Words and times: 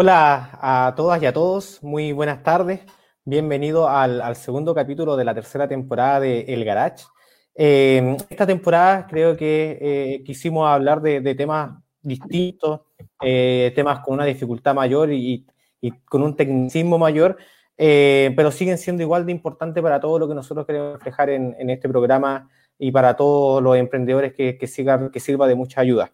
Hola 0.00 0.50
a 0.62 0.94
todas 0.94 1.20
y 1.20 1.26
a 1.26 1.32
todos, 1.32 1.82
muy 1.82 2.12
buenas 2.12 2.44
tardes. 2.44 2.82
Bienvenido 3.24 3.88
al, 3.88 4.36
segundo 4.36 4.72
capítulo 4.72 5.16
de 5.16 5.24
la 5.24 5.34
tercera 5.34 5.66
temporada 5.66 6.20
de 6.20 6.42
El 6.42 6.64
Garage. 6.64 7.04
Eh, 7.56 8.16
esta 8.30 8.46
temporada 8.46 9.08
creo 9.08 9.36
que 9.36 9.76
eh, 9.80 10.22
quisimos 10.24 10.68
hablar 10.68 11.02
de, 11.02 11.34
temas 11.34 11.82
distintos, 12.00 12.82
eh, 13.20 13.72
temas 13.74 13.98
con 13.98 14.14
una 14.14 14.24
dificultad 14.24 14.72
mayor 14.72 15.12
y, 15.12 15.44
con 16.04 16.22
un 16.22 16.36
tecnicismo 16.36 16.96
mayor, 16.96 17.36
pero 17.76 18.52
siguen 18.52 18.78
siendo 18.78 19.02
igual 19.02 19.26
de 19.26 19.32
importantes 19.32 19.82
para 19.82 19.98
todo 19.98 20.16
lo 20.20 20.28
que 20.28 20.34
nosotros 20.36 20.64
queremos 20.64 20.92
reflejar 20.92 21.28
en, 21.30 21.70
este 21.70 21.88
programa 21.88 22.48
y 22.78 22.92
para 22.92 23.16
todos 23.16 23.60
los 23.60 23.76
emprendedores 23.76 24.32
que, 24.32 24.56
que 24.56 25.20
sirva 25.20 25.48
de 25.48 25.54
mucha 25.56 25.80
ayuda. 25.80 26.12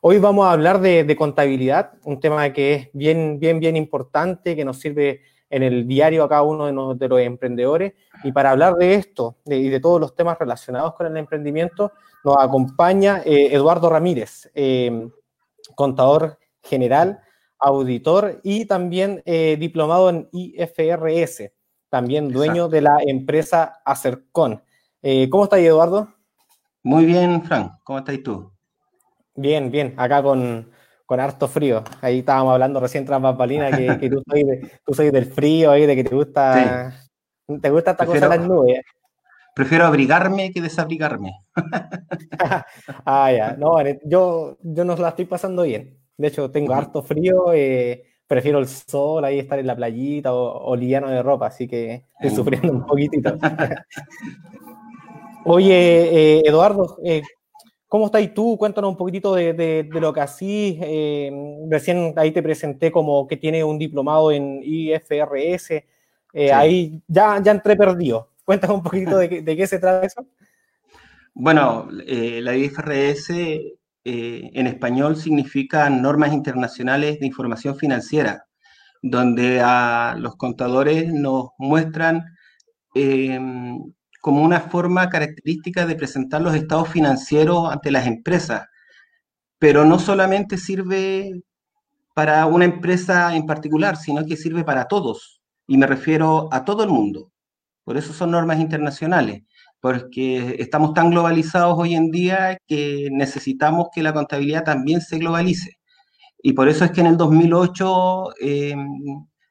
Hoy 0.00 0.18
vamos 0.18 0.46
a 0.46 0.52
hablar 0.52 0.80
de, 0.80 1.16
contabilidad, 1.16 1.92
un 2.04 2.20
tema 2.20 2.52
que 2.52 2.74
es 2.74 2.88
bien, 2.92 3.38
bien, 3.38 3.60
bien 3.60 3.76
importante, 3.76 4.56
que 4.56 4.64
nos 4.64 4.78
sirve 4.78 5.20
en 5.50 5.62
el 5.62 5.86
diario 5.86 6.24
a 6.24 6.28
cada 6.28 6.42
uno 6.42 6.94
de, 6.94 7.08
los 7.08 7.20
emprendedores. 7.20 7.92
Y 8.24 8.32
para 8.32 8.50
hablar 8.50 8.76
de 8.76 8.94
esto 8.94 9.36
y 9.44 9.68
de, 9.68 9.80
todos 9.80 10.00
los 10.00 10.14
temas 10.14 10.38
relacionados 10.38 10.94
con 10.94 11.06
el 11.06 11.16
emprendimiento, 11.16 11.92
nos 12.24 12.36
acompaña 12.38 13.20
eh, 13.24 13.48
Eduardo 13.52 13.90
Ramírez, 13.90 14.50
eh, 14.54 15.08
contador 15.74 16.38
general, 16.62 17.20
auditor 17.58 18.40
y 18.42 18.64
también 18.64 19.22
eh, 19.26 19.56
diplomado 19.58 20.08
en 20.08 20.28
IFRS, 20.32 21.52
también 21.90 22.30
dueño 22.32 22.68
de 22.68 22.80
la 22.80 22.98
empresa 23.06 23.82
Acercon. 23.84 24.62
¿Cómo 25.30 25.44
estás, 25.44 25.58
Eduardo? 25.58 26.08
Muy 26.84 27.04
bien, 27.04 27.42
Frank. 27.42 27.72
¿Cómo 27.84 27.98
estás 27.98 28.22
tú? 28.22 28.52
Bien, 29.34 29.70
bien, 29.70 29.94
acá 29.96 30.22
con, 30.22 30.70
harto 31.08 31.46
frío. 31.46 31.84
Ahí 32.00 32.20
estábamos 32.20 32.54
hablando 32.54 32.80
recién 32.80 33.04
tras 33.04 33.20
bambalinas 33.20 33.76
que, 33.76 33.98
que 33.98 34.10
tú, 34.10 34.22
soy 34.94 35.10
del 35.10 35.26
frío, 35.26 35.70
ahí, 35.70 35.86
de 35.86 35.96
que 35.96 36.04
te 36.04 36.14
gusta, 36.14 36.94
te 37.60 37.70
gusta 37.70 37.90
esta 37.92 38.06
cosa 38.06 38.28
de 38.28 38.36
las 38.36 38.48
nubes. 38.48 38.80
Prefiero 39.54 39.84
abrigarme 39.84 40.50
que 40.50 40.62
desabrigarme. 40.62 41.32
ah, 43.04 43.32
ya. 43.32 43.56
No, 43.58 43.76
yo, 44.04 44.56
yo 44.62 44.84
no 44.84 44.96
la 44.96 45.10
estoy 45.10 45.26
pasando 45.26 45.64
bien. 45.64 45.98
De 46.16 46.28
hecho, 46.28 46.50
tengo 46.50 46.72
harto 46.72 47.02
frío, 47.02 47.52
eh, 47.52 48.02
prefiero 48.26 48.58
el 48.58 48.68
sol, 48.68 49.22
ahí 49.24 49.38
estar 49.38 49.58
en 49.58 49.66
la 49.66 49.76
playita 49.76 50.32
o, 50.32 50.74
liviano 50.74 51.10
de 51.10 51.22
ropa, 51.22 51.48
así 51.48 51.68
que 51.68 52.06
estoy 52.18 52.34
sufriendo 52.34 52.72
un 52.72 52.86
poquitito. 52.86 53.36
Oye, 55.44 56.38
eh, 56.38 56.42
Eduardo, 56.46 56.96
eh, 57.04 57.22
¿Cómo 57.92 58.06
estás 58.06 58.32
tú? 58.32 58.56
Cuéntanos 58.56 58.88
un 58.88 58.96
poquitito 58.96 59.34
de, 59.34 59.86
lo 59.92 60.14
que 60.14 60.20
así. 60.22 60.78
Eh, 60.80 61.30
recién 61.68 62.14
ahí 62.16 62.30
te 62.30 62.42
presenté 62.42 62.90
como 62.90 63.28
que 63.28 63.36
tiene 63.36 63.62
un 63.62 63.78
diplomado 63.78 64.32
en 64.32 64.62
IFRS. 64.64 65.84
Eh, 66.32 66.50
ahí 66.54 67.02
ya, 67.06 67.38
ya 67.42 67.52
entré 67.52 67.76
perdido. 67.76 68.30
Cuéntanos 68.46 68.78
un 68.78 68.82
poquitito 68.82 69.18
de, 69.18 69.44
qué 69.44 69.66
se 69.66 69.78
trata 69.78 70.06
eso. 70.06 70.26
Bueno, 71.34 71.86
eh, 72.06 72.40
la 72.40 72.56
IFRS 72.56 73.28
en 74.04 74.66
español 74.66 75.16
significa 75.16 75.90
Normas 75.90 76.32
Internacionales 76.32 77.20
de 77.20 77.26
Información 77.26 77.76
Financiera, 77.76 78.46
donde 79.02 79.60
a 79.62 80.16
los 80.18 80.36
contadores 80.36 81.12
nos 81.12 81.50
muestran 81.58 82.24
como 84.22 84.42
una 84.42 84.60
forma 84.60 85.10
característica 85.10 85.84
de 85.84 85.96
presentar 85.96 86.40
los 86.40 86.54
estados 86.54 86.88
financieros 86.88 87.70
ante 87.70 87.90
las 87.90 88.06
empresas, 88.06 88.68
pero 89.58 89.84
no 89.84 89.98
solamente 89.98 90.56
sirve 90.58 91.42
para 92.14 92.46
una 92.46 92.64
empresa 92.64 93.34
en 93.34 93.46
particular, 93.46 93.96
sino 93.96 94.24
que 94.24 94.36
sirve 94.36 94.62
para 94.62 94.86
todos, 94.86 95.42
y 95.66 95.76
me 95.76 95.88
refiero 95.88 96.48
a 96.52 96.64
todo 96.64 96.84
el 96.84 96.90
mundo. 96.90 97.32
Por 97.84 97.96
eso 97.96 98.12
son 98.12 98.30
normas 98.30 98.60
internacionales, 98.60 99.42
porque 99.80 100.54
estamos 100.60 100.94
tan 100.94 101.10
globalizados 101.10 101.76
hoy 101.76 101.96
en 101.96 102.12
día 102.12 102.58
que 102.68 103.08
necesitamos 103.10 103.88
que 103.92 104.04
la 104.04 104.14
contabilidad 104.14 104.62
también 104.62 105.00
se 105.00 105.18
globalice. 105.18 105.78
Y 106.44 106.52
por 106.52 106.68
eso 106.68 106.84
es 106.84 106.92
que 106.92 107.00
en 107.00 107.08
el 107.08 107.16
2008 107.16 108.34
eh, 108.40 108.76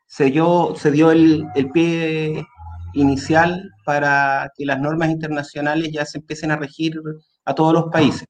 se, 0.08 0.26
dio, 0.32 0.76
se 0.78 0.92
dio 0.92 1.12
el, 1.12 1.46
el 1.56 1.70
pie 1.72 2.46
inicial 2.94 3.72
para 3.86 4.52
que 4.56 4.66
las 4.66 4.80
normas 4.80 5.10
internacionales 5.10 5.92
ya 5.92 6.06
se 6.06 6.20
empiecen 6.20 6.52
a 6.52 6.58
regir 6.58 7.02
a 7.46 7.56
todos 7.56 7.74
los 7.74 7.86
países. 7.92 8.26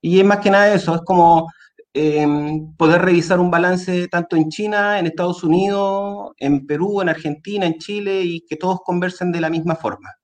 Y 0.00 0.20
es 0.20 0.24
más 0.24 0.38
que 0.38 0.50
nada 0.50 0.72
eso, 0.72 0.94
es 0.94 1.00
como 1.02 1.50
em, 1.92 2.74
poder 2.76 3.02
revisar 3.02 3.40
un 3.40 3.50
balance 3.50 4.08
tanto 4.08 4.36
en 4.36 4.48
China, 4.50 4.98
en 4.98 5.06
Estados 5.06 5.42
Unidos, 5.42 6.32
en 6.38 6.66
Perú, 6.66 7.00
en 7.00 7.08
Argentina, 7.08 7.66
en 7.66 7.78
Chile, 7.78 8.22
y 8.22 8.40
que 8.46 8.56
todos 8.56 8.80
conversen 8.84 9.32
de 9.32 9.40
la 9.40 9.50
misma 9.50 9.74
forma. 9.74 10.14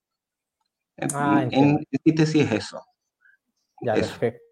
Ah, 1.15 1.44
en, 1.50 1.84
síntesis 2.05 2.44
es 2.47 2.53
eso. 2.53 2.84
Ya, 3.81 3.94
perfecto. 3.94 4.43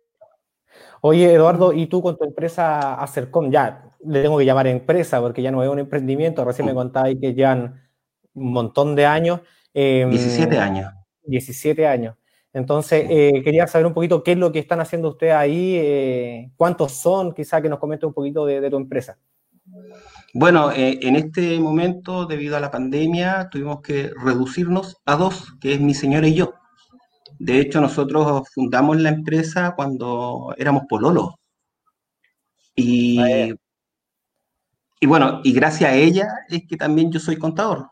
Oye, 1.03 1.33
Eduardo, 1.33 1.73
¿y 1.73 1.87
tú 1.87 2.03
con 2.03 2.17
tu 2.17 2.25
empresa 2.25 2.95
Acercom? 2.95 3.51
Ya, 3.51 3.91
le 4.05 4.23
tengo 4.23 4.39
que 4.39 4.45
llamar 4.45 4.67
empresa 4.67 5.21
porque 5.21 5.43
ya 5.43 5.51
no 5.51 5.63
es 5.63 5.69
un 5.69 5.79
emprendimiento. 5.79 6.45
Recién 6.45 6.67
me 6.67 6.75
contabas 6.75 7.15
que 7.21 7.35
llevan 7.35 7.90
un 8.35 8.53
montón 8.53 8.95
de 8.95 9.07
años. 9.07 9.41
17 9.75 10.55
em, 10.55 10.61
años. 10.61 10.93
17 11.25 11.87
años. 11.87 12.17
Entonces, 12.53 13.07
eh, 13.09 13.43
quería 13.45 13.67
saber 13.67 13.87
un 13.87 13.95
poquito 13.95 14.25
qué 14.25 14.33
es 14.33 14.39
lo 14.39 14.51
que 14.51 14.59
están 14.59 14.81
haciendo 14.81 15.11
ustedes 15.11 15.35
ahí, 15.35 15.77
eh, 15.77 16.51
cuántos 16.57 16.93
son, 16.93 17.33
quizá 17.33 17.63
que 17.63 17.69
nos 17.69 17.79
comente 17.79 18.07
un 18.07 18.13
poquito 18.13 18.45
de, 18.45 18.69
tu 18.69 18.77
empresa. 18.77 19.19
Bueno, 20.35 20.73
eh, 20.73 20.99
en 21.03 21.15
este 21.15 21.61
momento, 21.61 22.27
debido 22.27 22.57
a 22.57 22.61
la 22.61 22.71
pandemia, 22.71 23.49
tuvimos 23.51 23.81
que 23.83 24.11
reducirnos 24.25 24.97
a 25.05 25.15
dos, 25.17 25.55
que 25.61 25.75
es 25.75 25.81
mi 25.81 25.95
señora 25.95 26.27
y 26.27 26.35
yo. 26.35 26.55
De 27.39 27.61
hecho, 27.61 27.81
nosotros 27.81 28.49
fundamos 28.53 29.01
la 29.01 29.11
empresa 29.11 29.75
cuando 29.77 30.53
éramos 30.59 30.85
pololos. 30.89 31.35
Y, 32.75 33.21
y 35.01 35.07
bueno, 35.07 35.41
y 35.45 35.53
gracias 35.53 35.91
a 35.91 35.95
ella 35.95 36.29
es 36.49 36.67
que 36.69 36.77
también 36.77 37.13
yo 37.13 37.21
soy 37.21 37.37
contador 37.37 37.89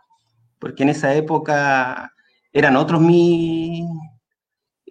porque 0.58 0.82
en 0.82 0.90
esa 0.90 1.14
época 1.14 2.12
eran 2.52 2.76
otros 2.76 3.00
mis, 3.00 3.84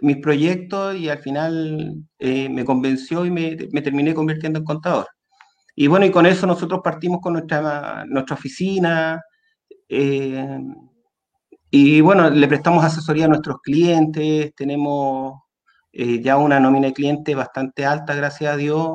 mis 0.02 0.18
proyectos 0.18 0.96
y 0.96 1.10
al 1.10 1.20
final 1.20 2.04
eh, 2.20 2.50
me 2.50 2.66
convenció 2.66 3.26
y 3.26 3.32
me, 3.32 3.56
terminé 3.82 4.14
convirtiendo 4.14 4.60
en 4.60 4.66
contador. 4.66 5.08
Y 5.76 5.88
bueno, 5.88 6.06
y 6.06 6.12
con 6.12 6.26
eso 6.26 6.48
nosotros 6.48 6.82
partimos 6.84 7.20
con 7.22 7.34
nuestra, 7.34 8.06
nuestra 8.08 8.36
oficina 8.36 9.22
eh, 9.90 10.60
y 11.70 12.02
bueno, 12.02 12.30
le 12.30 12.48
prestamos 12.48 12.84
asesoría 12.84 13.26
a 13.26 13.28
nuestros 13.28 13.58
clientes, 13.62 14.54
tenemos 14.56 15.42
eh, 15.92 16.22
ya 16.22 16.38
una 16.38 16.60
nómina 16.60 16.88
de 16.88 16.94
clientes 16.94 17.36
bastante 17.36 17.86
alta, 17.86 18.16
gracias 18.16 18.54
a 18.54 18.58
Dios. 18.58 18.88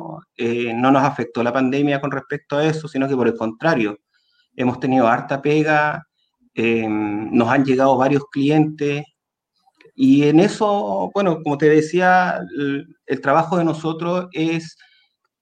no 0.75 0.91
nos 0.91 1.03
afectó 1.03 1.43
la 1.43 1.53
pandemia 1.53 2.01
con 2.01 2.11
respecto 2.11 2.57
a 2.57 2.65
eso, 2.65 2.87
sino 2.87 3.07
que 3.07 3.15
por 3.15 3.27
el 3.27 3.35
contrario, 3.35 3.97
hemos 4.55 4.79
tenido 4.79 5.07
harta 5.07 5.41
pega 5.41 6.05
eh, 6.55 6.87
nos 6.87 7.49
han 7.49 7.65
llegado 7.65 7.97
varios 7.97 8.23
clientes 8.31 9.03
y 9.95 10.23
en 10.23 10.39
eso, 10.39 11.11
bueno, 11.13 11.41
como 11.43 11.57
te 11.57 11.69
decía, 11.69 12.39
el, 13.05 13.21
trabajo 13.21 13.57
de 13.57 13.63
nosotros 13.65 14.27
es 14.31 14.75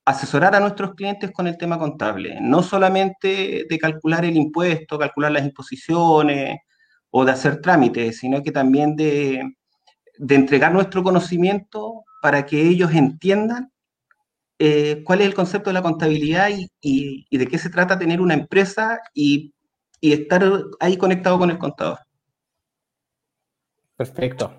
asesorar 0.06 0.56
a 0.56 0.60
nuestros 0.60 0.94
clientes 0.96 1.32
con 1.32 1.48
el 1.48 1.58
tema 1.58 1.80
contable, 1.80 2.38
no 2.42 2.64
solamente 2.64 3.66
de 3.70 3.80
calcular 3.80 4.26
el 4.26 4.36
impuesto, 4.36 5.00
calcular 5.00 5.32
las 5.32 5.46
imposiciones 5.46 6.60
o 7.12 7.26
de 7.26 7.32
hacer 7.32 7.62
trámites, 7.62 8.18
sino 8.18 8.44
que 8.44 8.52
también 8.52 8.96
de, 8.96 9.42
entregar 10.30 10.74
nuestro 10.74 11.04
conocimiento 11.04 12.04
para 12.22 12.46
que 12.46 12.62
ellos 12.62 12.94
entiendan 12.94 13.72
eh, 14.60 15.02
cuál 15.06 15.22
es 15.22 15.28
el 15.28 15.34
concepto 15.34 15.70
de 15.70 15.76
la 15.76 15.82
contabilidad 15.82 16.50
y, 16.82 17.26
de 17.38 17.48
qué 17.48 17.58
se 17.58 17.70
trata 17.70 17.98
tener 17.98 18.22
una 18.22 18.36
empresa 18.36 19.00
y 19.14 19.54
y 20.02 20.14
estar 20.14 20.44
ahí 20.80 20.98
conectado 20.98 21.40
con 21.40 21.52
el 21.52 21.58
contador. 21.58 22.00
Perfecto. 23.96 24.52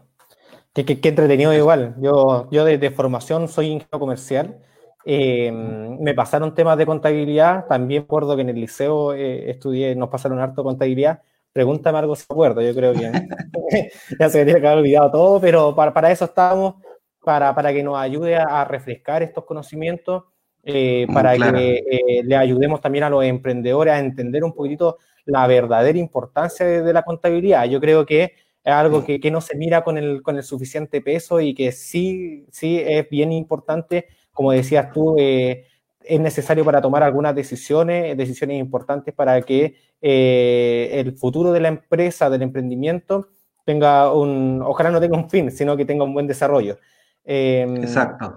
Qué, 0.72 0.84
entretenido 1.02 1.52
igual. 1.52 1.96
Yo, 1.98 2.48
yo 2.50 2.64
desde 2.64 2.90
formación 2.90 3.48
soy 3.48 3.66
ingeniero 3.66 3.98
comercial. 3.98 4.58
Eh, 5.04 5.50
me 5.52 6.14
pasaron 6.14 6.54
temas 6.54 6.78
de 6.78 6.86
contabilidad. 6.86 7.66
También 7.66 8.02
recuerdo 8.02 8.36
que 8.36 8.42
en 8.42 8.50
el 8.50 8.60
liceo 8.60 9.12
eh, 9.12 9.50
estudié, 9.50 9.94
nos 9.96 10.08
pasaron 10.08 10.38
harto 10.38 10.62
contabilidad. 10.62 11.20
Pregúntame 11.52 11.98
algo 11.98 12.16
si 12.16 12.24
acuerdo. 12.24 12.62
Yo 12.62 12.74
creo 12.74 12.92
que 12.94 13.10
ya 14.18 14.30
se 14.30 14.38
me 14.38 14.44
tiene 14.44 14.60
que 14.60 14.66
haber 14.66 14.78
olvidado 14.78 15.10
todo, 15.10 15.40
pero 15.40 15.74
para, 15.74 15.92
para 15.92 16.10
eso 16.10 16.24
estamos, 16.24 16.76
para, 17.22 17.54
para, 17.54 17.72
que 17.72 17.82
nos 17.82 17.98
ayude 17.98 18.36
a, 18.36 18.64
refrescar 18.64 19.22
estos 19.22 19.44
conocimientos, 19.44 20.24
eh, 20.62 21.06
para 21.12 21.36
que 21.36 22.22
le 22.24 22.36
ayudemos 22.36 22.80
también 22.80 23.04
a 23.04 23.10
los 23.10 23.24
emprendedores 23.24 23.94
a 23.94 23.98
entender 23.98 24.44
un 24.44 24.52
poquitito 24.52 24.98
la 25.24 25.46
verdadera 25.46 25.98
importancia 25.98 26.66
de, 26.66 26.92
la 26.92 27.02
contabilidad. 27.02 27.64
Yo 27.66 27.80
creo 27.80 28.06
que 28.06 28.34
es 28.64 28.72
algo 28.72 29.04
que, 29.04 29.30
no 29.30 29.40
se 29.40 29.56
mira 29.56 29.82
con 29.82 29.98
el, 29.98 30.22
con 30.22 30.36
el 30.36 30.42
suficiente 30.42 31.00
peso 31.00 31.40
y 31.40 31.54
que 31.54 31.72
sí, 31.72 32.46
sí 32.50 32.80
es 32.84 33.08
bien 33.08 33.32
importante, 33.32 34.06
como 34.32 34.52
decías 34.52 34.92
tú, 34.92 35.16
eh, 35.18 35.66
es 36.04 36.20
necesario 36.20 36.64
para 36.64 36.80
tomar 36.80 37.02
algunas 37.02 37.34
decisiones, 37.34 38.16
decisiones 38.16 38.58
importantes 38.58 39.14
para 39.14 39.40
que 39.42 39.76
eh, 40.00 40.90
el 40.92 41.12
futuro 41.16 41.52
de 41.52 41.60
la 41.60 41.68
empresa, 41.68 42.30
del 42.30 42.42
emprendimiento, 42.42 43.28
tenga 43.64 44.12
un, 44.12 44.62
ojalá 44.64 44.90
no 44.90 45.00
tenga 45.00 45.16
un 45.16 45.30
fin, 45.30 45.50
sino 45.50 45.76
que 45.76 45.84
tenga 45.84 46.04
un 46.04 46.14
buen 46.14 46.26
desarrollo. 46.26 46.78
Em, 47.24 47.76
Exacto. 47.76 48.36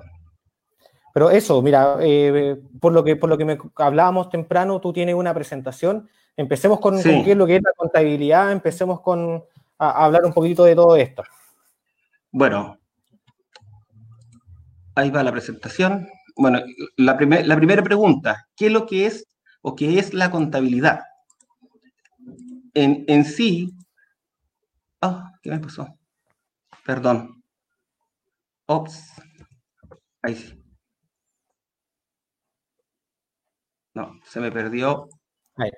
Pero 1.15 1.29
eso, 1.29 1.62
mira, 1.62 1.95
eh, 2.01 2.62
por, 2.81 2.91
lo 2.91 3.01
que, 3.01 3.15
por 3.15 3.29
lo 3.29 3.38
que 3.38 3.45
me 3.45 3.57
hablábamos 3.77 4.29
temprano, 4.29 4.81
tú 4.81 4.91
tienes 4.91 5.15
una 5.15 5.33
presentación. 5.33 6.09
Empecemos 6.35 6.81
con, 6.81 7.01
qué 7.01 7.31
es 7.31 7.38
lo 7.38 7.47
que 7.47 7.56
es 7.56 7.63
la 7.63 7.71
contabilidad, 7.77 8.51
empecemos 8.51 9.00
con 9.00 9.41
a 9.79 10.03
hablar 10.03 10.25
un 10.25 10.33
poquito 10.33 10.65
de 10.65 10.75
todo 10.75 10.97
esto. 10.97 11.23
Bueno, 12.33 12.77
ahí 14.95 15.09
va 15.09 15.23
la 15.23 15.31
presentación. 15.31 16.06
Bueno, 16.35 16.59
la, 16.97 17.13
la 17.13 17.56
primera 17.56 17.81
pregunta, 17.81 18.50
¿qué 18.53 18.65
es 18.65 18.73
lo 18.73 18.85
que 18.85 19.06
es 19.06 19.25
o 19.61 19.73
qué 19.73 19.97
es 19.97 20.13
la 20.13 20.29
contabilidad? 20.29 21.00
En, 22.73 23.23
sí, 23.23 23.73
ah, 25.01 25.31
¿qué 25.41 25.50
me 25.50 25.59
pasó? 25.59 25.88
Perdón. 26.85 27.41
Ops. 28.65 29.13
Ahí 30.21 30.35
sí. 30.35 30.64
No, 33.95 34.19
se 34.24 34.39
me 34.39 34.51
perdió. 34.51 35.09
Ahí. 35.56 35.71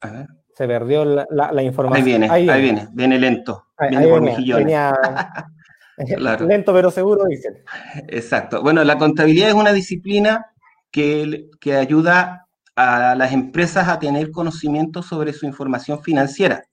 A 0.00 0.10
ver. 0.10 0.26
Se 0.54 0.66
perdió 0.66 1.04
la, 1.04 1.62
información. 1.62 1.96
Ahí 1.96 2.04
viene, 2.04 2.28
ahí 2.28 2.60
viene, 2.60 2.88
viene, 2.92 3.18
lento. 3.18 3.68
viene 3.88 4.06
por 4.08 4.22
venía, 4.22 4.92
Lento 6.46 6.74
pero 6.74 6.90
seguro, 6.90 7.24
dicen. 7.24 7.62
Exacto. 8.08 8.62
Bueno, 8.62 8.84
la 8.84 8.98
contabilidad 8.98 9.48
es 9.48 9.54
una 9.54 9.72
disciplina 9.72 10.46
que, 10.90 11.48
que 11.60 11.76
ayuda 11.76 12.48
a 12.76 13.14
las 13.14 13.32
empresas 13.32 13.88
a 13.88 13.98
tener 13.98 14.30
conocimiento 14.30 15.02
sobre 15.02 15.32
su 15.32 15.46
información 15.46 16.02
financiera. 16.02 16.64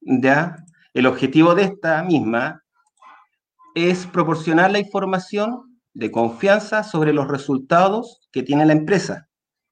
¿Ya? 0.00 0.56
El 0.94 1.06
objetivo 1.06 1.54
de 1.54 1.64
esta 1.64 2.02
misma 2.02 2.62
es 3.74 4.06
proporcionar 4.06 4.70
la 4.70 4.78
información 4.78 5.75
de 5.96 6.10
confianza 6.10 6.82
sobre 6.82 7.14
los 7.14 7.26
resultados 7.26 8.28
que 8.30 8.42
tiene 8.42 8.66
la 8.66 8.74
empresa, 8.74 9.28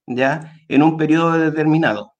¿ya? 0.06 0.54
En 0.68 0.82
un 0.82 0.96
periodo 0.96 1.32
determinado. 1.32 2.14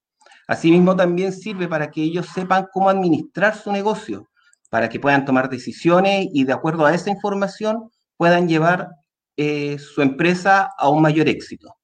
Asimismo, 0.46 0.94
también 0.94 1.32
sirve 1.32 1.68
para 1.68 1.90
que 1.90 2.02
ellos 2.02 2.26
sepan 2.26 2.66
cómo 2.70 2.90
administrar 2.90 3.56
su 3.56 3.72
negocio, 3.72 4.28
para 4.68 4.90
que 4.90 5.00
puedan 5.00 5.24
tomar 5.24 5.48
decisiones 5.48 6.28
y 6.34 6.44
de 6.44 6.52
acuerdo 6.52 6.84
a 6.84 6.92
esa 6.92 7.08
información 7.08 7.90
puedan 8.18 8.46
llevar 8.46 8.90
eh, 9.38 9.78
su 9.78 10.02
empresa 10.02 10.70
a 10.76 10.90
un 10.90 11.00
mayor 11.00 11.26
éxito. 11.26 11.74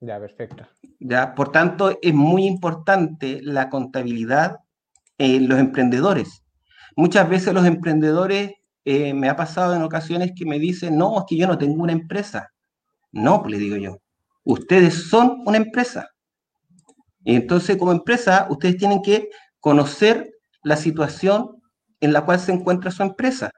Ya, 0.00 0.20
perfecto. 0.20 0.64
Ya, 1.00 1.34
por 1.34 1.50
tanto, 1.50 1.98
es 2.00 2.14
muy 2.14 2.46
importante 2.46 3.40
la 3.42 3.68
contabilidad 3.68 4.58
en 5.18 5.48
los 5.48 5.58
emprendedores. 5.58 6.44
Muchas 6.94 7.28
veces 7.28 7.52
los 7.52 7.66
emprendedores, 7.66 8.52
eh, 8.90 9.12
me 9.12 9.28
ha 9.28 9.36
pasado 9.36 9.74
en 9.76 9.82
ocasiones 9.82 10.32
que 10.34 10.46
me 10.46 10.58
dicen, 10.58 10.96
no, 10.96 11.18
es 11.18 11.24
que 11.28 11.36
yo 11.36 11.46
no 11.46 11.58
tengo 11.58 11.82
una 11.82 11.92
empresa. 11.92 12.48
No, 13.12 13.42
pues 13.42 13.52
le 13.52 13.58
digo 13.58 13.76
yo, 13.76 13.98
ustedes 14.44 15.10
son 15.10 15.42
una 15.44 15.58
empresa. 15.58 16.08
Y 17.22 17.36
entonces, 17.36 17.76
como 17.76 17.92
empresa, 17.92 18.46
ustedes 18.48 18.78
tienen 18.78 19.02
que 19.02 19.28
conocer 19.60 20.30
la 20.62 20.76
situación 20.76 21.60
en 22.00 22.14
la 22.14 22.24
cual 22.24 22.40
se 22.40 22.52
encuentra 22.52 22.90
su 22.90 23.02
empresa, 23.02 23.50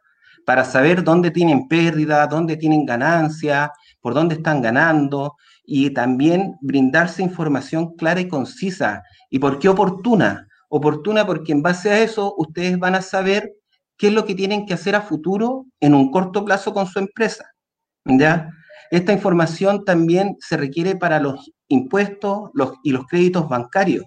para 0.44 0.65
saber 0.65 1.05
dónde 1.05 1.31
tienen 1.31 1.69
pérdida, 1.69 2.27
dónde 2.27 2.56
tienen 2.56 2.85
ganancia, 2.85 3.71
por 4.00 4.15
dónde 4.15 4.35
están 4.35 4.61
ganando, 4.61 5.37
y 5.65 5.91
también 5.91 6.56
brindarse 6.61 7.23
información 7.23 7.94
clara 7.94 8.21
y 8.21 8.27
concisa. 8.27 9.05
¿Y 9.31 9.38
por 9.38 9.61
qué 9.61 9.69
oportuna? 9.69 10.49
Oportuna 10.71 11.25
porque 11.25 11.53
en 11.53 11.62
base 11.62 11.91
a 11.91 12.00
eso 12.00 12.35
ustedes 12.37 12.77
van 12.81 12.97
a 12.97 13.03
saber 13.03 13.59
qué 14.00 14.06
es 14.06 14.14
lo 14.14 14.25
que 14.25 14.35
tienen 14.35 14.64
que 14.64 14.73
hacer 14.73 14.97
a 14.97 15.02
futuro 15.02 15.67
en 15.79 15.94
un 15.94 16.11
corto 16.11 16.43
plazo 16.43 16.73
con 16.73 16.87
su 16.87 16.99
empresa. 16.99 17.44
¿Ya? 18.06 18.50
Esta 18.91 19.12
información 19.12 19.85
también 19.85 20.38
se 20.41 20.56
requiere 20.56 20.97
para 20.97 21.20
los 21.20 21.52
impuestos 21.69 22.50
los, 22.55 22.73
y 22.82 22.93
los 22.93 23.06
créditos 23.06 23.47
bancarios 23.47 24.06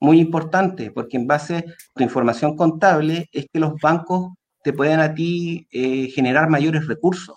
muy 0.00 0.20
importante, 0.20 0.90
porque 0.90 1.18
en 1.18 1.26
base 1.26 1.56
a 1.58 1.64
tu 1.94 2.02
información 2.02 2.56
contable 2.56 3.28
es 3.30 3.46
que 3.52 3.60
los 3.60 3.74
bancos 3.80 4.32
te 4.62 4.72
pueden 4.72 5.00
a 5.00 5.14
ti 5.14 5.68
eh, 5.70 6.08
generar 6.08 6.48
mayores 6.48 6.86
recursos. 6.86 7.36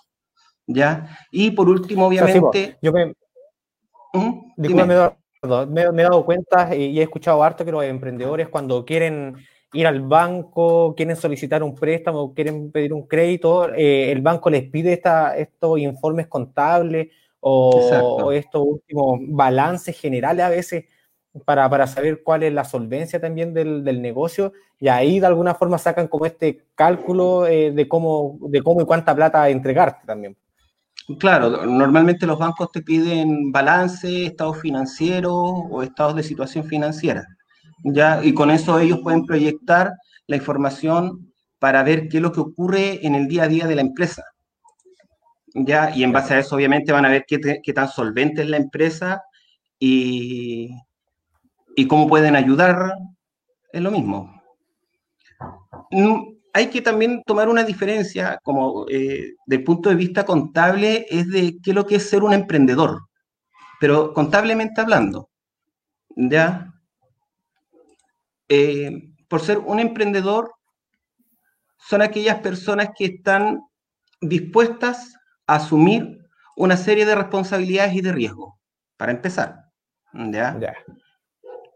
¿Ya? 0.67 1.17
Y 1.31 1.51
por 1.51 1.67
último, 1.67 2.07
obviamente... 2.07 2.77
yo 2.81 2.93
me, 2.93 3.13
¿Mm? 4.13 4.53
me, 4.55 5.81
he 5.81 6.03
dado 6.03 6.25
cuenta 6.25 6.73
y 6.73 6.97
he 6.97 7.03
escuchado 7.03 7.43
harto 7.43 7.65
que 7.65 7.71
los 7.73 7.83
emprendedores 7.83 8.47
cuando 8.47 8.85
quieren 8.85 9.35
ir 9.73 9.87
al 9.87 10.01
banco, 10.01 10.95
quieren 10.95 11.15
solicitar 11.15 11.63
un 11.63 11.75
préstamo, 11.75 12.33
quieren 12.33 12.71
pedir 12.71 12.93
un 12.93 13.07
crédito, 13.07 13.71
eh, 13.73 14.11
el 14.11 14.21
banco 14.21 14.49
les 14.49 14.69
pide 14.69 14.93
esta, 14.93 15.37
estos 15.37 15.79
informes 15.79 16.27
contables 16.27 17.09
o, 17.39 17.69
o, 18.23 18.31
estos 18.31 18.63
últimos 18.65 19.19
balances 19.27 19.99
generales 19.99 20.43
a 20.43 20.49
veces 20.49 20.85
para, 21.45 21.69
para, 21.69 21.87
saber 21.87 22.23
cuál 22.23 22.43
es 22.43 22.53
la 22.53 22.63
solvencia 22.63 23.21
también 23.21 23.53
del, 23.53 23.83
del, 23.83 24.01
negocio 24.01 24.51
y 24.79 24.87
ahí 24.87 25.19
de 25.19 25.27
alguna 25.27 25.53
forma 25.53 25.77
sacan 25.77 26.07
como 26.07 26.25
este 26.25 26.65
cálculo 26.75 27.45
eh, 27.45 27.71
de, 27.71 27.87
cómo, 27.87 28.39
de 28.41 28.61
cómo 28.61 28.81
y 28.81 28.85
cuánta 28.85 29.15
plata 29.15 29.47
entregarte 29.49 30.05
también. 30.05 30.35
Claro, 31.17 31.65
normalmente 31.65 32.27
los 32.27 32.37
bancos 32.37 32.71
te 32.71 32.81
piden 32.81 33.51
balance, 33.51 34.25
estados 34.25 34.59
financieros 34.59 35.33
o 35.33 35.81
estados 35.81 36.15
de 36.15 36.23
situación 36.23 36.65
financiera. 36.65 37.25
¿Ya? 37.83 38.23
Y 38.23 38.33
con 38.33 38.51
eso 38.51 38.79
ellos 38.79 38.99
pueden 39.01 39.25
proyectar 39.25 39.93
la 40.27 40.35
información 40.35 41.31
para 41.59 41.83
ver 41.83 42.07
qué 42.07 42.17
es 42.17 42.23
lo 42.23 42.31
que 42.31 42.39
ocurre 42.39 43.05
en 43.05 43.15
el 43.15 43.27
día 43.27 43.43
a 43.43 43.47
día 43.47 43.67
de 43.67 43.75
la 43.75 43.81
empresa. 43.81 44.23
¿ya? 45.53 45.95
Y 45.95 46.03
en 46.03 46.11
base 46.11 46.33
a 46.33 46.39
eso, 46.39 46.55
obviamente, 46.55 46.91
van 46.91 47.05
a 47.05 47.09
ver 47.09 47.25
qué, 47.27 47.39
qué 47.63 47.73
tan 47.73 47.89
solvente 47.89 48.41
es 48.41 48.49
la 48.49 48.57
empresa 48.57 49.21
y, 49.77 50.69
y 51.75 51.87
cómo 51.87 52.07
pueden 52.07 52.35
ayudar 52.35 52.93
es 53.71 53.81
lo 53.81 53.91
mismo. 53.91 54.41
Mm, 55.91 56.39
hay 56.53 56.67
que 56.67 56.81
también 56.81 57.23
tomar 57.25 57.49
una 57.49 57.63
diferencia, 57.63 58.39
como 58.43 58.85
eh, 58.89 59.35
del 59.45 59.63
punto 59.63 59.89
de 59.89 59.95
vista 59.95 60.25
contable, 60.25 61.05
es 61.09 61.29
de 61.29 61.59
qué 61.63 61.71
es 61.71 61.75
lo 61.75 61.85
que 61.85 61.95
es 61.95 62.09
ser 62.09 62.23
un 62.23 62.33
emprendedor, 62.33 63.01
pero 63.79 64.13
contablemente 64.13 64.81
hablando, 64.81 65.29
¿ya? 66.15 66.73
Eh, 68.49 68.91
por 69.27 69.41
ser 69.41 69.59
un 69.59 69.79
emprendedor, 69.79 70.51
son 71.77 72.01
aquellas 72.01 72.39
personas 72.39 72.89
que 72.97 73.05
están 73.05 73.61
dispuestas 74.21 75.13
a 75.47 75.55
asumir 75.55 76.17
una 76.57 76.75
serie 76.75 77.05
de 77.05 77.15
responsabilidades 77.15 77.93
y 77.93 78.01
de 78.01 78.11
riesgos, 78.11 78.55
para 78.97 79.11
empezar. 79.11 79.55
¿ya? 80.13 80.59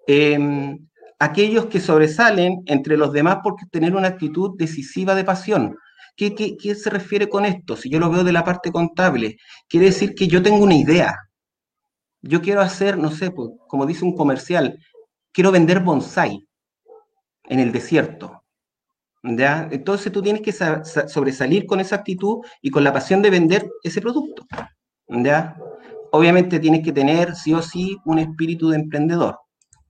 Em, 0.08 0.78
aquellos 1.20 1.68
que 1.68 1.80
sobresalen 1.80 2.64
entre 2.66 2.98
los 2.98 3.14
demás 3.14 3.38
por 3.44 3.56
tener 3.72 3.96
una 3.96 4.10
actitud 4.10 4.58
decisiva 4.58 5.16
de 5.16 5.24
pasión. 5.24 5.78
¿Qué, 6.16 6.36
¿Qué, 6.36 6.76
se 6.76 6.90
refiere 6.90 7.30
con 7.30 7.46
esto? 7.46 7.78
Si 7.78 7.90
yo 7.90 8.00
lo 8.00 8.10
veo 8.10 8.24
de 8.24 8.34
la 8.34 8.44
parte 8.44 8.72
contable, 8.72 9.38
quiere 9.70 9.88
decir 9.88 10.14
que 10.16 10.28
yo 10.28 10.44
tengo 10.44 10.64
una 10.64 10.76
idea. 10.76 11.16
Yo 12.22 12.42
quiero 12.42 12.62
hacer, 12.62 12.98
no 12.98 13.10
sé, 13.12 13.32
pues, 13.32 13.50
como 13.68 13.86
dice 13.86 14.06
un 14.06 14.16
comercial, 14.16 14.78
quiero 15.32 15.52
vender 15.52 15.80
bonsai 15.80 16.46
en 17.46 17.60
el 17.60 17.72
desierto. 17.72 18.44
¿Ya? 19.24 19.70
Entonces 19.72 20.12
tú 20.12 20.22
tienes 20.22 20.42
que 20.42 20.52
sobresalir 20.52 21.66
con 21.66 21.80
esa 21.80 21.98
actitud 21.98 22.40
y 22.62 22.70
con 22.70 22.84
la 22.84 22.92
pasión 22.92 23.22
de 23.22 23.30
vender 23.30 23.70
ese 23.84 24.02
producto. 24.02 24.46
¿Ya? 25.08 25.56
Obviamente 26.12 26.60
tienes 26.60 26.84
que 26.84 26.92
tener 26.92 27.36
sí 27.36 27.54
o 27.54 27.62
sí 27.62 27.98
un 28.06 28.20
espíritu 28.20 28.70
de 28.70 28.78
emprendedor. 28.78 29.38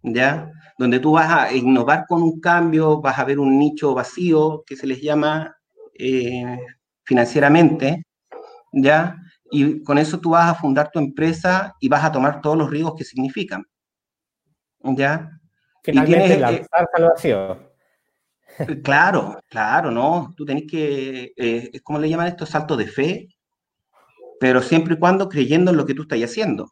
¿ya? 0.03 0.51
Donde 0.77 0.99
tú 0.99 1.13
vas 1.13 1.29
a 1.31 1.53
innovar 1.53 2.05
con 2.07 2.21
un 2.21 2.39
cambio, 2.39 3.01
vas 3.01 3.17
a 3.19 3.25
ver 3.25 3.39
un 3.39 3.57
nicho 3.57 3.93
vacío 3.93 4.63
que 4.65 4.75
se 4.75 4.87
les 4.87 5.01
llama 5.01 5.55
eh, 5.97 6.59
financieramente, 7.05 8.03
¿ya? 8.71 9.17
Y 9.51 9.83
con 9.83 9.97
eso 9.97 10.19
tú 10.19 10.31
vas 10.31 10.49
a 10.49 10.55
fundar 10.55 10.89
tu 10.91 10.99
empresa 10.99 11.75
y 11.79 11.89
vas 11.89 12.03
a 12.03 12.11
tomar 12.11 12.41
todos 12.41 12.57
los 12.57 12.69
riesgos 12.69 12.95
que 12.97 13.03
significan, 13.05 13.63
¿ya? 14.83 15.29
Finalmente, 15.83 16.39
lanzarse 16.39 16.91
al 16.95 17.03
vacío. 17.03 17.73
Claro, 18.83 19.39
claro, 19.49 19.89
¿no? 19.89 20.33
Tú 20.37 20.45
tenés 20.45 20.65
que, 20.69 21.33
eh, 21.35 21.71
¿cómo 21.83 21.99
le 21.99 22.07
llaman 22.07 22.27
esto? 22.27 22.45
Salto 22.45 22.77
de 22.77 22.87
fe, 22.87 23.27
pero 24.39 24.61
siempre 24.61 24.93
y 24.93 24.99
cuando 24.99 25.27
creyendo 25.27 25.71
en 25.71 25.77
lo 25.77 25.85
que 25.85 25.93
tú 25.93 26.03
estás 26.03 26.19
haciendo. 26.21 26.69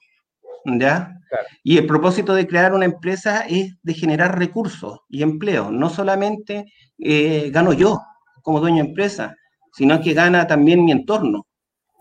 ¿ya? 0.65 1.17
Y 1.63 1.77
el 1.77 1.87
propósito 1.87 2.33
de 2.33 2.47
crear 2.47 2.73
una 2.73 2.85
empresa 2.85 3.41
es 3.47 3.75
de 3.81 3.93
generar 3.93 4.37
recursos 4.37 4.99
y 5.09 5.23
empleo. 5.23 5.71
No 5.71 5.89
solamente 5.89 6.65
eh, 6.99 7.49
gano 7.51 7.73
yo 7.73 7.99
como 8.41 8.59
dueño 8.59 8.83
de 8.83 8.89
empresa, 8.89 9.35
sino 9.73 10.01
que 10.01 10.13
gana 10.13 10.47
también 10.47 10.83
mi 10.83 10.91
entorno. 10.91 11.47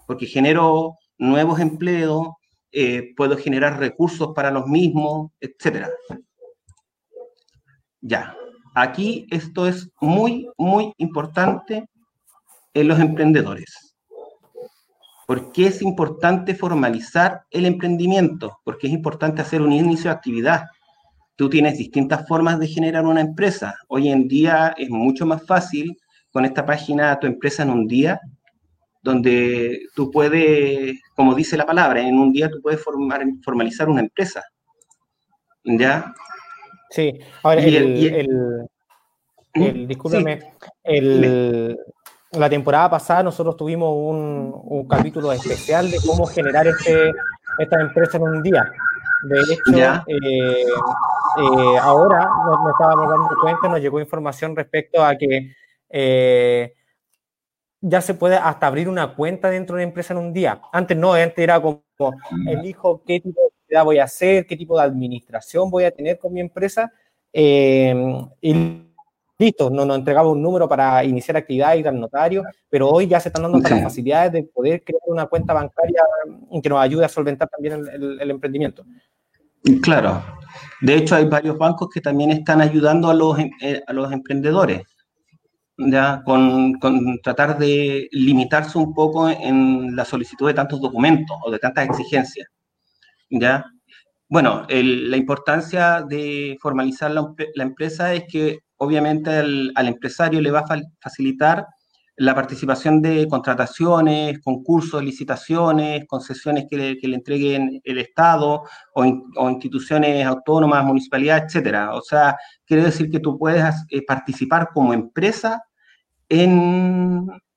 porque 0.06 0.26
genero 0.26 0.96
nuevos 1.18 1.60
empleos, 1.60 2.30
eh, 2.72 3.14
puedo 3.16 3.36
generar 3.36 3.78
recursos 3.78 4.32
para 4.34 4.50
los 4.50 4.66
mismos, 4.66 5.30
etc. 5.40 5.86
Ya, 8.00 8.34
aquí 8.74 9.26
esto 9.30 9.66
es 9.66 9.90
muy, 10.00 10.48
muy 10.56 10.92
importante 10.96 11.88
en 12.74 12.88
los 12.88 12.98
emprendedores. 12.98 13.94
¿Por 15.26 15.52
qué 15.52 15.68
es 15.68 15.80
importante 15.82 16.54
formalizar 16.54 17.42
el 17.50 17.66
emprendimiento? 17.66 18.58
Porque 18.64 18.88
es 18.88 18.92
importante 18.92 19.42
hacer 19.42 19.62
un 19.62 19.72
inicio 19.72 20.10
de 20.10 20.16
actividad. 20.16 20.64
Tú 21.36 21.48
tienes 21.48 21.78
distintas 21.78 22.26
formas 22.26 22.58
de 22.58 22.66
generar 22.66 23.06
una 23.06 23.20
empresa. 23.20 23.76
Hoy 23.88 24.08
en 24.08 24.26
día 24.26 24.74
es 24.76 24.90
mucho 24.90 25.26
más 25.26 25.46
fácil 25.46 25.96
con 26.32 26.44
esta 26.44 26.66
página 26.66 27.18
Tu 27.20 27.26
empresa 27.26 27.62
en 27.62 27.70
un 27.70 27.86
día, 27.86 28.20
donde 29.02 29.82
tú 29.94 30.10
puedes, 30.10 31.00
como 31.14 31.34
dice 31.34 31.56
la 31.56 31.66
palabra, 31.66 32.00
en 32.00 32.18
un 32.18 32.32
día 32.32 32.50
tú 32.50 32.60
puedes 32.60 32.82
formar, 32.82 33.22
formalizar 33.44 33.88
una 33.88 34.00
empresa. 34.00 34.42
¿Ya? 35.64 36.12
Sí, 36.90 37.18
ahora 37.42 37.62
el, 37.62 38.68
el, 39.54 39.86
discúlpeme, 39.86 40.40
el, 40.82 41.78
la 42.32 42.50
temporada 42.50 42.90
pasada 42.90 43.22
nosotros 43.22 43.56
tuvimos 43.56 43.90
un, 43.92 44.86
capítulo 44.88 45.32
especial 45.32 45.90
de 45.90 45.98
cómo 46.04 46.26
generar 46.26 46.66
este, 46.66 47.12
esta 47.58 47.80
empresa 47.80 48.16
en 48.16 48.22
un 48.24 48.42
día. 48.42 48.70
De 49.22 49.40
hecho, 49.40 50.02
eh, 50.06 50.64
eh, 50.64 51.78
ahora 51.80 52.28
nos, 52.46 52.72
estábamos 52.72 53.08
dando 53.08 53.36
cuenta, 53.40 53.68
nos 53.68 53.80
llegó 53.80 54.00
información 54.00 54.56
respecto 54.56 55.04
a 55.04 55.16
que 55.16 55.52
eh, 55.90 56.74
ya 57.80 58.00
se 58.00 58.14
puede 58.14 58.36
hasta 58.36 58.66
abrir 58.66 58.88
una 58.88 59.14
cuenta 59.14 59.50
dentro 59.50 59.76
de 59.76 59.82
la 59.82 59.88
empresa 59.88 60.14
en 60.14 60.20
un 60.20 60.32
día. 60.32 60.60
Antes 60.72 60.96
no, 60.96 61.14
antes 61.14 61.38
era 61.38 61.60
como 61.60 61.82
elijo 62.46 63.02
qué 63.06 63.20
tipo 63.20 63.40
de 63.40 63.59
voy 63.84 63.98
a 63.98 64.04
hacer, 64.04 64.46
qué 64.46 64.56
tipo 64.56 64.76
de 64.78 64.84
administración 64.84 65.70
voy 65.70 65.84
a 65.84 65.90
tener 65.90 66.18
con 66.18 66.32
mi 66.32 66.40
empresa. 66.40 66.92
y 67.32 68.86
listo, 69.40 69.70
nos, 69.70 69.96
entregaba 69.96 70.30
un 70.30 70.42
número 70.42 70.68
para 70.68 71.02
iniciar 71.02 71.38
actividad, 71.38 71.74
ir 71.74 71.88
al 71.88 71.98
notario, 71.98 72.44
pero 72.68 72.90
hoy 72.90 73.06
ya 73.06 73.18
se 73.18 73.30
están 73.30 73.44
dando 73.44 73.58
las 73.58 73.82
facilidades 73.82 74.32
de 74.32 74.42
poder 74.42 74.84
crear 74.84 75.00
una 75.06 75.26
cuenta 75.26 75.54
bancaria 75.54 76.02
que 76.62 76.68
nos 76.68 76.78
ayude 76.78 77.06
a 77.06 77.08
solventar 77.08 77.48
también 77.48 77.82
el, 77.90 78.30
emprendimiento. 78.30 78.84
Claro. 79.82 80.22
De 80.82 80.94
hecho, 80.94 81.16
hay 81.16 81.24
varios 81.24 81.56
bancos 81.56 81.88
que 81.92 82.02
también 82.02 82.30
están 82.30 82.60
ayudando 82.60 83.08
a 83.08 83.14
los, 83.14 83.38
eh, 83.62 83.82
a 83.86 83.92
los 83.94 84.12
emprendedores, 84.12 84.82
¿ya? 85.78 86.22
Con, 86.24 86.78
tratar 87.22 87.58
de 87.58 88.08
limitarse 88.12 88.76
un 88.76 88.92
poco 88.92 89.28
en 89.30 89.96
la 89.96 90.04
solicitud 90.04 90.48
de 90.48 90.54
tantos 90.54 90.82
documentos 90.82 91.34
o 91.42 91.50
de 91.50 91.58
tantas 91.58 91.88
exigencias. 91.88 92.46
¿Ya? 93.30 93.64
Bueno, 94.28 94.64
la 94.68 95.16
importancia 95.16 96.02
de 96.02 96.56
formalizar 96.60 97.10
la, 97.10 97.62
empresa 97.64 98.14
es 98.14 98.24
que 98.30 98.60
obviamente 98.76 99.30
al, 99.30 99.88
empresario 99.88 100.40
le 100.40 100.52
va 100.52 100.60
a 100.60 100.80
facilitar 101.00 101.66
la 102.16 102.34
participación 102.34 103.02
de 103.02 103.26
contrataciones, 103.28 104.38
concursos, 104.40 105.02
licitaciones, 105.02 106.04
concesiones 106.06 106.66
que 106.70 106.76
le, 106.76 107.14
entreguen 107.14 107.80
el 107.82 107.98
Estado 107.98 108.62
o, 108.94 109.50
instituciones 109.50 110.24
autónomas, 110.26 110.84
municipalidades, 110.84 111.44
etcétera. 111.46 111.94
O 111.94 112.02
sea, 112.02 112.36
quiere 112.66 112.84
decir 112.84 113.10
que 113.10 113.20
tú 113.20 113.38
puedes 113.38 113.64
eh, 113.88 114.04
participar 114.06 114.68
como 114.72 114.92
empresa 114.94 115.62
eh, 116.28 116.44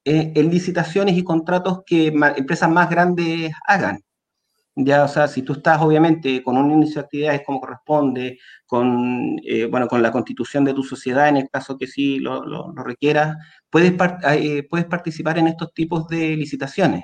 en, 0.06 0.50
licitaciones 0.50 1.15
y 1.18 1.24
contratos 1.24 1.84
que 1.86 2.08
empresas 2.08 2.70
más 2.70 2.89
grandes 2.89 3.51
hagan. 3.68 4.00
Ya, 4.75 5.03
o 5.03 5.08
sea, 5.08 5.27
si 5.27 5.44
tú 5.44 5.53
estás 5.53 5.80
obviamente 5.82 6.42
con 6.44 6.58
un 6.58 6.72
inicio 6.72 6.96
de 6.96 7.06
actividades 7.06 7.44
como 7.46 7.62
corresponde, 7.62 8.39
con, 8.65 9.38
eh, 9.46 9.65
bueno, 9.65 9.88
con 9.88 10.01
la 10.01 10.12
constitución 10.12 10.65
de 10.65 10.74
tu 10.74 10.84
sociedad, 10.84 11.30
en 11.30 11.38
el 11.38 11.50
caso 11.50 11.77
que 11.77 11.86
sí 11.86 12.18
lo, 12.20 12.44
lo, 12.44 12.74
requieras, 12.84 13.38
puedes, 13.70 13.94
eh, 14.32 14.63
puedes 14.68 14.88
participar 14.88 15.38
en 15.38 15.48
estos 15.48 15.74
tipos 15.74 16.08
de 16.08 16.36
licitaciones. 16.36 17.03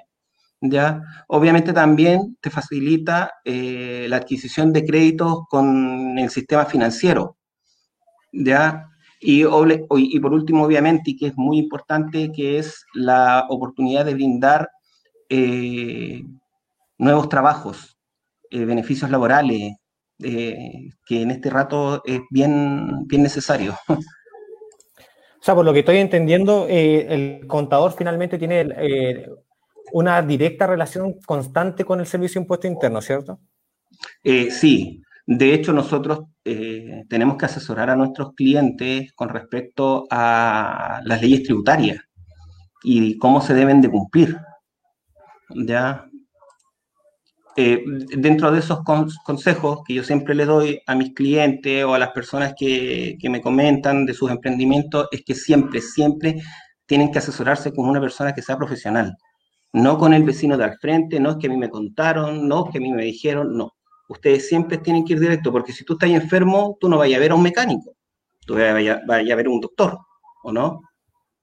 ¿ya? 0.61 1.01
Obviamente 1.27 1.73
también 1.73 2.37
te 2.41 2.49
facilita 2.49 3.33
eh, 3.45 4.07
la 4.09 4.17
adquisición 4.17 4.73
de 4.73 4.85
créditos 4.85 5.41
con 5.49 6.17
el 6.17 6.29
sistema 6.31 6.65
financiero. 6.65 7.37
¿ya? 8.33 8.89
Y, 9.21 9.43
y 9.43 10.19
por 10.19 10.33
último, 10.33 10.63
obviamente, 10.65 11.11
y 11.11 11.17
que 11.17 11.27
es 11.27 11.37
muy 11.37 11.59
importante, 11.59 12.31
que 12.31 12.59
es 12.59 12.85
la 12.93 13.45
oportunidad 13.49 14.05
de 14.05 14.13
brindar 14.15 14.69
nuevos 16.99 17.29
trabajos, 17.29 17.97
eh, 18.51 18.65
beneficios 18.65 19.09
laborales, 19.09 19.73
eh, 20.21 20.89
que 21.07 21.21
en 21.21 21.31
este 21.31 21.49
rato 21.49 22.03
es 22.05 22.19
bien, 22.29 23.07
bien 23.07 23.23
necesario. 23.23 23.75
O 23.87 25.41
sea, 25.41 25.55
por 25.55 25.63
lo 25.63 25.71
que 25.71 25.79
estoy 25.79 25.97
entendiendo, 25.97 26.67
eh, 26.69 27.07
el 27.09 27.47
contador 27.47 27.93
finalmente 27.93 28.37
tiene 28.37 29.29
una 29.93 30.21
directa 30.21 30.67
relación 30.67 31.13
constante 31.25 31.85
con 31.85 32.01
el 32.01 32.05
Servicio 32.05 32.39
de 32.39 32.43
Impuesto 32.43 32.67
Interno, 32.67 33.01
¿cierto? 33.01 33.39
sí, 34.21 35.01
de 35.25 35.53
hecho 35.53 35.71
nosotros 35.71 36.25
tenemos 36.43 37.37
que 37.37 37.45
asesorar 37.45 37.89
a 37.89 37.95
nuestros 37.95 38.33
clientes 38.33 39.13
con 39.13 39.29
respecto 39.29 40.05
a 40.11 40.99
las 41.05 41.21
leyes 41.21 41.43
tributarias 41.43 41.99
y 42.83 43.17
cómo 43.17 43.39
se 43.39 43.53
deben 43.53 43.79
de 43.79 43.89
cumplir. 43.89 44.37
¿ya? 45.55 46.08
Eh, 47.61 47.83
dentro 48.15 48.53
de 48.53 48.59
esos 48.59 48.79
consejos 49.25 49.81
que 49.85 49.93
yo 49.93 50.01
siempre 50.01 50.33
le 50.33 50.45
doy 50.45 50.81
a 50.87 50.95
mis 50.95 51.13
clientes 51.13 51.83
o 51.83 51.93
a 51.93 51.99
las 51.99 52.11
personas 52.11 52.53
que, 52.57 53.17
me 53.23 53.41
comentan 53.41 54.05
de 54.05 54.13
sus 54.13 54.31
emprendimientos, 54.31 55.09
es 55.11 55.25
que 55.25 55.35
siempre, 55.35 55.81
siempre 55.81 56.41
tienen 56.85 57.11
que 57.11 57.17
asesorarse 57.19 57.73
con 57.73 57.89
una 57.89 57.99
persona 57.99 58.33
que 58.33 58.41
sea 58.41 58.55
profesional. 58.55 59.13
No 59.73 59.97
con 59.97 60.13
el 60.13 60.23
vecino 60.23 60.55
de 60.55 60.63
al 60.63 60.77
frente, 60.77 61.19
no 61.19 61.31
es 61.31 61.35
que 61.35 61.47
a 61.47 61.49
mí 61.49 61.57
me 61.57 61.69
contaron, 61.69 62.47
no 62.47 62.65
es 62.65 62.71
que 62.71 62.77
a 62.77 62.81
mí 62.81 62.93
me 62.93 63.03
dijeron, 63.03 63.57
no. 63.57 63.73
Ustedes 64.07 64.47
siempre 64.47 64.77
tienen 64.77 65.03
que 65.03 65.11
ir 65.11 65.19
directo, 65.19 65.51
porque 65.51 65.73
si 65.73 65.83
tú 65.83 65.93
estás 65.93 66.11
enfermo, 66.11 66.77
tú 66.79 66.87
no 66.87 66.97
vayas 66.97 67.17
a 67.17 67.19
ver 67.19 67.31
a 67.31 67.35
un 67.35 67.43
mecánico, 67.43 67.91
tú 68.45 68.53
vayas, 68.53 69.01
a 69.05 69.35
ver 69.35 69.47
a 69.47 69.49
un 69.49 69.59
doctor, 69.59 69.97
¿o 70.43 70.53
no? 70.53 70.79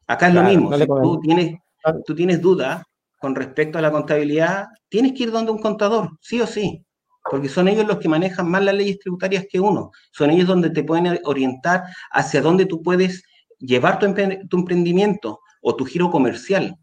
Acá 0.06 0.28
es 0.28 0.34
lo 0.34 0.42
mismo, 0.44 0.74
si 0.74 0.86
tú 0.86 1.20
tienes, 1.20 1.58
tú 2.06 2.14
tienes 2.14 2.40
dudas, 2.40 2.82
con 3.18 3.34
respecto 3.34 3.78
a 3.78 3.82
la 3.82 3.90
contabilidad, 3.90 4.66
tienes 4.88 5.12
que 5.12 5.24
ir 5.24 5.30
donde 5.30 5.52
un 5.52 5.58
contador, 5.58 6.10
sí 6.20 6.40
o 6.40 6.46
sí, 6.46 6.84
porque 7.30 7.48
son 7.48 7.68
ellos 7.68 7.86
los 7.86 7.98
que 7.98 8.08
manejan 8.08 8.48
más 8.48 8.62
las 8.62 8.74
leyes 8.74 8.98
tributarias 8.98 9.46
que 9.50 9.58
uno. 9.58 9.90
Son 10.12 10.30
ellos 10.30 10.46
donde 10.46 10.70
te 10.70 10.84
pueden 10.84 11.18
orientar 11.24 11.84
hacia 12.12 12.40
dónde 12.40 12.66
tú 12.66 12.82
puedes 12.82 13.22
llevar 13.58 13.98
tu, 13.98 14.06
emprendimiento 14.06 15.40
o 15.60 15.74
tu 15.74 15.84
giro 15.84 16.10
comercial. 16.10 16.76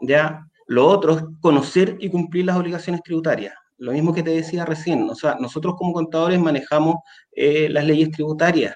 Ya, 0.00 0.46
lo 0.66 0.86
otro 0.86 1.16
es 1.16 1.24
conocer 1.40 1.96
y 2.00 2.08
cumplir 2.08 2.46
las 2.46 2.56
obligaciones 2.56 3.02
tributarias. 3.02 3.54
Lo 3.76 3.92
mismo 3.92 4.14
que 4.14 4.22
te 4.22 4.30
decía 4.30 4.64
recién, 4.64 5.08
o 5.08 5.14
sea, 5.14 5.36
nosotros 5.38 5.74
como 5.76 5.92
contadores 5.92 6.40
manejamos 6.40 6.96
eh, 7.32 7.68
las 7.68 7.84
leyes 7.84 8.10
tributarias, 8.10 8.74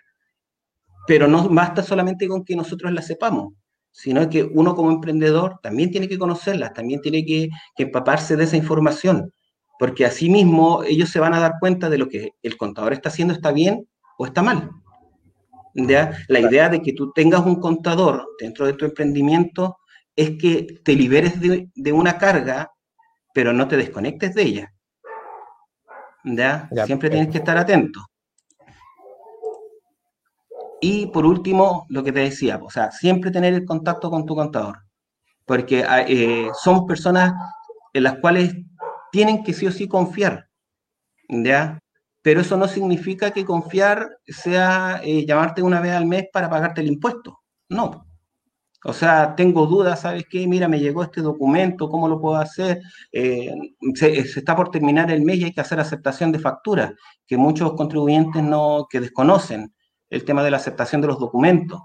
pero 1.06 1.26
no 1.26 1.48
basta 1.48 1.82
solamente 1.82 2.28
con 2.28 2.44
que 2.44 2.54
nosotros 2.54 2.92
las 2.92 3.06
sepamos 3.06 3.54
sino 3.92 4.28
que 4.30 4.42
uno 4.42 4.74
como 4.74 4.90
emprendedor 4.90 5.60
también 5.62 5.90
tiene 5.90 6.08
que 6.08 6.18
conocerlas, 6.18 6.72
también 6.72 7.00
tiene 7.02 7.24
que, 7.24 7.50
empaparse 7.76 8.36
de 8.36 8.44
esa 8.44 8.56
información, 8.56 9.32
porque 9.78 10.06
así 10.06 10.30
mismo 10.30 10.82
ellos 10.82 11.10
se 11.10 11.20
van 11.20 11.34
a 11.34 11.40
dar 11.40 11.54
cuenta 11.60 11.90
de 11.90 11.98
lo 11.98 12.08
que 12.08 12.32
el 12.42 12.56
contador 12.56 12.94
está 12.94 13.10
haciendo 13.10 13.34
está 13.34 13.52
bien 13.52 13.86
o 14.18 14.26
está 14.26 14.42
mal. 14.42 14.70
¿Ya? 15.74 16.12
La 16.28 16.40
idea 16.40 16.68
de 16.68 16.82
que 16.82 16.92
tú 16.92 17.12
tengas 17.12 17.44
un 17.46 17.56
contador 17.56 18.26
dentro 18.38 18.66
de 18.66 18.74
tu 18.74 18.84
emprendimiento 18.84 19.78
es 20.14 20.32
que 20.38 20.80
te 20.84 20.94
liberes 20.94 21.40
de, 21.40 21.92
una 21.92 22.18
carga, 22.18 22.70
pero 23.32 23.52
no 23.52 23.68
te 23.68 23.76
desconectes 23.76 24.34
de 24.34 24.42
ella. 24.42 24.74
¿Ya? 26.24 26.68
Siempre 26.84 27.10
tienes 27.10 27.30
que 27.30 27.38
estar 27.38 27.56
atento. 27.56 28.00
Y 30.84 31.06
por 31.06 31.24
último, 31.24 31.86
lo 31.90 32.02
que 32.02 32.10
te 32.10 32.18
decía, 32.18 32.58
o 32.60 32.68
sea, 32.68 32.90
siempre 32.90 33.30
tener 33.30 33.54
el 33.54 33.64
contacto 33.64 34.10
con 34.10 34.26
tu 34.26 34.34
contador, 34.34 34.80
porque 35.46 35.84
ah, 35.88 36.02
eh, 36.08 36.48
somos 36.60 36.86
personas 36.88 37.34
en 37.92 38.02
las 38.02 38.18
cuales 38.18 38.56
tienen 39.12 39.44
que 39.44 39.52
sí 39.52 39.64
o 39.68 39.70
sí 39.70 39.86
confiar, 39.86 40.48
¿ya? 41.28 41.78
Pero 42.20 42.40
eso 42.40 42.56
no 42.56 42.66
significa 42.66 43.30
que 43.30 43.44
confiar 43.44 44.18
sea 44.26 45.00
eh, 45.04 45.24
llamarte 45.24 45.62
una 45.62 45.80
vez 45.80 45.92
al 45.92 46.06
mes 46.06 46.24
para 46.32 46.50
pagarte 46.50 46.80
el 46.80 46.88
impuesto, 46.88 47.38
no. 47.68 48.08
O 48.84 48.92
sea, 48.92 49.36
tengo 49.36 49.66
dudas, 49.66 50.00
¿sabes 50.00 50.24
qué? 50.28 50.48
Mira, 50.48 50.66
me 50.66 50.80
llegó 50.80 51.04
este 51.04 51.20
documento, 51.20 51.88
¿cómo 51.88 52.08
lo 52.08 52.20
puedo 52.20 52.36
hacer? 52.38 52.80
Eh, 53.12 53.54
se, 53.94 54.24
se, 54.24 54.40
está 54.40 54.56
por 54.56 54.72
terminar 54.72 55.12
el 55.12 55.22
mes 55.22 55.38
y 55.38 55.44
hay 55.44 55.52
que 55.52 55.60
hacer 55.60 55.78
aceptación 55.78 56.32
de 56.32 56.40
facturas, 56.40 56.92
que 57.24 57.36
muchos 57.36 57.74
contribuyentes 57.74 58.42
no, 58.42 58.88
que 58.90 58.98
desconocen 58.98 59.71
el 60.12 60.24
tema 60.24 60.44
de 60.44 60.50
la 60.50 60.58
aceptación 60.58 61.00
de 61.00 61.06
los 61.08 61.18
documentos. 61.18 61.80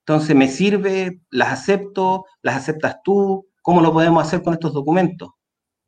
Entonces, 0.00 0.36
me 0.36 0.48
sirve, 0.48 1.22
las 1.30 1.48
acepto, 1.48 2.26
las 2.42 2.56
aceptas 2.56 2.98
tú, 3.02 3.48
¿cómo 3.62 3.80
lo 3.80 3.92
podemos 3.92 4.24
hacer 4.24 4.42
con 4.42 4.52
estos 4.52 4.74
documentos? 4.74 5.30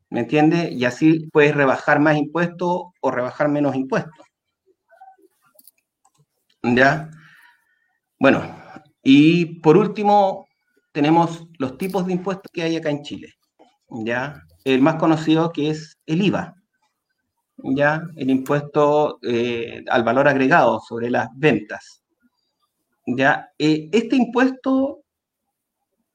¿Me 0.09 0.21
entiendes? 0.21 0.71
Y 0.71 0.85
así 0.85 1.29
puedes 1.31 1.55
rebajar 1.55 1.99
más 1.99 2.17
impuestos 2.17 2.85
o 2.99 3.11
rebajar 3.11 3.49
menos 3.49 3.75
impuestos. 3.75 4.25
¿Ya? 6.63 7.11
Bueno, 8.19 8.41
y 9.03 9.59
por 9.61 9.77
último, 9.77 10.47
tenemos 10.91 11.45
los 11.59 11.77
tipos 11.77 12.07
de 12.07 12.13
impuestos 12.13 12.51
que 12.51 12.63
hay 12.63 12.77
acá 12.77 12.89
en 12.89 13.03
Chile. 13.03 13.35
¿Ya? 13.91 14.41
El 14.63 14.81
más 14.81 14.95
conocido 14.95 15.51
que 15.51 15.69
es 15.69 15.99
el 16.07 16.23
IVA. 16.23 16.55
¿Ya? 17.63 18.01
El 18.15 18.29
impuesto 18.29 19.19
eh, 19.21 19.83
al 19.89 20.03
valor 20.03 20.27
agregado 20.27 20.79
sobre 20.79 21.09
las 21.09 21.29
ventas. 21.35 22.03
¿Ya? 23.05 23.49
Eh, 23.57 23.89
este 23.91 24.15
impuesto, 24.15 25.03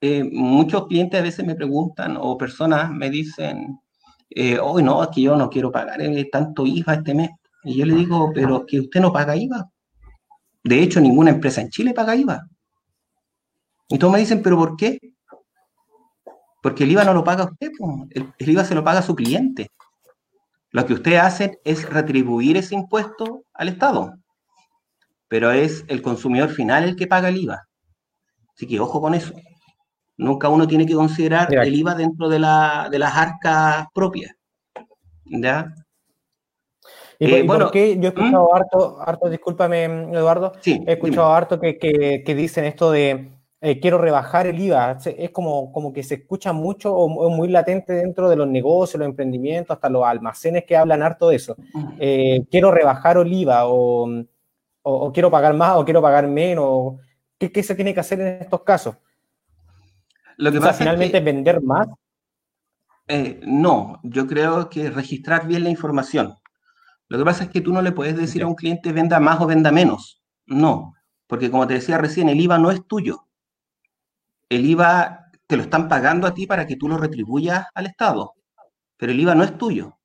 eh, 0.01 0.25
muchos 0.25 0.87
clientes 0.87 1.21
a 1.21 1.23
veces 1.23 1.47
me 1.47 1.55
preguntan 1.55 2.17
o 2.21 2.39
personas 2.39 2.91
me 2.91 3.11
dicen, 3.11 3.81
hoy 4.63 4.83
no, 4.83 5.03
es 5.03 5.11
que 5.11 5.23
yo 5.23 5.37
no 5.37 5.49
quiero 5.49 5.71
pagar 5.71 6.01
tanto 6.33 6.67
IVA 6.67 6.95
este 6.95 7.15
mes. 7.15 7.31
Y 7.63 7.79
yo 7.79 7.87
le 7.87 7.95
digo, 7.95 8.31
pero 8.35 8.67
que 8.67 8.81
usted 8.81 9.01
no 9.01 9.13
paga 9.13 9.37
IVA. 9.37 9.71
De 10.63 10.83
hecho, 10.83 11.01
ninguna 11.01 11.31
empresa 11.31 11.61
en 11.61 11.71
Chile 11.71 11.95
paga 11.95 12.17
IVA. 12.17 12.47
Y 13.89 13.99
todos 13.99 14.13
me 14.13 14.19
dicen, 14.19 14.43
¿pero 14.43 14.57
por 14.57 14.77
qué? 14.77 14.99
Porque 16.63 16.85
el 16.85 16.93
IVA 16.93 17.05
no 17.05 17.13
lo 17.13 17.23
paga 17.23 17.45
usted, 17.45 17.71
el, 18.11 18.33
IVA 18.39 18.65
se 18.65 18.75
lo 18.75 18.83
paga 18.83 19.01
a 19.01 19.03
su 19.03 19.15
cliente. 19.15 19.71
Lo 20.75 20.85
que 20.87 20.95
ustedes 20.95 21.21
hacen 21.21 21.57
es 21.63 21.89
retribuir 21.89 22.57
ese 22.57 22.75
impuesto 22.75 23.45
al 23.55 23.69
Estado, 23.69 24.19
pero 25.29 25.53
es 25.53 25.85
el 25.87 26.03
consumidor 26.03 26.49
final 26.49 26.83
el 26.83 26.97
que 26.97 27.07
paga 27.07 27.29
el 27.29 27.37
IVA. 27.37 27.69
Así 28.53 28.67
que 28.67 28.81
ojo 28.81 29.01
con 29.01 29.15
eso. 29.15 29.33
Nunca 30.17 30.49
uno 30.49 30.67
tiene 30.67 30.85
que 30.85 30.95
considerar 30.95 31.55
el 31.55 31.77
IVA 31.77 31.95
dentro 31.95 32.29
de, 32.29 32.41
la, 32.41 32.89
de 32.91 32.99
las 32.99 33.15
arcas 33.15 33.87
propias. 33.95 34.35
¿Ya? 35.27 35.73
Y, 37.21 37.33
eh, 37.33 37.43
bueno, 37.45 37.71
yo 37.73 37.81
he 37.81 38.07
escuchado 38.09 38.51
¿Mm? 38.51 38.57
harto, 38.57 39.01
harto, 39.01 39.31
discúlpame, 39.31 39.85
Eduardo, 39.85 40.55
he 40.65 40.93
escuchado 40.93 41.33
harto 41.33 41.61
que, 41.61 41.79
que, 41.79 42.35
dicen 42.35 42.65
esto 42.65 42.91
de 42.91 43.31
eh, 43.67 43.81
quiero 43.81 43.97
rebajar 43.97 44.47
el 44.47 44.61
IVA. 44.61 44.99
Es 45.07 45.31
como, 45.31 45.73
como 45.73 45.91
que 45.91 46.03
se 46.03 46.17
escucha 46.17 46.53
mucho 46.53 46.95
o, 46.95 47.31
muy 47.31 47.49
latente 47.49 47.95
dentro 47.95 48.29
de 48.29 48.37
los 48.37 48.47
negocios, 48.47 48.99
los 48.99 49.09
emprendimientos, 49.09 49.75
hasta 49.75 49.89
los 49.89 50.05
almacenes 50.05 50.65
que 50.67 50.77
hablan 50.77 51.03
harto 51.03 51.31
de 51.31 51.37
eso. 51.37 51.57
Eh, 51.99 52.45
quiero 52.51 52.71
rebajar 52.71 53.17
el 53.17 53.33
IVA 53.33 53.67
o, 53.67 54.23
o, 54.83 55.13
quiero 55.15 55.31
pagar 55.31 55.55
más 55.55 55.79
o 55.79 55.85
quiero 55.87 56.03
pagar 56.03 56.29
menos. 56.29 56.97
¿Qué, 57.39 57.51
¿Qué, 57.51 57.63
se 57.63 57.75
tiene 57.75 57.95
que 57.95 58.01
hacer 58.01 58.21
en 58.21 58.43
estos 58.43 58.61
casos? 58.65 58.97
Lo 60.37 60.53
que 60.53 60.61
pasa 60.61 60.75
finalmente 60.75 61.17
es 61.17 61.25
vender 61.25 61.63
más. 61.63 61.89
no, 63.47 63.99
yo 64.03 64.27
creo 64.27 64.69
que 64.69 64.91
registrar 64.91 65.47
bien 65.47 65.65
la 65.65 65.71
información. 65.71 66.37
Lo 67.09 67.17
que 67.17 67.25
pasa 67.25 67.45
es 67.45 67.51
que 67.51 67.63
tú 67.63 67.73
no 67.73 67.81
le 67.81 67.93
puedes 67.93 68.15
decir 68.15 68.43
a 68.43 68.47
un 68.47 68.57
cliente 68.57 68.93
venda 68.93 69.21
más 69.21 69.41
o 69.41 69.47
venda 69.47 69.73
menos. 69.73 70.23
No, 70.45 70.97
porque 71.27 71.51
como 71.51 71.67
te 71.67 71.73
decía 71.73 71.97
recién, 71.97 72.29
el 72.29 72.39
IVA 72.39 72.59
no 72.59 72.71
es 72.71 72.87
tuyo. 72.87 73.24
El 74.49 74.67
IVA 74.67 75.31
te 75.47 75.57
lo 75.57 75.63
están 75.63 75.89
pagando 75.89 76.27
a 76.27 76.35
ti 76.35 76.47
para 76.47 76.67
que 76.67 76.77
tú 76.77 76.89
lo 76.89 76.97
retribuyas 76.97 77.67
al 77.75 77.87
Estado, 77.87 78.35
pero 78.97 79.13
el 79.13 79.21
IVA 79.21 79.35
no 79.35 79.45
es 79.45 79.57
tuyo. 79.59 79.99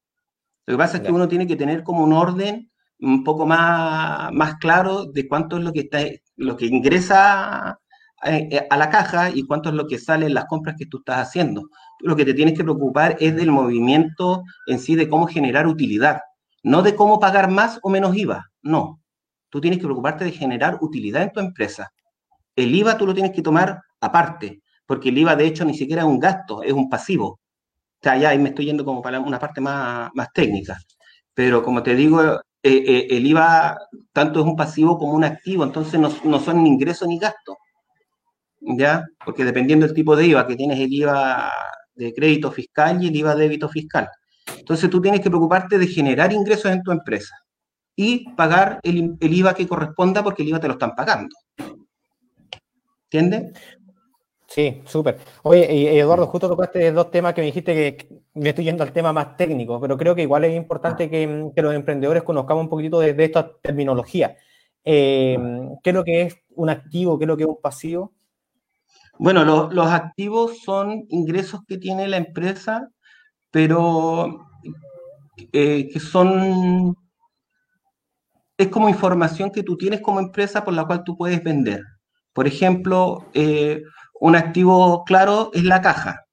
Lo 0.66 0.74
que 0.74 0.78
pasa 0.78 0.98
es 0.98 1.04
que 1.04 1.12
uno 1.12 1.28
tiene 1.28 1.48
que 1.48 1.56
tener 1.56 1.84
como 1.84 2.04
un 2.04 2.14
orden 2.14 2.72
un 3.00 3.24
poco 3.24 3.46
más, 3.46 4.32
más 4.34 4.56
claro 4.56 5.06
de 5.06 5.28
cuánto 5.28 5.58
es 5.58 5.64
lo 5.64 5.74
que, 5.74 5.82
está, 5.82 6.00
lo 6.36 6.58
que 6.58 6.66
ingresa 6.66 7.80
eh, 8.26 8.68
a 8.70 8.78
la 8.78 8.90
caja 8.90 9.30
y 9.30 9.46
cuánto 9.46 9.70
es 9.70 9.76
lo 9.76 9.88
que 9.88 9.98
sale 9.98 10.26
en 10.26 10.34
las 10.34 10.46
compras 10.46 10.76
que 10.78 10.86
tú 10.86 10.98
estás 11.00 11.28
haciendo. 11.28 11.70
Lo 12.00 12.16
que 12.16 12.26
te 12.26 12.34
tienes 12.34 12.58
que 12.58 12.64
preocupar 12.64 13.16
es 13.20 13.36
del 13.36 13.52
movimiento 13.52 14.44
en 14.68 14.80
sí, 14.80 14.96
de 14.96 15.10
cómo 15.10 15.28
generar 15.28 15.68
utilidad. 15.68 16.20
No 16.64 16.82
de 16.82 16.96
cómo 16.96 17.20
pagar 17.20 17.50
más 17.50 17.80
o 17.82 17.90
menos 17.90 18.16
IVA, 18.16 18.52
no. 18.62 19.02
Tú 19.50 19.62
tienes 19.62 19.80
que 19.80 19.86
preocuparte 19.86 20.26
de 20.26 20.32
generar 20.32 20.78
utilidad 20.82 21.24
en 21.24 21.32
tu 21.32 21.40
empresa. 21.40 21.92
El 22.60 22.76
IVA 22.76 22.98
tú 22.98 23.06
lo 23.06 23.14
tienes 23.14 23.32
que 23.32 23.42
tomar 23.42 23.82
aparte, 24.02 24.62
porque 24.86 25.10
el 25.10 25.18
IVA 25.18 25.36
de 25.36 25.48
hecho 25.48 25.66
ni 25.66 25.74
siquiera 25.74 26.04
es 26.04 26.08
un 26.08 26.20
gasto, 26.20 26.64
es 26.64 26.74
un 26.74 26.90
pasivo. 26.90 27.28
O 27.28 28.02
sea, 28.02 28.18
ya 28.18 28.30
ahí 28.30 28.40
me 28.40 28.50
estoy 28.50 28.66
yendo 28.66 28.86
como 28.86 29.02
para 29.02 29.20
una 29.20 29.40
parte 29.40 29.62
más, 29.62 30.10
más 30.14 30.30
técnica. 30.34 30.78
Pero 31.34 31.64
como 31.64 31.84
te 31.84 31.96
digo, 31.96 32.22
eh, 32.22 32.40
eh, 32.64 33.08
el 33.10 33.26
IVA 33.28 33.78
tanto 34.14 34.40
es 34.42 34.46
un 34.46 34.56
pasivo 34.56 34.98
como 34.98 35.14
un 35.14 35.24
activo, 35.24 35.64
entonces 35.64 36.00
no, 36.00 36.12
no 36.24 36.40
son 36.40 36.64
ni 36.64 36.70
ingreso 36.70 37.06
ni 37.08 37.20
gasto. 37.20 37.58
¿Ya? 38.62 39.04
Porque 39.24 39.46
dependiendo 39.46 39.86
del 39.86 39.96
tipo 39.96 40.16
de 40.16 40.28
IVA, 40.28 40.48
que 40.48 40.56
tienes 40.56 40.80
el 40.80 40.92
IVA 40.92 41.52
de 41.96 42.14
crédito 42.14 42.52
fiscal 42.52 43.02
y 43.04 43.08
el 43.08 43.16
IVA 43.16 43.36
débito 43.36 43.70
fiscal. 43.70 44.10
Entonces 44.58 44.90
tú 44.90 45.02
tienes 45.02 45.22
que 45.22 45.30
preocuparte 45.30 45.78
de 45.78 45.88
generar 45.88 46.34
ingresos 46.34 46.72
en 46.72 46.82
tu 46.84 46.92
empresa 46.92 47.36
y 47.96 48.30
pagar 48.36 48.80
el, 48.84 49.18
IVA 49.20 49.54
que 49.54 49.68
corresponda 49.68 50.24
porque 50.24 50.44
el 50.44 50.50
IVA 50.50 50.60
te 50.60 50.68
lo 50.68 50.74
están 50.74 50.96
pagando. 50.96 51.36
¿Entiendes? 53.12 53.54
Sí, 54.48 54.82
súper. 54.86 55.18
Oye, 55.44 56.00
Eduardo, 56.00 56.28
justo 56.28 56.48
tocaste 56.48 56.92
dos 56.92 57.12
temas 57.12 57.34
que 57.34 57.42
me 57.42 57.48
dijiste 57.48 57.74
que 57.74 58.22
me 58.34 58.50
estoy 58.50 58.66
yendo 58.66 58.84
al 58.84 58.94
tema 58.94 59.14
más 59.14 59.36
técnico, 59.36 59.80
pero 59.80 59.98
creo 59.98 60.16
que 60.16 60.24
igual 60.24 60.44
es 60.44 60.56
importante 60.56 61.10
que, 61.10 61.52
los 61.56 61.74
emprendedores 61.74 62.24
conozcamos 62.24 62.64
un 62.64 62.70
poquito 62.70 63.00
de, 63.00 63.16
esta 63.24 63.52
terminología. 63.62 64.36
Eh, 64.84 65.38
¿Qué 65.84 65.90
es 65.90 65.96
lo 65.96 66.04
que 66.04 66.22
es 66.24 66.36
un 66.56 66.70
activo? 66.70 67.18
¿Qué 67.18 67.26
es 67.26 67.28
lo 67.28 67.38
que 67.38 67.44
es 67.44 67.50
un 67.50 67.62
pasivo? 67.62 68.14
Bueno, 69.20 69.70
los 69.72 69.88
activos 69.88 70.60
son 70.64 71.06
ingresos 71.10 71.62
que 71.68 71.78
tiene 71.78 72.08
la 72.08 72.18
empresa, 72.18 72.90
pero 73.52 74.48
eh, 75.52 75.90
que 75.92 76.00
son, 76.00 76.96
es 78.58 78.68
como 78.70 78.90
información 78.90 79.52
que 79.52 79.64
tú 79.64 79.78
tienes 79.78 80.02
como 80.02 80.20
empresa 80.20 80.64
por 80.64 80.74
la 80.74 80.86
cual 80.86 81.04
tú 81.04 81.18
puedes 81.18 81.44
vender. 81.44 81.82
Por 82.34 82.48
ejemplo, 82.48 83.26
eh, 83.34 83.82
un 84.20 84.36
activo 84.36 85.04
claro 85.06 85.52
es 85.54 85.64
la 85.64 85.82
caja, 85.82 86.26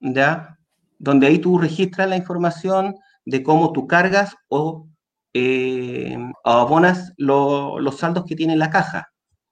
¿ya? 0.00 0.58
Donde 0.98 1.26
ahí 1.26 1.38
tú 1.38 1.58
registras 1.58 2.08
la 2.08 2.16
información 2.16 2.94
de 3.24 3.42
cómo 3.42 3.72
tú 3.72 3.86
cargas 3.86 4.34
o, 4.48 4.88
eh, 5.34 6.16
abonas 6.44 7.12
los 7.16 7.98
saldos 7.98 8.24
que 8.26 8.36
tiene 8.36 8.56
la 8.56 8.70
caja, 8.70 9.08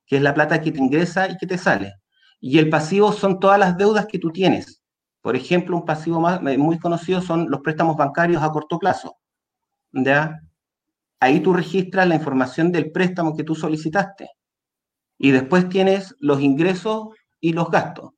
que 0.06 0.16
es 0.16 0.22
la 0.22 0.34
plata 0.34 0.60
que 0.60 0.72
te 0.72 0.78
ingresa 0.78 1.28
y 1.30 1.36
que 1.36 1.46
te 1.46 1.58
sale. 1.58 1.94
Y 2.40 2.58
el 2.58 2.68
pasivo 2.70 3.12
son 3.12 3.40
todas 3.40 3.58
las 3.58 3.76
deudas 3.76 4.06
que 4.06 4.18
tú 4.18 4.30
tienes. 4.32 4.82
Por 5.22 5.36
ejemplo, 5.36 5.76
un 5.76 5.84
pasivo 5.84 6.20
más, 6.20 6.40
eh, 6.46 6.58
muy 6.58 6.78
conocido 6.78 7.20
son 7.22 7.50
los 7.50 7.60
préstamos 7.60 7.96
bancarios 7.96 8.42
a 8.42 8.50
corto 8.50 8.78
plazo. 8.78 9.16
¿ya? 9.92 10.40
Ahí 11.20 11.40
tú 11.40 11.52
registras 11.52 12.08
la 12.08 12.14
información 12.16 12.72
del 12.72 12.92
préstamo 12.92 13.36
que 13.36 13.44
tú 13.44 13.54
solicitaste. 13.54 14.30
Y 15.22 15.32
después 15.32 15.68
tienes 15.68 16.16
los 16.18 16.40
ingresos 16.40 17.08
y 17.40 17.52
los 17.52 17.70
gastos. 17.70 18.12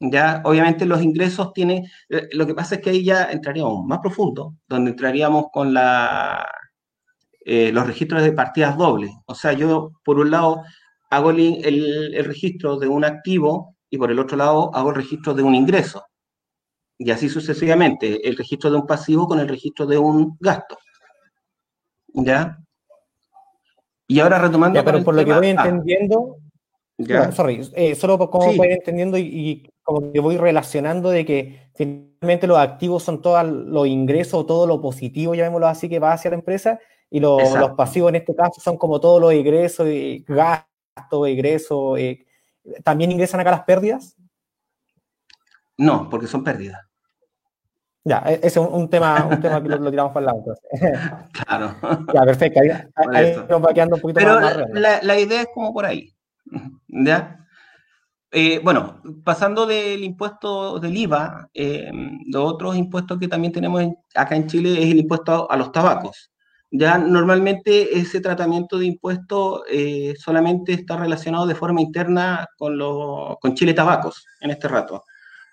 Ya, 0.00 0.40
obviamente 0.44 0.86
los 0.86 1.02
ingresos 1.02 1.52
tienen, 1.52 1.84
eh, 2.08 2.28
lo 2.32 2.46
que 2.46 2.54
pasa 2.54 2.76
es 2.76 2.80
que 2.80 2.90
ahí 2.90 3.04
ya 3.04 3.30
entraríamos 3.30 3.84
más 3.84 3.98
profundo, 3.98 4.54
donde 4.66 4.92
entraríamos 4.92 5.46
con 5.52 5.74
la, 5.74 6.48
eh, 7.44 7.70
los 7.72 7.86
registros 7.86 8.22
de 8.22 8.32
partidas 8.32 8.78
dobles. 8.78 9.10
O 9.26 9.34
sea, 9.34 9.52
yo 9.52 9.92
por 10.02 10.18
un 10.18 10.30
lado 10.30 10.62
hago 11.10 11.30
el 11.30 12.24
registro 12.24 12.78
de 12.78 12.88
un 12.88 13.04
activo 13.04 13.76
y 13.90 13.98
por 13.98 14.10
el 14.10 14.18
otro 14.18 14.38
lado 14.38 14.74
hago 14.74 14.90
el 14.90 14.96
registro 14.96 15.34
de 15.34 15.42
un 15.42 15.54
ingreso. 15.54 16.06
Y 16.96 17.10
así 17.10 17.28
sucesivamente, 17.28 18.26
el 18.26 18.36
registro 18.36 18.70
de 18.70 18.78
un 18.78 18.86
pasivo 18.86 19.28
con 19.28 19.40
el 19.40 19.48
registro 19.48 19.84
de 19.86 19.98
un 19.98 20.38
gasto. 20.40 20.78
¿Ya? 22.14 22.58
Y 24.12 24.20
ahora 24.20 24.38
retomando... 24.38 24.78
Ya, 24.78 24.84
pero 24.84 25.02
por 25.02 25.14
lo 25.14 25.24
que 25.24 25.32
voy 25.32 25.48
entendiendo... 25.48 26.36
¿ya? 26.98 27.32
sorry, 27.32 27.68
eh, 27.74 27.94
solo 27.94 28.18
como 28.30 28.52
voy 28.54 28.68
entendiendo 28.68 29.18
y, 29.18 29.68
como 29.82 30.12
que 30.12 30.20
voy 30.20 30.36
relacionando 30.36 31.10
de 31.10 31.24
que 31.24 31.70
finalmente 31.74 32.46
los 32.46 32.58
activos 32.58 33.02
son 33.02 33.22
todos 33.22 33.44
los 33.44 33.86
ingresos, 33.86 34.46
todo 34.46 34.66
lo 34.66 34.80
positivo, 34.80 35.34
llamémoslo 35.34 35.66
así, 35.66 35.88
que 35.88 35.98
va 35.98 36.12
hacia 36.12 36.30
la 36.30 36.36
empresa, 36.36 36.78
y 37.10 37.20
los 37.20 37.42
pasivos 37.76 38.10
en 38.10 38.16
este 38.16 38.34
caso 38.34 38.60
son 38.60 38.76
como 38.76 39.00
todos 39.00 39.20
los 39.20 39.32
ingresos, 39.34 39.88
gastos, 40.26 41.28
ingresos, 41.28 41.98
eh, 41.98 42.24
¿También 42.84 43.10
ingresan 43.10 43.40
acá 43.40 43.50
las 43.50 43.64
pérdidas? 43.64 44.16
No, 45.76 46.08
porque 46.08 46.26
son 46.26 46.44
pérdidas. 46.44 46.80
Ya, 48.04 48.22
e-, 48.26 48.40
ese 48.42 48.46
es 48.46 48.56
un, 48.56 48.88
tema, 48.88 49.26
un 49.30 49.40
tema 49.40 49.62
que 49.62 49.68
lo, 49.68 49.90
tiramos 49.90 50.12
para 50.12 50.26
el 50.26 50.36
lado. 50.36 50.54
Claro. 51.32 51.76
Ya, 52.12 52.22
perfecto. 52.22 52.60
Ahí, 53.12 53.36
nos 53.48 53.64
va 53.64 53.72
quedando 53.72 53.96
un 53.96 54.02
poquito 54.02 54.20
Pero 54.20 54.40
más, 54.40 54.56
la, 54.72 55.00
la, 55.02 55.18
idea 55.18 55.42
es 55.42 55.48
como 55.54 55.72
por 55.72 55.84
ahí. 55.84 56.12
¿Ya? 56.88 57.38
Eh, 58.34 58.60
bueno, 58.64 59.02
pasando 59.22 59.66
del 59.66 60.02
impuesto 60.02 60.78
del 60.80 60.96
IVA, 60.96 61.50
eh, 61.52 61.90
los 62.28 62.52
otros 62.52 62.76
impuestos 62.76 63.18
que 63.18 63.28
también 63.28 63.52
tenemos 63.52 63.84
acá 64.14 64.34
en 64.34 64.46
Chile 64.46 64.72
es 64.82 64.90
el 64.90 65.00
impuesto 65.00 65.50
a 65.50 65.56
los 65.58 65.70
tabacos. 65.70 66.30
Ya 66.70 66.96
normalmente 66.96 67.98
ese 67.98 68.22
tratamiento 68.22 68.78
de 68.78 68.86
impuestos 68.86 69.60
eh, 69.70 70.14
solamente 70.18 70.72
está 70.72 70.96
relacionado 70.96 71.46
de 71.46 71.54
forma 71.54 71.82
interna 71.82 72.46
con, 72.56 72.78
con 73.38 73.54
Chile 73.54 73.74
Tabacos 73.74 74.24
en 74.40 74.50
este 74.52 74.68
rato. 74.68 75.04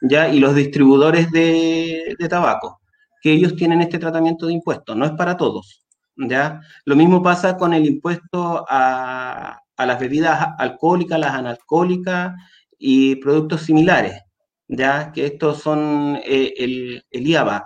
¿Ya? 0.01 0.29
Y 0.29 0.39
los 0.39 0.55
distribuidores 0.55 1.31
de, 1.31 2.15
tabaco, 2.29 2.81
que 3.21 3.33
ellos 3.33 3.55
tienen 3.55 3.81
este 3.81 3.99
tratamiento 3.99 4.47
de 4.47 4.53
impuestos, 4.53 4.95
no 4.95 5.05
es 5.05 5.11
para 5.11 5.37
todos, 5.37 5.83
¿ya? 6.15 6.61
Lo 6.85 6.95
mismo 6.95 7.21
pasa 7.21 7.57
con 7.57 7.73
el 7.73 7.85
impuesto 7.85 8.65
a, 8.69 9.59
las 9.77 9.99
bebidas 9.99 10.47
alcohólicas, 10.57 11.19
las 11.19 11.35
analcohólicas 11.35 12.33
y 12.77 13.15
productos 13.17 13.61
similares, 13.61 14.21
¿ya? 14.67 15.11
Que 15.11 15.25
estos 15.25 15.61
son 15.61 16.19
eh, 16.25 16.53
el, 16.57 17.03
el 17.11 17.27
IABA, 17.27 17.65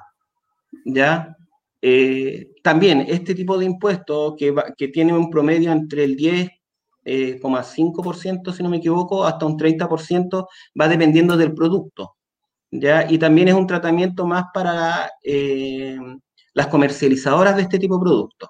¿ya? 0.85 1.35
Eh, 1.85 2.53
también 2.63 3.01
este 3.09 3.35
tipo 3.35 3.57
de 3.57 3.65
impuesto 3.65 4.37
que, 4.37 4.55
que 4.77 4.87
tiene 4.87 5.11
un 5.11 5.29
promedio 5.29 5.73
entre 5.73 6.05
el 6.05 6.15
10,5%, 6.15 8.49
eh, 8.49 8.53
si 8.55 8.63
no 8.63 8.69
me 8.69 8.77
equivoco, 8.77 9.25
hasta 9.25 9.45
un 9.45 9.57
30%, 9.57 10.47
va 10.79 10.87
dependiendo 10.87 11.35
del 11.35 11.53
producto. 11.53 12.15
¿Ya? 12.73 13.05
Y 13.09 13.17
también 13.17 13.49
es 13.49 13.53
un 13.53 13.67
tratamiento 13.67 14.25
más 14.25 14.45
para 14.53 15.11
eh, 15.23 15.97
las 16.53 16.67
comercializadoras 16.67 17.55
de 17.55 17.63
este 17.63 17.79
tipo 17.79 17.97
de 17.97 18.01
productos. 18.03 18.49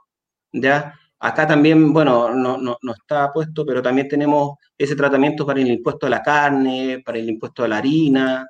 ¿ya? 0.53 0.93
Acá 1.19 1.47
también, 1.47 1.93
bueno, 1.93 2.33
no, 2.33 2.57
no, 2.57 2.77
no, 2.81 2.93
está 2.93 3.31
puesto, 3.33 3.65
pero 3.65 3.81
también 3.81 4.07
tenemos 4.07 4.57
ese 4.77 4.95
tratamiento 4.95 5.45
para 5.45 5.62
el 5.62 5.67
impuesto 5.67 6.07
a 6.07 6.09
la 6.09 6.21
carne, 6.21 7.01
para 7.05 7.17
el 7.17 7.29
impuesto 7.29 7.63
a 7.63 7.67
la 7.67 7.77
harina, 7.77 8.45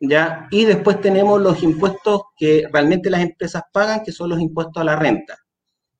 ¿ya? 0.00 0.46
Y 0.50 0.64
después 0.64 1.00
tenemos 1.00 1.40
los 1.40 1.62
impuestos 1.62 2.22
que 2.36 2.64
realmente 2.72 3.10
las 3.10 3.22
empresas 3.22 3.62
pagan, 3.72 4.04
que 4.04 4.12
son 4.12 4.30
los 4.30 4.40
impuestos 4.40 4.80
a 4.80 4.84
la 4.84 4.96
renta, 4.96 5.36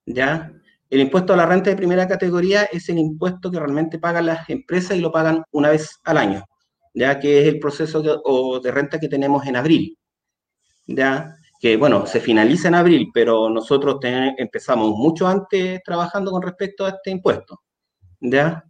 ¿ya? 0.07 0.53
El 0.90 1.01
impuesto 1.01 1.33
a 1.33 1.37
la 1.37 1.47
renta 1.47 1.71
de 1.71 1.77
primera 1.77 2.07
categoría 2.07 2.64
es 2.64 2.88
el 2.88 2.99
impuesto 2.99 3.51
que 3.51 3.59
realmente 3.59 3.99
pagan 3.99 4.27
las 4.27 4.49
empresas 4.49 4.97
y 4.97 5.01
lo 5.01 5.11
pagan 5.11 5.42
una 5.51 5.71
vez 5.71 6.01
al 6.05 6.19
año, 6.19 6.45
ya 6.97 7.21
que 7.21 7.43
es 7.43 7.47
el 7.47 7.61
proceso 7.61 8.01
de, 8.01 8.17
o 8.25 8.59
de 8.59 8.71
renta 8.73 8.99
que 8.99 9.09
tenemos 9.09 9.47
en 9.47 9.57
abril, 9.57 9.99
ya 10.87 11.37
que 11.61 11.77
bueno, 11.77 12.07
se 12.07 12.21
finaliza 12.21 12.69
en 12.69 12.75
abril, 12.75 13.11
pero 13.13 13.51
nosotros 13.51 13.99
empezamos 14.03 14.97
mucho 14.97 15.29
antes 15.29 15.83
trabajando 15.85 16.31
con 16.31 16.43
respecto 16.43 16.87
a 16.87 16.91
este 16.91 17.11
impuesto, 17.11 17.61
¿ya? 18.21 18.65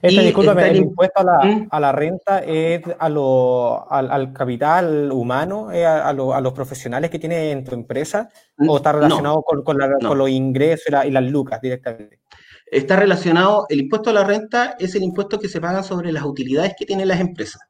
Este, 0.00 0.22
discúlpame, 0.22 0.70
el 0.70 0.76
impuesto 0.76 1.20
a 1.20 1.24
la, 1.24 1.44
¿Mm? 1.44 1.68
a 1.70 1.80
la, 1.80 1.92
renta 1.92 2.38
es 2.40 2.82
a 2.98 3.08
lo, 3.08 3.90
al, 3.90 4.32
capital 4.32 5.10
humano, 5.12 5.68
a, 5.70 6.12
los 6.12 6.52
profesionales 6.52 7.10
que 7.10 7.18
tiene 7.18 7.50
en 7.50 7.64
tu 7.64 7.74
empresa, 7.74 8.28
o 8.58 8.76
está 8.76 8.92
relacionado 8.92 9.42
con, 9.42 9.62
con, 9.64 9.78
los 9.78 10.28
ingresos 10.28 10.86
y, 11.04 11.10
las 11.10 11.24
lucas 11.24 11.60
directamente? 11.60 12.20
Está 12.66 12.96
relacionado, 12.96 13.66
el 13.68 13.80
impuesto 13.80 14.10
a 14.10 14.12
la 14.12 14.24
renta 14.24 14.76
es 14.78 14.94
el 14.94 15.02
impuesto 15.02 15.38
que 15.38 15.48
se 15.48 15.60
paga 15.60 15.82
sobre 15.82 16.12
las 16.12 16.24
utilidades 16.24 16.74
que 16.78 16.84
tienen 16.84 17.08
las 17.08 17.20
empresas. 17.20 17.62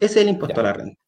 Ese 0.00 0.20
es 0.20 0.26
el 0.26 0.28
impuesto 0.30 0.60
a 0.60 0.64
la 0.64 0.72
renta. 0.72 1.00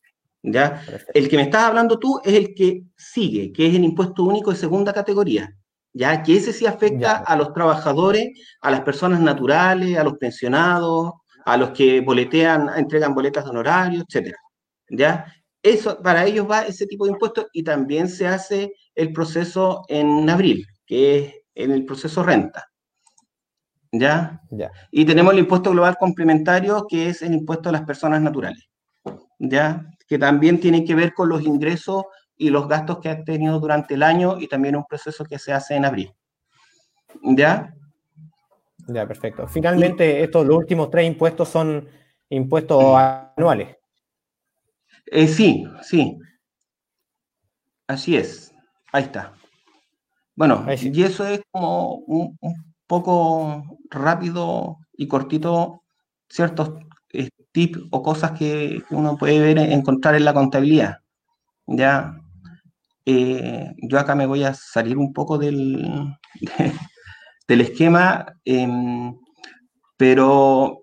¿ya? 0.42 0.83
El 1.14 1.29
que 1.29 1.37
me 1.37 1.42
estás 1.42 1.64
hablando 1.64 1.99
tú 1.99 2.21
es 2.25 2.35
el 2.35 2.55
que 2.55 2.83
sigue, 2.97 3.53
que 3.53 3.66
es 3.66 3.75
el 3.75 3.85
impuesto 3.85 4.25
único 4.25 4.51
de 4.51 4.57
segunda 4.57 4.92
categoría. 4.92 5.55
¿ya? 5.92 6.23
Que 6.23 6.37
ese 6.37 6.53
sí 6.53 6.66
afecta 6.66 7.16
a 7.16 7.37
los 7.37 7.53
trabajadores, 7.53 8.29
a 8.61 8.71
las 8.71 8.83
personas 8.83 9.21
naturales, 9.21 9.97
a 9.97 10.05
los 10.05 10.18
pensionados, 10.18 11.12
a 11.44 11.57
los 11.57 11.71
que 11.71 12.01
boletean, 12.01 12.71
entregan 12.77 13.14
boletas 13.14 13.44
de 13.44 13.51
honorario, 13.51 14.05
etcétera, 14.07 14.37
¿ya? 14.90 15.33
Eso, 15.62 16.01
para 16.03 16.27
ellos 16.27 16.49
va 16.49 16.66
ese 16.66 16.87
tipo 16.87 17.07
de 17.07 17.12
impuestos 17.12 17.47
y 17.53 17.62
también 17.62 18.09
se 18.09 18.27
hace 18.27 18.75
el 18.94 19.12
proceso 19.12 19.83
en 19.88 20.29
abril, 20.29 20.66
que 20.87 21.18
es 21.18 21.35
en 21.55 21.73
el 21.73 21.85
proceso 21.85 22.23
renta. 22.23 22.67
¿Ya? 23.92 24.40
¿Ya? 24.51 24.70
Y 24.90 25.05
tenemos 25.05 25.33
el 25.33 25.40
impuesto 25.40 25.70
global 25.70 25.96
complementario, 25.98 26.87
que 26.88 27.09
es 27.09 27.22
el 27.22 27.35
impuesto 27.35 27.68
a 27.68 27.72
las 27.72 27.83
personas 27.83 28.20
naturales. 28.20 28.68
¿Ya? 29.38 29.87
Que 30.07 30.18
también 30.18 30.61
tiene 30.61 30.85
que 30.85 30.94
ver 30.94 31.14
con 31.14 31.29
los 31.29 31.42
ingresos 31.42 32.05
y 32.37 32.51
los 32.51 32.68
gastos 32.68 32.98
que 33.01 33.09
ha 33.09 33.24
tenido 33.24 33.59
durante 33.59 33.94
el 33.94 34.03
año 34.03 34.38
y 34.38 34.46
también 34.46 34.77
un 34.77 34.85
proceso 34.85 35.24
que 35.24 35.38
se 35.38 35.53
hace 35.53 35.74
en 35.74 35.85
abril. 35.85 36.12
¿Ya? 37.22 37.74
Ya, 38.87 39.07
perfecto. 39.07 39.46
Finalmente, 39.48 40.22
estos 40.22 40.46
los 40.46 40.57
últimos 40.57 40.90
tres 40.90 41.07
impuestos 41.07 41.48
son 41.48 41.87
impuestos 42.31 42.83
anuales. 43.37 43.77
Eh, 45.07 45.27
sí, 45.27 45.64
sí. 45.83 46.18
Así 47.87 48.16
es. 48.16 48.55
Ahí 48.92 49.05
está. 49.05 49.35
Bueno, 50.35 50.64
y 50.68 51.03
eso 51.03 51.27
es 51.27 51.40
como 51.51 51.94
un, 52.07 52.38
poco 52.88 53.64
rápido 53.90 54.79
y 54.96 55.07
cortito 55.07 55.85
ciertos 56.29 56.72
eh, 57.12 57.31
tips 57.53 57.81
o 57.90 58.03
cosas 58.03 58.33
que 58.33 58.83
uno 58.90 59.16
puede 59.16 59.40
ver, 59.40 59.59
encontrar 59.59 60.16
en 60.16 60.24
la 60.24 60.35
contabilidad. 60.35 60.96
Ya, 61.66 62.14
eh, 63.07 63.72
yo 63.83 63.98
acá 63.98 64.14
me 64.14 64.27
voy 64.27 64.44
a 64.44 64.55
salir 64.55 64.98
un 64.98 65.12
poco 65.12 65.38
del, 65.38 66.16
del 67.48 67.61
esquema, 67.61 68.27
em, 68.44 69.14
pero 69.96 70.83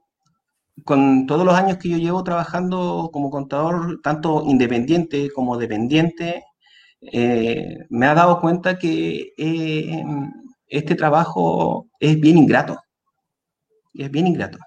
con 0.85 1.25
todos 1.27 1.45
los 1.45 1.55
años 1.55 1.77
que 1.77 1.89
yo 1.89 1.97
llevo 1.97 2.23
trabajando 2.23 3.09
como 3.13 3.29
contador, 3.31 3.99
tanto 4.03 4.43
independiente 4.45 5.29
como 5.31 5.57
dependiente, 5.57 6.43
eh, 7.01 7.77
me 7.89 8.07
ha 8.07 8.13
dado 8.15 8.41
cuenta 8.41 8.77
que 8.77 9.31
este 10.67 10.95
trabajo 10.95 11.87
es 11.99 12.19
bien 12.19 12.37
ingrato. 12.37 12.79
Es 13.93 14.11
bien 14.11 14.27
ingrato. 14.27 14.57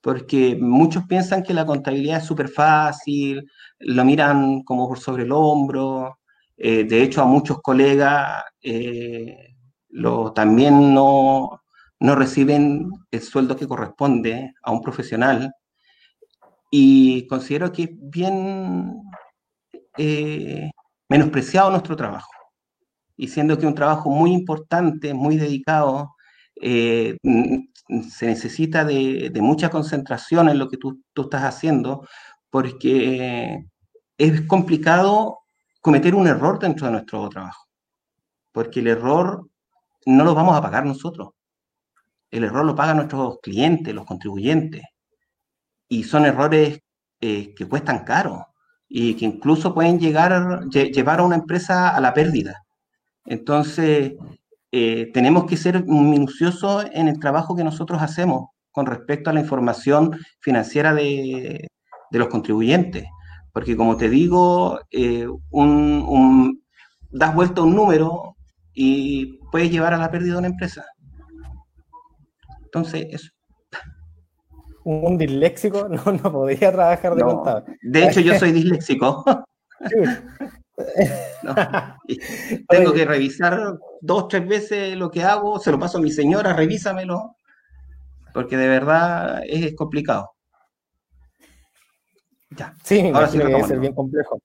Porque 0.00 0.56
muchos 0.60 1.04
piensan 1.06 1.42
que 1.42 1.54
la 1.54 1.66
contabilidad 1.66 2.18
es 2.18 2.24
súper 2.24 2.48
fácil, 2.48 3.50
lo 3.78 4.04
miran 4.04 4.62
como 4.62 4.88
por 4.88 4.98
sobre 5.00 5.24
el 5.24 5.32
hombro, 5.32 6.18
eh, 6.56 6.84
de 6.84 7.02
hecho, 7.02 7.22
a 7.22 7.26
muchos 7.26 7.60
colegas 7.60 8.44
eh, 8.62 9.56
lo, 9.90 10.32
también 10.32 10.94
no, 10.94 11.62
no 12.00 12.14
reciben 12.14 12.90
el 13.10 13.20
sueldo 13.20 13.56
que 13.56 13.68
corresponde 13.68 14.54
a 14.62 14.72
un 14.72 14.80
profesional 14.80 15.52
y 16.70 17.26
considero 17.26 17.72
que 17.72 17.82
es 17.84 17.90
bien 17.92 19.02
eh, 19.98 20.70
menospreciado 21.08 21.70
nuestro 21.70 21.96
trabajo. 21.96 22.30
Y 23.16 23.28
siendo 23.28 23.58
que 23.58 23.66
un 23.66 23.74
trabajo 23.74 24.10
muy 24.10 24.32
importante, 24.32 25.14
muy 25.14 25.36
dedicado, 25.36 26.14
se 26.60 28.26
necesita 28.26 28.84
de, 28.84 29.30
de, 29.32 29.40
mucha 29.42 29.70
concentración 29.70 30.48
en 30.48 30.58
lo 30.58 30.68
que 30.68 30.76
tú, 30.76 31.02
tú 31.12 31.22
estás 31.22 31.42
haciendo, 31.44 32.06
porque 32.50 33.64
es 34.18 34.40
complicado 34.42 35.40
cometer 35.80 36.14
un 36.14 36.26
error 36.26 36.58
dentro 36.58 36.86
de 36.86 36.92
nuestro 36.92 37.28
trabajo, 37.28 37.66
porque 38.52 38.80
el 38.80 38.88
error 38.88 39.48
no 40.06 40.24
lo 40.24 40.34
vamos 40.34 40.56
a 40.56 40.62
pagar 40.62 40.84
nosotros, 40.84 41.30
el 42.30 42.44
error 42.44 42.64
lo 42.64 42.74
pagan 42.74 42.96
nuestros 42.96 43.38
clientes, 43.42 43.94
los 43.94 44.06
contribuyentes, 44.06 44.82
y 45.88 46.02
son 46.04 46.24
errores 46.26 46.80
eh, 47.20 47.54
que 47.54 47.68
cuestan 47.68 48.04
caro 48.04 48.46
y 48.88 49.14
que 49.14 49.24
incluso 49.24 49.74
pueden 49.74 49.98
llegar, 49.98 50.64
llevar 50.70 51.20
a 51.20 51.24
una 51.24 51.36
empresa 51.36 51.90
a 51.90 52.00
la 52.00 52.12
pérdida. 52.14 52.65
Entonces, 53.26 54.14
eh, 54.72 55.10
tenemos 55.12 55.46
que 55.46 55.56
ser 55.56 55.84
minuciosos 55.84 56.86
en 56.92 57.08
el 57.08 57.18
trabajo 57.18 57.56
que 57.56 57.64
nosotros 57.64 58.02
hacemos 58.02 58.48
con 58.72 58.86
respecto 58.86 59.30
a 59.30 59.32
la 59.32 59.40
información 59.40 60.18
financiera 60.40 60.92
de, 60.94 61.68
de 62.10 62.18
los 62.18 62.28
contribuyentes. 62.28 63.04
Porque 63.52 63.76
como 63.76 63.96
te 63.96 64.10
digo, 64.10 64.80
eh, 64.90 65.26
un, 65.50 66.62
das 67.10 67.34
vuelta 67.34 67.62
un 67.62 67.74
número 67.74 68.36
y 68.74 69.38
puedes 69.50 69.70
llevar 69.70 69.94
a 69.94 69.98
la 69.98 70.10
pérdida 70.10 70.34
de 70.34 70.38
una 70.38 70.48
empresa. 70.48 70.84
Entonces, 72.64 73.06
eso. 73.10 73.30
Un 74.84 75.16
disléxico 75.16 75.88
no, 75.88 76.12
no 76.12 76.32
podría 76.32 76.70
trabajar 76.70 77.14
de 77.14 77.22
contador. 77.22 77.64
De 77.82 78.04
hecho, 78.04 78.20
yo 78.20 78.38
soy 78.38 78.52
disléxico. 78.52 79.24
Tengo 82.68 82.92
que 82.92 83.04
revisar 83.04 83.78
dos, 84.00 84.28
tres 84.28 84.46
veces 84.46 84.96
lo 84.96 85.10
que 85.10 85.22
hago, 85.22 85.58
se 85.58 85.70
lo 85.72 85.78
paso 85.78 85.98
a 85.98 86.00
mi 86.00 86.10
señora, 86.10 86.52
revísamelo, 86.52 87.36
porque 88.34 88.56
de 88.56 88.68
verdad 88.68 89.42
es 89.46 89.74
complicado. 89.74 90.32
Sí, 92.82 93.10
ahora 93.12 93.28
sí 93.28 93.38
que 93.38 93.64
ser 93.64 93.80
bien 93.80 93.94
complejo. 93.94 94.40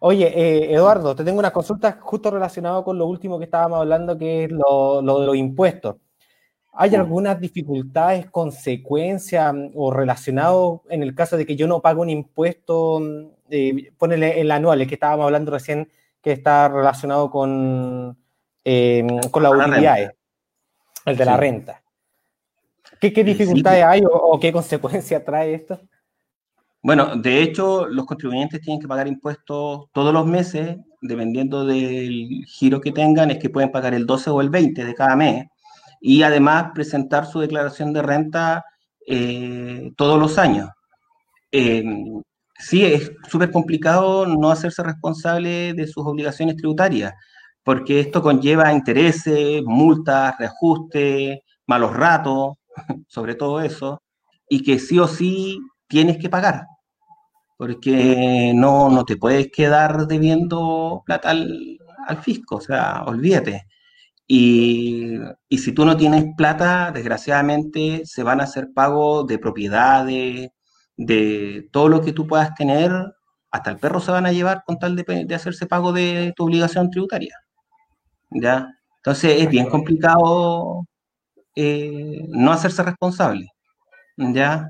Oye, 0.00 0.26
eh, 0.26 0.72
Eduardo, 0.72 1.14
te 1.16 1.24
tengo 1.24 1.40
una 1.40 1.50
consulta 1.50 1.98
justo 2.00 2.30
relacionada 2.30 2.84
con 2.84 2.98
lo 2.98 3.06
último 3.06 3.38
que 3.38 3.46
estábamos 3.46 3.80
hablando, 3.80 4.16
que 4.16 4.44
es 4.44 4.50
lo, 4.50 5.02
de 5.02 5.26
los 5.26 5.36
impuestos. 5.36 5.96
¿Hay 6.72 6.94
algunas 6.94 7.40
dificultades, 7.40 8.30
consecuencias 8.30 9.52
mm, 9.52 9.70
o 9.74 9.90
relacionado 9.90 10.82
en 10.88 11.02
el 11.02 11.14
caso 11.14 11.36
de 11.36 11.44
que 11.44 11.56
yo 11.56 11.66
no 11.66 11.80
pago 11.80 12.02
un 12.02 12.10
impuesto, 12.10 13.00
mm, 13.00 13.26
eh, 13.50 13.90
ponele 13.96 14.40
el 14.40 14.50
anual, 14.50 14.80
el 14.80 14.88
que 14.88 14.94
estábamos 14.94 15.24
hablando 15.24 15.52
recién, 15.52 15.90
que 16.22 16.32
está 16.32 16.68
relacionado 16.68 17.30
con, 17.30 18.16
eh, 18.64 19.06
con 19.30 19.42
las 19.42 19.52
utilidades, 19.52 20.10
el 21.04 21.16
de 21.16 21.24
la 21.24 21.36
renta? 21.36 21.82
¿Qué, 23.00 23.10
dificultades 23.10 23.84
hay 23.84 24.02
o, 24.04 24.08
o 24.08 24.40
qué 24.40 24.52
consecuencias 24.52 25.24
trae 25.26 25.54
esto? 25.54 25.80
Bueno, 26.82 27.16
de 27.16 27.42
hecho, 27.42 27.86
los 27.86 28.06
contribuyentes 28.06 28.60
tienen 28.60 28.80
que 28.80 28.88
pagar 28.88 29.08
impuestos 29.08 29.86
todos 29.92 30.12
los 30.12 30.26
meses, 30.26 30.76
dependiendo 31.00 31.64
del 31.64 32.44
giro 32.46 32.80
que 32.80 32.92
tengan, 32.92 33.30
es 33.30 33.38
que 33.38 33.50
pueden 33.50 33.72
pagar 33.72 33.94
el 33.94 34.06
12 34.06 34.30
o 34.30 34.40
el 34.40 34.48
20 34.48 34.84
de 34.84 34.94
cada 34.94 35.16
mes, 35.16 35.46
y 36.00 36.22
además 36.22 36.70
presentar 36.74 37.26
su 37.26 37.40
declaración 37.40 37.92
de 37.92 38.02
renta 38.02 38.64
eh, 39.06 39.90
todos 39.96 40.20
los 40.20 40.38
años. 40.38 40.68
Eh, 41.50 41.84
sí, 42.58 42.84
es 42.84 43.12
súper 43.28 43.50
complicado 43.50 44.26
no 44.26 44.50
hacerse 44.50 44.82
responsable 44.82 45.74
de 45.74 45.86
sus 45.86 46.06
obligaciones 46.06 46.56
tributarias, 46.56 47.14
porque 47.62 48.00
esto 48.00 48.22
conlleva 48.22 48.72
intereses, 48.72 49.62
multas, 49.64 50.36
reajustes, 50.38 51.40
malos 51.66 51.94
ratos, 51.94 52.54
sobre 53.08 53.34
todo 53.34 53.60
eso, 53.60 54.02
y 54.48 54.62
que 54.62 54.78
sí 54.78 54.98
o 54.98 55.06
sí 55.08 55.58
tienes 55.88 56.18
que 56.18 56.30
pagar, 56.30 56.64
porque 57.58 58.52
no, 58.54 58.90
no 58.90 59.04
te 59.04 59.16
puedes 59.16 59.48
quedar 59.52 60.06
debiendo 60.06 61.02
plata 61.06 61.30
al, 61.30 61.78
fisco, 62.22 62.56
o 62.56 62.60
sea, 62.60 63.04
olvídate. 63.06 63.66
Y, 64.26 65.16
y, 65.48 65.58
si 65.58 65.72
tú 65.72 65.84
no 65.86 65.96
tienes 65.96 66.26
plata, 66.36 66.90
desgraciadamente 66.92 68.02
se 68.04 68.22
van 68.22 68.40
a 68.40 68.44
hacer 68.44 68.68
pagos 68.74 69.26
de 69.26 69.38
propiedades, 69.38 70.50
de 70.98 71.68
todo 71.72 71.88
lo 71.88 72.02
que 72.02 72.12
tú 72.12 72.26
puedas 72.26 72.54
tener, 72.54 72.90
hasta 73.50 73.70
el 73.70 73.78
perro 73.78 74.00
se 74.00 74.10
van 74.10 74.26
a 74.26 74.32
llevar 74.32 74.64
con 74.66 74.78
tal 74.78 74.96
de, 74.96 75.34
hacerse 75.34 75.66
pago 75.66 75.92
de 75.92 76.34
tu 76.36 76.44
obligación 76.44 76.90
tributaria. 76.90 77.34
¿Ya? 78.30 78.68
Entonces 78.96 79.40
es 79.40 79.48
bien 79.48 79.70
complicado 79.70 80.84
eh, 81.54 82.26
no 82.28 82.52
hacerse 82.52 82.82
responsable. 82.82 83.46
¿Ya? 84.16 84.68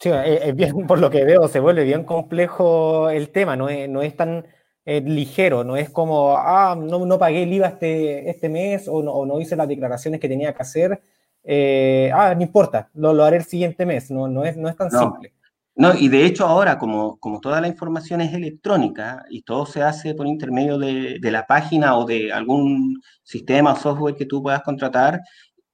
Sí, 0.00 0.10
es 0.10 0.54
bien, 0.56 0.72
por 0.88 0.98
lo 0.98 1.08
que 1.08 1.24
veo, 1.24 1.48
se 1.48 1.60
vuelve 1.60 1.84
bien 1.84 2.04
complejo 2.04 3.08
el 3.10 3.30
tema, 3.30 3.56
no 3.56 3.68
es, 3.68 3.88
no 3.88 4.02
es 4.02 4.16
tan 4.16 4.44
eh, 4.84 5.00
ligero, 5.00 5.62
no 5.64 5.76
es 5.76 5.88
como, 5.90 6.36
ah, 6.36 6.76
no, 6.76 7.06
no 7.06 7.18
pagué 7.18 7.44
el 7.44 7.52
IVA 7.52 7.68
este, 7.68 8.28
este 8.28 8.48
mes 8.48 8.88
o 8.88 9.02
no, 9.02 9.12
o 9.12 9.24
no 9.24 9.40
hice 9.40 9.56
las 9.56 9.68
declaraciones 9.68 10.20
que 10.20 10.28
tenía 10.28 10.52
que 10.52 10.62
hacer 10.62 11.00
eh, 11.48 12.10
ah, 12.12 12.34
no 12.34 12.42
importa, 12.42 12.90
lo, 12.94 13.14
lo, 13.14 13.24
haré 13.24 13.36
el 13.36 13.44
siguiente 13.44 13.86
mes, 13.86 14.10
no, 14.10 14.26
no, 14.26 14.44
es, 14.44 14.56
no 14.56 14.68
es 14.68 14.76
tan 14.76 14.90
simple. 14.90 15.32
No, 15.78 15.94
y 15.94 16.08
de 16.08 16.24
hecho 16.24 16.46
ahora, 16.46 16.78
como, 16.78 17.18
como 17.18 17.38
toda 17.38 17.60
la 17.60 17.68
información 17.68 18.22
es 18.22 18.32
electrónica 18.32 19.24
y 19.28 19.42
todo 19.42 19.66
se 19.66 19.82
hace 19.82 20.14
por 20.14 20.26
intermedio 20.26 20.78
de, 20.78 21.18
de 21.20 21.30
la 21.30 21.46
página 21.46 21.96
o 21.98 22.06
de 22.06 22.32
algún 22.32 23.00
sistema 23.22 23.74
o 23.74 23.76
software 23.76 24.16
que 24.16 24.24
tú 24.24 24.42
puedas 24.42 24.62
contratar, 24.62 25.20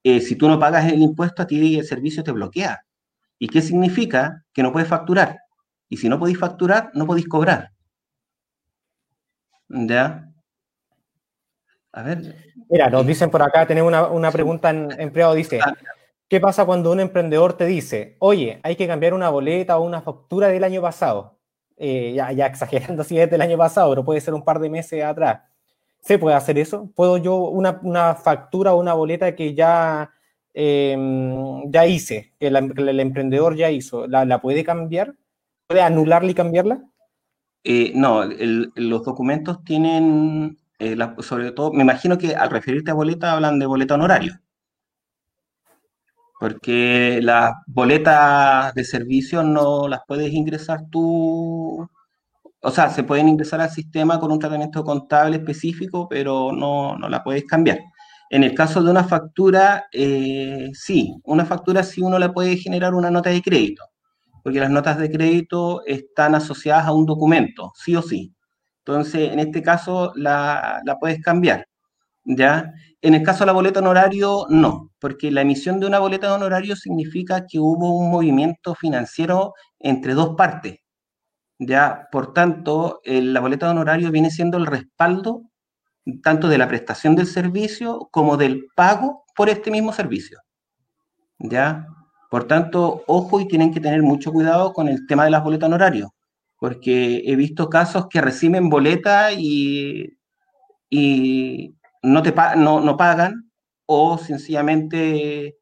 eh, 0.05 0.21
si 0.21 0.37
tú 0.37 0.49
no 0.49 0.59
pagas 0.59 0.93
el 0.93 1.01
impuesto, 1.01 1.43
a 1.43 1.47
ti 1.47 1.79
el 1.79 1.87
servicio 1.87 2.25
te 2.25 2.33
bloquea. 2.33 2.85
¿Y 3.39 3.49
qué 3.49 3.63
significa? 3.63 4.45
Que 4.53 4.63
no 4.63 4.73
puedes 4.73 4.89
facturar. 4.89 5.39
Y 5.89 5.97
si 5.97 6.09
no 6.09 6.19
podéis 6.19 6.39
facturar, 6.39 6.91
no 6.95 7.07
podéis 7.07 7.29
cobrar. 7.29 7.73
¿Ya? 9.69 10.29
A 11.93 12.03
ver. 12.03 12.52
Mira, 12.73 12.89
nos 12.89 13.07
dicen 13.07 13.29
por 13.29 13.43
acá, 13.43 13.67
tenemos 13.67 13.89
una, 13.89 14.07
una 14.07 14.31
pregunta 14.31 14.71
en 14.71 14.91
empleado, 14.99 15.35
dice, 15.35 15.61
ah, 15.63 15.75
¿qué 16.27 16.41
pasa 16.41 16.65
cuando 16.65 16.91
un 16.91 17.01
emprendedor 17.01 17.53
te 17.53 17.67
dice, 17.67 18.17
oye, 18.19 18.61
hay 18.63 18.77
que 18.77 18.87
cambiar 18.87 19.13
una 19.13 19.29
boleta 19.29 19.77
o 19.77 19.85
una 19.85 20.01
factura 20.01 20.49
del 20.49 20.65
año 20.65 20.81
pasado? 20.81 21.37
Eh, 21.77 22.15
ya, 22.15 22.33
ya, 22.33 22.47
exagerando 22.47 23.05
si 23.05 23.19
es 23.19 23.31
del 23.31 23.43
año 23.43 23.59
pasado, 23.59 23.91
pero 23.91 24.07
puede 24.07 24.23
ser 24.23 24.33
un 24.33 24.43
par 24.43 24.59
de 24.59 24.71
meses 24.71 25.05
atrás. 25.05 25.43
¿Se 26.01 26.19
puede 26.19 26.35
hacer 26.35 26.57
eso? 26.57 26.91
¿Puedo 26.95 27.19
yo 27.19 27.37
una, 27.37 27.79
una 27.83 28.15
factura 28.15 28.73
o 28.73 28.81
una 28.81 28.95
boleta 28.95 29.37
que 29.37 29.53
ya, 29.53 30.11
em, 30.55 31.71
ya 31.71 31.85
hice, 31.85 32.33
que, 32.41 32.47
el 32.47 33.01
emprendedor 33.01 33.55
ya 33.55 33.71
hizo, 33.71 34.07
¿la, 34.07 34.25
la 34.25 34.41
puede 34.41 34.65
cambiar? 34.65 35.15
¿Puede 35.67 35.83
anularla 35.83 36.31
y 36.31 36.35
cambiarla? 36.35 36.83
Eh, 37.65 37.93
no, 37.95 38.25
los 38.25 39.05
documentos 39.05 39.63
tienen 39.63 40.57
eh, 40.83 40.97
sobre 41.21 41.53
todo, 41.53 41.73
me 41.73 41.83
imagino 41.83 42.19
que 42.19 42.35
al 42.35 42.51
referirte 42.51 42.91
a 42.91 42.95
boleta 42.95 43.33
hablan 43.33 43.59
de 43.61 43.67
boleta 43.67 43.95
honorario. 43.95 44.41
Porque 46.41 47.21
las 47.23 47.53
boletas 47.69 48.75
de 48.75 48.83
servicio 48.85 49.45
no 49.45 49.87
las 49.87 50.01
puedes 50.09 50.33
ingresar 50.33 50.81
tú, 50.91 51.89
o 52.61 52.71
sea, 52.73 52.91
se 52.91 53.05
pueden 53.05 53.29
ingresar 53.29 53.61
al 53.61 53.71
sistema 53.71 54.19
con 54.19 54.33
un 54.33 54.41
tratamiento 54.41 54.83
contable 54.83 55.37
específico, 55.37 56.09
pero 56.09 56.51
no, 56.51 56.99
no 56.99 57.09
la 57.09 57.23
puedes 57.23 57.45
cambiar. 57.45 57.79
En 58.29 58.43
el 58.43 58.55
caso 58.55 58.83
de 58.83 58.91
una 58.91 59.05
factura, 59.05 59.85
eh, 59.93 60.71
sí, 60.75 61.15
una 61.25 61.45
factura 61.45 61.85
sí 61.85 62.01
uno 62.03 62.19
la 62.19 62.33
puede 62.33 62.57
generar 62.57 62.95
una 62.95 63.11
nota 63.11 63.31
de 63.31 63.43
crédito, 63.43 63.85
porque 64.43 64.59
las 64.59 64.71
notas 64.71 64.99
de 64.99 65.13
crédito 65.13 65.85
están 65.87 66.35
asociadas 66.35 66.87
a 66.87 66.93
un 66.93 67.07
documento, 67.07 67.73
sí 67.77 67.95
o 67.95 68.03
sí. 68.03 68.35
Entonces, 68.85 69.33
en 69.33 69.39
este 69.39 69.63
caso 69.63 70.13
la, 70.17 70.83
puedes 71.01 71.21
cambiar, 71.23 71.67
¿ya? 72.25 72.73
En 73.01 73.15
el 73.15 73.23
caso 73.23 73.41
de 73.41 73.47
la 73.47 73.53
boleta 73.53 73.81
honorario, 73.81 74.47
no, 74.51 74.91
porque 75.01 75.31
la 75.31 75.43
emisión 75.43 75.81
de 75.81 75.87
una 75.87 76.01
boleta 76.01 76.29
de 76.29 76.35
honorario 76.35 76.77
significa 76.77 77.47
que 77.49 77.61
hubo 77.61 77.97
un 77.99 78.11
movimiento 78.11 78.75
financiero 78.75 79.55
entre 79.79 80.15
dos 80.15 80.35
partes, 80.37 80.79
¿ya? 81.59 82.09
Por 82.13 82.33
tanto, 82.35 83.01
la 83.05 83.41
boleta 83.41 83.67
de 83.67 83.73
honorario 83.73 84.11
viene 84.11 84.31
siendo 84.31 84.59
el 84.59 84.67
respaldo 84.67 85.43
tanto 86.23 86.49
de 86.49 86.59
la 86.59 86.69
prestación 86.69 87.15
del 87.17 87.29
servicio 87.29 88.09
como 88.11 88.37
del 88.37 88.67
pago 88.75 89.25
por 89.37 89.49
este 89.49 89.71
mismo 89.71 89.93
servicio, 89.93 90.41
¿ya? 91.39 91.87
Por 92.31 92.45
tanto, 92.49 93.05
ojo 93.07 93.41
y 93.41 93.49
tienen 93.49 93.73
que 93.73 93.81
tener 93.81 94.03
mucho 94.03 94.33
cuidado 94.33 94.73
con 94.73 94.89
el 94.89 95.07
tema 95.07 95.25
de 95.25 95.31
las 95.31 95.45
boletas 95.45 95.69
honorarios 95.69 96.11
porque 96.63 97.25
he 97.27 97.35
visto 97.35 97.69
casos 97.69 98.07
que 98.09 98.21
reciben 98.21 98.71
boleta 98.71 99.33
y, 99.33 100.17
y 100.89 101.75
no, 102.05 102.23
te, 102.23 102.33
no, 102.57 102.79
no 102.79 102.97
pagan 102.97 103.51
o 103.85 104.17
sencillamente 104.17 105.57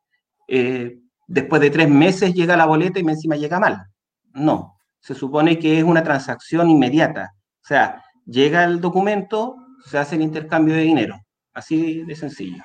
eh, 0.47 0.99
después 1.27 1.63
de 1.63 1.71
tres 1.71 1.89
meses 1.89 2.35
llega 2.35 2.55
la 2.55 2.67
boleta 2.67 3.01
y 3.01 3.03
encima 3.03 3.37
llega 3.37 3.59
mal. 3.59 3.87
No, 4.35 4.77
se 5.01 5.15
supone 5.15 5.59
que 5.59 5.79
es 5.79 5.85
una 5.85 6.03
transacción 6.03 6.69
inmediata. 6.69 7.33
O 7.65 7.67
sea, 7.67 8.05
llega 8.27 8.65
el 8.65 8.83
documento, 8.83 9.57
se 9.87 9.97
hace 9.97 10.17
el 10.17 10.21
intercambio 10.21 10.75
de 10.75 10.83
dinero. 10.83 11.19
Así 11.55 12.03
de 12.03 12.15
sencillo. 12.15 12.63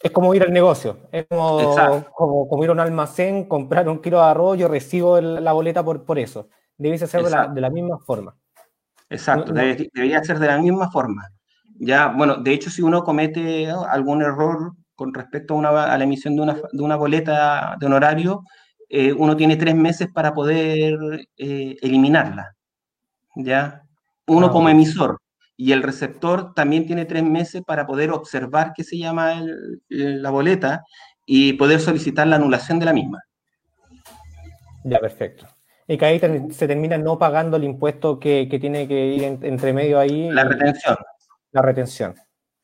Es 0.00 0.12
como 0.12 0.32
ir 0.32 0.44
al 0.44 0.52
negocio, 0.52 1.08
es 1.10 1.26
como, 1.28 2.06
como, 2.48 2.62
ir 2.62 2.70
a 2.70 2.72
un 2.72 2.78
almacén, 2.78 3.48
comprar 3.48 3.88
un 3.88 4.00
kilo 4.00 4.18
de 4.18 4.26
arroz, 4.26 4.58
yo 4.58 4.68
recibo 4.68 5.20
la 5.20 5.52
boleta 5.52 5.84
por, 5.84 6.04
por 6.04 6.20
eso 6.20 6.50
debiese 6.76 7.06
ser 7.06 7.22
de 7.22 7.60
la, 7.60 7.70
misma 7.70 7.98
forma. 7.98 8.34
Exacto, 9.08 9.52
debería 9.52 10.22
ser 10.24 10.38
de 10.38 10.46
la 10.46 10.58
misma 10.58 10.90
forma. 10.90 11.28
Ya, 11.76 12.08
bueno, 12.08 12.36
de 12.36 12.52
hecho, 12.52 12.70
si 12.70 12.82
uno 12.82 13.02
comete 13.02 13.68
algún 13.68 14.22
error 14.22 14.72
con 14.94 15.12
respecto 15.12 15.54
a, 15.54 15.56
una, 15.56 15.92
a 15.92 15.98
la 15.98 16.04
emisión 16.04 16.36
de 16.36 16.42
una, 16.42 16.54
de 16.72 16.82
una, 16.82 16.96
boleta 16.96 17.76
de 17.78 17.86
honorario, 17.86 18.44
eh, 18.88 19.12
uno 19.12 19.36
tiene 19.36 19.56
tres 19.56 19.74
meses 19.74 20.08
para 20.12 20.32
poder 20.32 21.26
eh, 21.36 21.76
eliminarla. 21.82 22.54
¿Ya? 23.36 23.82
Uno 24.26 24.46
ah, 24.46 24.50
como 24.52 24.68
emisor 24.68 25.18
y 25.56 25.72
el 25.72 25.82
receptor 25.82 26.54
también 26.54 26.86
tiene 26.86 27.04
tres 27.04 27.24
meses 27.24 27.62
para 27.66 27.86
poder 27.86 28.10
observar 28.10 28.72
qué 28.74 28.84
se 28.84 28.98
llama 28.98 29.42
la 29.88 30.30
boleta 30.30 30.84
y 31.26 31.54
poder 31.54 31.80
solicitar 31.80 32.26
la 32.26 32.36
anulación 32.36 32.78
de 32.78 32.84
la 32.86 32.92
misma. 32.92 33.22
Ya, 34.84 34.98
perfecto 34.98 35.53
y 35.86 35.98
que 35.98 36.04
ahí 36.04 36.20
se 36.50 36.66
termina 36.66 36.96
no 36.98 37.18
pagando 37.18 37.56
el 37.56 37.64
impuesto 37.64 38.18
que, 38.18 38.46
tiene 38.60 38.88
que 38.88 39.06
ir 39.06 39.24
entre 39.42 39.72
medio 39.72 39.98
ahí. 39.98 40.30
La 40.30 40.44
retención. 40.44 40.96
La 41.52 41.62
retención. 41.62 42.14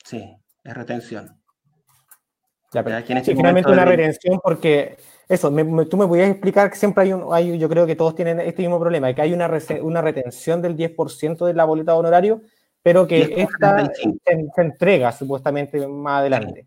Sí, 0.04 0.36
es 0.64 0.74
retención. 0.74 1.36
Ya, 2.72 2.84
pero, 2.84 2.98
este 2.98 3.34
finalmente 3.34 3.70
una 3.70 3.84
retención 3.84 4.40
porque 4.42 4.96
eso, 5.28 5.50
tú 5.50 5.96
me 5.96 6.06
podías 6.06 6.30
explicar 6.30 6.70
que 6.70 6.76
siempre 6.76 7.04
hay 7.04 7.12
un, 7.12 7.32
hay, 7.32 7.58
yo 7.58 7.68
creo 7.68 7.86
que 7.86 7.96
todos 7.96 8.14
tienen 8.14 8.40
este 8.40 8.62
mismo 8.62 8.78
problema, 8.78 9.12
que 9.12 9.22
hay 9.22 9.32
una, 9.32 9.50
una 9.82 10.00
retención 10.00 10.62
del 10.62 10.76
10% 10.76 11.46
de 11.46 11.54
la 11.54 11.64
boleta 11.64 11.92
de 11.92 11.98
honorario, 11.98 12.42
pero 12.82 13.06
que 13.06 13.34
esta 13.36 13.86
se, 13.86 14.62
entrega 14.62 15.12
supuestamente 15.12 15.86
más 15.86 16.20
adelante. 16.20 16.66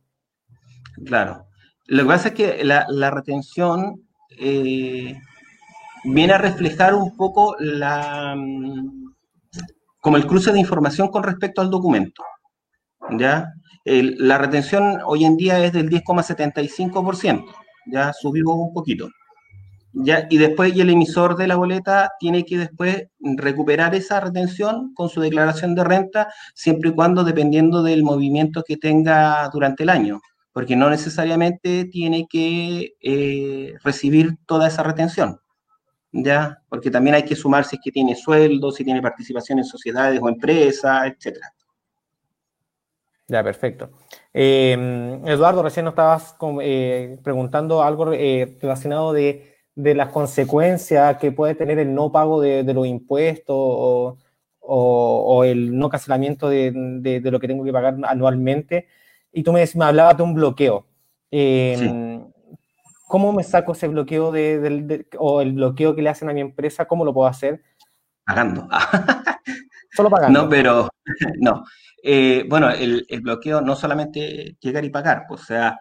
Claro. 1.06 1.48
Lo 1.88 2.04
que 2.04 2.08
pasa 2.08 2.28
es 2.30 2.36
que 2.36 2.64
la, 2.64 2.86
la 2.90 3.12
retención 3.12 4.08
eh, 4.40 5.18
viene 6.04 6.34
a 6.34 6.38
reflejar 6.38 6.94
un 6.94 7.16
poco 7.16 7.56
la, 7.60 8.36
mm, 8.36 9.14
como 10.02 10.18
el 10.18 10.28
cruce 10.28 10.52
de 10.52 10.60
información 10.60 11.08
con 11.10 11.24
respecto 11.24 11.62
al 11.62 11.70
documento. 11.70 12.24
¿ya? 13.12 13.54
la 13.86 14.38
retención 14.38 15.00
hoy 15.06 15.26
en 15.26 15.36
día 15.36 15.64
es 15.64 15.74
del 15.74 15.90
10,75%, 15.90 17.46
ya 17.88 18.14
subió 18.14 18.50
un 18.52 18.74
poquito. 18.74 19.10
¿ya? 19.94 20.28
Y 20.30 20.38
después 20.38 20.78
el 20.78 20.90
emisor 20.90 21.36
de 21.36 21.48
la 21.48 21.56
boleta 21.56 22.12
tiene 22.20 22.46
que 22.46 22.58
después 22.58 23.08
recuperar 23.20 23.96
esa 23.96 24.20
retención 24.20 24.94
con 24.94 25.10
su 25.10 25.22
declaración 25.22 25.76
de 25.76 25.84
renta, 25.84 26.34
siempre 26.54 26.90
y 26.90 26.94
cuando 26.94 27.24
dependiendo 27.24 27.84
del 27.84 28.04
movimiento 28.04 28.64
que 28.66 28.78
tenga 28.78 29.50
durante 29.50 29.84
el 29.84 29.90
año. 29.90 30.22
porque 30.54 30.76
no 30.76 30.88
necesariamente 30.88 31.86
tiene 31.86 32.28
que 32.30 32.94
eh, 33.02 33.74
recibir 33.84 34.38
toda 34.46 34.68
esa 34.68 34.84
retención. 34.84 35.40
¿Ya? 36.14 36.62
Porque 36.70 36.92
también 36.92 37.16
hay 37.16 37.26
que 37.26 37.36
sumar 37.36 37.66
si 37.66 37.76
es 37.76 37.82
que 37.84 37.92
tiene 37.92 38.16
sueldo, 38.16 38.72
si 38.72 38.84
tiene 38.86 39.02
participación 39.02 39.58
en 39.58 39.66
sociedades 39.66 40.20
o 40.22 40.30
empresas, 40.30 41.08
etcétera. 41.08 41.52
Ya, 43.28 43.44
perfecto. 43.44 43.90
Eh, 44.32 45.20
Eduardo, 45.26 45.64
recién 45.64 45.86
nos 45.86 45.94
estabas 45.94 46.36
eh, 46.62 47.18
preguntando 47.24 47.82
algo 47.82 48.06
relacionado 48.06 49.12
de, 49.12 49.50
las 49.76 50.10
consecuencias 50.10 51.18
que 51.18 51.32
puede 51.32 51.56
tener 51.56 51.80
el 51.80 51.96
no 51.96 52.12
pago 52.12 52.40
de, 52.42 52.64
los 52.74 52.86
impuestos 52.86 53.56
o, 54.60 55.44
el 55.44 55.78
no 55.78 55.90
cancelamiento 55.90 56.48
de, 56.48 57.22
lo 57.24 57.40
que 57.40 57.48
tengo 57.48 57.64
que 57.64 57.74
pagar 57.74 57.98
anualmente 58.04 58.88
y 59.32 59.42
tú 59.42 59.52
me, 59.52 59.68
me 59.76 59.86
hablabas 59.86 60.18
de 60.18 60.24
un 60.24 60.36
bloqueo. 60.36 60.86
Em, 61.32 62.32
¿Cómo 63.14 63.32
me 63.32 63.44
saco 63.44 63.74
ese 63.74 63.88
bloqueo 63.88 64.32
de, 64.32 65.06
o 65.20 65.40
el 65.40 65.54
bloqueo 65.54 65.94
que 65.94 66.02
le 66.02 66.10
hacen 66.10 66.32
a 66.32 66.34
mi 66.34 66.42
empresa? 66.42 66.86
¿Cómo 66.86 67.06
lo 67.06 67.14
puedo 67.14 67.28
hacer? 67.28 67.62
Pagando. 68.26 68.68
Solo 69.96 70.10
pagando. 70.10 70.42
No, 70.42 70.50
pero 70.50 70.90
no. 71.40 71.64
Eh, 72.02 72.44
bueno, 72.50 72.72
el, 72.72 73.06
bloqueo 73.22 73.62
no 73.62 73.76
solamente 73.76 74.58
llegar 74.60 74.84
y 74.84 74.90
pagar, 74.90 75.28
o 75.30 75.38
sea, 75.38 75.80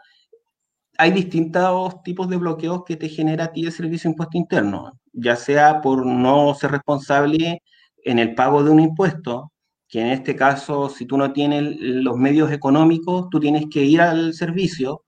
hay 0.98 1.10
distintos 1.10 2.02
tipos 2.02 2.28
de 2.28 2.36
bloqueos 2.36 2.84
que 2.84 2.96
te 2.96 3.08
genera 3.08 3.44
a 3.44 3.52
ti 3.52 3.64
el 3.64 3.72
servicio 3.72 4.10
de 4.10 4.12
impuesto 4.12 4.36
interno, 4.36 5.00
ya 5.14 5.34
sea 5.34 5.80
por 5.80 6.04
no 6.04 6.52
ser 6.52 6.72
responsable 6.72 7.62
en 8.04 8.18
el 8.18 8.34
pago 8.34 8.62
de 8.62 8.68
un 8.68 8.80
impuesto, 8.80 9.52
que 9.88 10.02
en 10.02 10.08
este 10.08 10.36
caso, 10.36 10.90
si 10.90 11.06
tú 11.06 11.16
no 11.16 11.32
tienes 11.32 11.76
los 11.80 12.18
medios 12.18 12.52
económicos, 12.52 13.30
tú 13.30 13.40
tienes 13.40 13.64
que 13.72 13.84
ir 13.84 14.02
al 14.02 14.34
servicio 14.34 15.04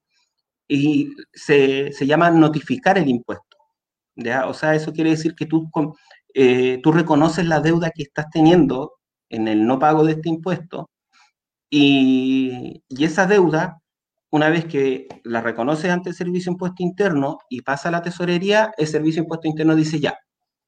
y 0.68 1.10
se, 1.32 1.90
llama 2.06 2.30
notificar 2.30 2.98
el 2.98 3.08
impuesto. 3.08 3.56
¿ya? 4.16 4.46
O 4.46 4.54
sea, 4.54 4.74
eso 4.74 4.92
quiere 4.92 5.10
decir 5.10 5.34
que 5.34 5.46
tú, 5.46 5.70
eh, 6.34 6.80
tú 6.82 6.92
reconoces 6.92 7.46
la 7.46 7.60
deuda 7.60 7.90
que 7.90 8.02
estás 8.04 8.26
teniendo 8.30 8.94
en 9.28 9.48
el 9.48 9.66
no 9.66 9.78
pago 9.78 10.04
de 10.04 10.12
este 10.12 10.28
impuesto 10.28 10.90
y, 11.70 12.82
y 12.88 13.04
esa 13.04 13.26
deuda, 13.26 13.80
una 14.30 14.48
vez 14.48 14.64
que 14.66 15.08
la 15.24 15.40
reconoces 15.40 15.90
ante 15.90 16.10
el 16.10 16.14
Servicio 16.14 16.52
Impuesto 16.52 16.82
Interno 16.82 17.38
y 17.48 17.62
pasa 17.62 17.88
a 17.88 17.92
la 17.92 18.02
tesorería, 18.02 18.72
el 18.78 18.86
Servicio 18.86 19.22
Impuesto 19.22 19.48
Interno 19.48 19.74
dice 19.74 19.98
ya, 19.98 20.16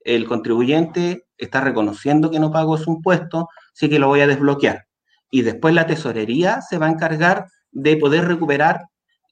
el 0.01 0.27
contribuyente 0.27 1.27
está 1.37 1.61
reconociendo 1.61 2.31
que 2.31 2.41
no 2.41 2.51
pagó 2.51 2.77
su 2.79 2.91
impuesto, 2.91 3.49
sí 3.73 3.89
que 3.89 3.99
lo 3.99 4.09
voy 4.09 4.21
a 4.21 4.27
desbloquear. 4.27 4.87
Y 5.31 5.43
después 5.43 5.75
la 5.75 5.87
tesorería 5.87 6.61
se 6.61 6.79
va 6.79 6.87
a 6.87 6.91
encargar 6.91 7.47
de 7.73 7.97
poder 7.97 8.27
recuperar 8.27 8.87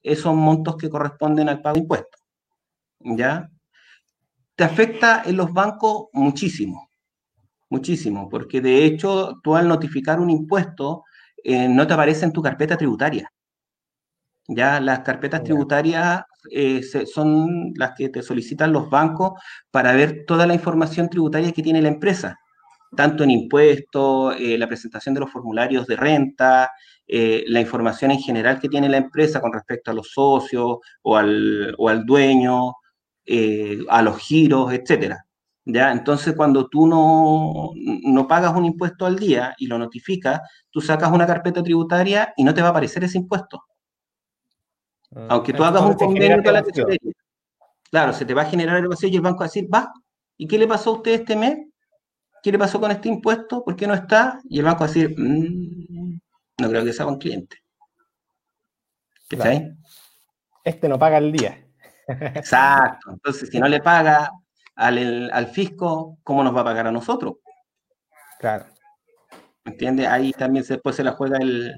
esos 0.05 0.35
montos 0.35 0.77
que 0.77 0.91
corresponden 0.91 1.49
al 1.49 1.61
pago 1.61 1.75
de 1.75 1.81
impuestos. 1.81 2.21
¿Ya? 3.01 3.51
Te 4.55 4.63
afecta 4.63 5.23
en 5.27 5.37
los 5.37 5.53
bancos 5.53 6.07
muchísimo, 6.13 6.91
muchísimo, 7.69 8.29
porque 8.29 8.61
de 8.61 8.85
hecho 8.85 9.41
tú 9.43 9.57
al 9.57 9.67
notificar 9.67 10.21
un 10.21 10.31
impuesto 10.31 11.03
eh, 11.43 11.69
no 11.69 11.87
te 11.87 11.95
aparece 11.95 12.25
en 12.25 12.33
tu 12.33 12.41
carpeta 12.41 12.77
tributaria. 12.77 13.31
Ya 14.47 14.79
las 14.79 15.01
carpetas 15.01 15.43
tributarias 15.43 16.23
eh, 16.51 16.83
son 16.83 17.73
las 17.77 17.93
que 17.97 18.11
te 18.11 18.23
solicitan 18.23 18.73
los 18.73 18.91
bancos 18.91 19.33
para 19.71 19.93
ver 19.93 20.25
toda 20.27 20.47
la 20.47 20.55
información 20.55 21.09
tributaria 21.09 21.53
que 21.53 21.63
tiene 21.63 21.81
la 21.81 21.89
empresa, 21.89 22.39
tanto 22.95 23.25
en 23.25 23.31
impuestos, 23.31 24.37
eh, 24.39 24.59
la 24.59 24.69
presentación 24.69 25.15
de 25.15 25.21
los 25.21 25.33
formularios 25.33 25.87
de 25.87 25.97
renta, 25.97 26.71
eh, 27.07 27.45
la 27.49 27.61
información 27.61 28.11
en 28.11 28.21
general 28.21 28.61
que 28.61 28.69
tiene 28.69 28.89
la 28.89 28.97
empresa 28.97 29.41
con 29.41 29.53
respecto 29.53 29.91
a 29.91 29.95
los 29.95 30.11
socios 30.11 30.79
o 31.03 31.17
al, 31.17 31.75
o 31.79 31.89
al 31.89 32.05
dueño, 32.05 32.73
a 33.89 34.03
los 34.03 34.19
giros, 34.19 34.73
etcétera. 34.73 35.25
¿Ya? 35.67 35.93
Entonces, 35.93 36.35
cuando 36.37 36.69
tú 36.69 36.87
no, 36.87 37.71
no 37.75 38.29
pagas 38.29 38.55
un 38.55 38.67
impuesto 38.67 39.07
al 39.07 39.19
día 39.19 39.55
y 39.57 39.67
lo 39.67 39.79
notificas, 39.79 40.41
tú 40.71 40.83
sacas 40.83 41.11
una 41.11 41.27
carpeta 41.27 41.63
tributaria 41.63 42.35
y 42.37 42.45
no 42.45 42.53
te 42.53 42.61
va 42.61 42.69
a 42.69 42.71
aparecer 42.71 43.03
ese 43.05 43.17
impuesto. 43.17 43.65
Mm. 45.11 45.27
Aunque 45.29 45.53
tú 45.53 45.65
hagas 45.65 45.83
un 45.83 45.95
convenio 45.95 46.43
con 46.43 46.53
la 46.53 46.63
tesorería. 46.63 47.13
Claro, 47.91 48.13
se 48.13 48.25
te 48.25 48.35
va 48.35 48.43
a 48.43 48.47
generar 48.47 48.77
el 48.79 48.89
vacío 48.89 49.09
y 49.09 49.17
el 49.17 49.23
banco 49.23 49.41
va 49.41 49.45
a 49.47 49.49
decir, 49.49 49.69
va, 49.73 49.93
¿y 50.37 50.47
qué 50.47 50.59
le 50.59 50.67
pasó 50.67 50.91
a 50.91 50.95
usted 50.95 51.13
este 51.13 51.37
mes? 51.37 51.59
¿Qué 52.43 52.53
le 52.53 52.59
pasó 52.59 52.81
con 52.81 52.91
este 52.91 53.09
impuesto? 53.09 53.65
¿Por 53.65 53.77
qué 53.77 53.87
no 53.87 53.95
está? 53.95 54.41
Y 54.49 54.59
el 54.59 54.65
banco 54.65 54.81
va 54.81 54.87
a 54.87 54.89
decir, 54.89 55.15
mm, 55.17 56.04
no 56.59 56.69
creo 56.69 56.85
que 56.85 56.93
sea 56.93 57.07
un 57.07 57.19
cliente. 57.19 57.59
¿Qué 59.29 59.37
claro. 59.37 59.75
Este 60.65 60.89
no 60.89 60.99
paga 60.99 61.19
el 61.19 61.33
día. 61.33 61.67
Exacto. 62.09 63.11
Entonces, 63.11 63.49
si 63.51 63.59
no 63.59 63.69
le 63.69 63.81
paga 63.81 64.31
al, 64.77 65.31
al, 65.33 65.47
fisco, 65.49 66.19
¿cómo 66.23 66.43
nos 66.43 66.55
va 66.55 66.63
a 66.63 66.65
pagar 66.65 66.87
a 66.87 66.93
nosotros? 66.93 67.37
Claro. 68.39 68.67
¿Entiendes? 69.65 70.07
Ahí 70.09 70.33
también 70.33 70.65
se, 70.65 70.75
después 70.75 70.97
se 70.97 71.05
la 71.05 71.13
juega 71.13 71.39
el, 71.39 71.75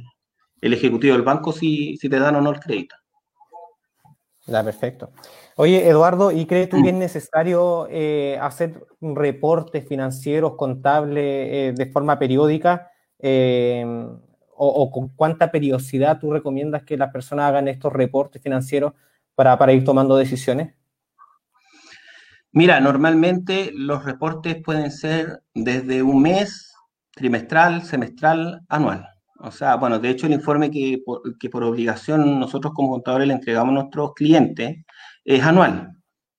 el 0.61 0.73
ejecutivo 0.73 1.15
del 1.15 1.23
banco 1.23 1.53
si, 1.53 1.97
si 1.97 2.09
te 2.09 2.19
dan 2.19 2.37
o 2.37 2.41
no 2.41 2.51
el 2.51 2.61
crédito. 2.61 2.97
Ya, 4.47 4.63
perfecto. 4.63 5.11
Oye, 5.57 5.89
Eduardo, 5.89 6.31
¿y 6.31 6.47
crees 6.47 6.69
tú 6.69 6.83
que 6.83 6.91
es 6.91 6.95
necesario 6.95 7.89
eh, 7.91 8.39
hacer 8.41 8.87
reportes 9.01 9.89
financieros, 9.89 10.55
contables 10.57 11.25
eh, 11.25 11.75
de 11.75 11.87
forma 11.87 12.19
periódica? 12.19 12.91
Eh, 13.19 13.85
o, 14.57 14.91
con 14.91 15.09
cuánta 15.09 15.51
periodicidad 15.51 16.19
tú 16.19 16.33
recomiendas 16.33 16.83
que 16.85 16.97
las 16.97 17.13
personas 17.13 17.47
hagan 17.51 17.69
estos 17.69 17.93
reportes 17.93 18.43
financieros 18.43 18.93
para, 19.35 19.57
para 19.59 19.73
ir 19.73 19.85
tomando 19.85 20.17
decisiones? 20.17 20.75
Mira, 22.53 22.81
normalmente 22.81 23.71
los 23.75 24.05
reportes 24.05 24.57
pueden 24.63 24.91
ser 24.91 25.43
desde 25.55 26.03
un 26.03 26.23
mes, 26.23 26.73
trimestral, 27.15 27.83
semestral, 27.83 28.63
anual. 28.69 29.07
O 29.41 29.51
sea, 29.51 29.77
bueno, 29.77 29.99
de 29.99 30.11
hecho 30.11 30.27
el 30.27 30.33
informe 30.33 30.71
que 30.71 31.03
por, 31.05 31.65
obligación 31.65 32.41
nosotros 32.41 32.73
como 32.75 32.91
contadores 32.91 33.29
le 33.29 33.35
entregamos 33.35 33.73
a 33.73 33.75
nuestros 33.75 34.15
clientes 34.15 34.85
es 35.25 35.43
anual, 35.43 35.93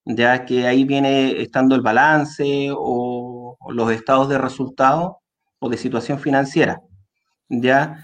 ya 0.04 0.44
que 0.44 0.66
ahí 0.66 0.84
viene 0.84 1.40
estando 1.40 1.76
el 1.76 1.82
balance 1.82 2.70
o, 2.72 3.56
los 3.70 3.92
estados 3.92 4.28
de 4.28 4.38
resultado 4.38 5.20
o 5.60 5.68
de 5.68 5.76
situación 5.76 6.18
financiera. 6.18 6.80
Ya 7.48 7.98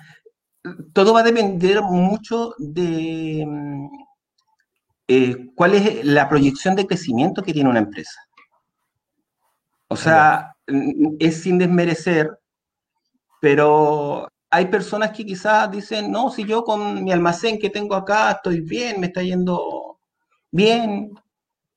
todo 0.92 1.12
va 1.12 1.20
a 1.20 1.24
depender 1.24 1.82
mucho 1.82 2.54
de 2.58 3.44
mm, 3.46 3.88
eh, 5.08 5.36
cuál 5.54 5.74
es 5.74 6.04
la 6.04 6.28
proyección 6.28 6.74
de 6.74 6.86
crecimiento 6.86 7.42
que 7.42 7.52
tiene 7.52 7.70
una 7.70 7.80
empresa. 7.80 8.20
O 9.88 9.96
sea, 9.96 10.56
es 11.20 11.42
sin 11.42 11.58
desmerecer, 11.58 12.30
pero 13.40 14.28
hay 14.50 14.66
personas 14.66 15.12
que 15.12 15.24
quizás 15.24 15.70
dicen, 15.70 16.10
no, 16.10 16.30
si 16.30 16.44
yo 16.44 16.64
con 16.64 17.04
mi 17.04 17.12
almacén 17.12 17.58
que 17.58 17.70
tengo 17.70 17.94
acá 17.94 18.32
estoy 18.32 18.60
bien, 18.60 18.98
me 18.98 19.08
está 19.08 19.22
yendo 19.22 19.98
bien, 20.50 21.12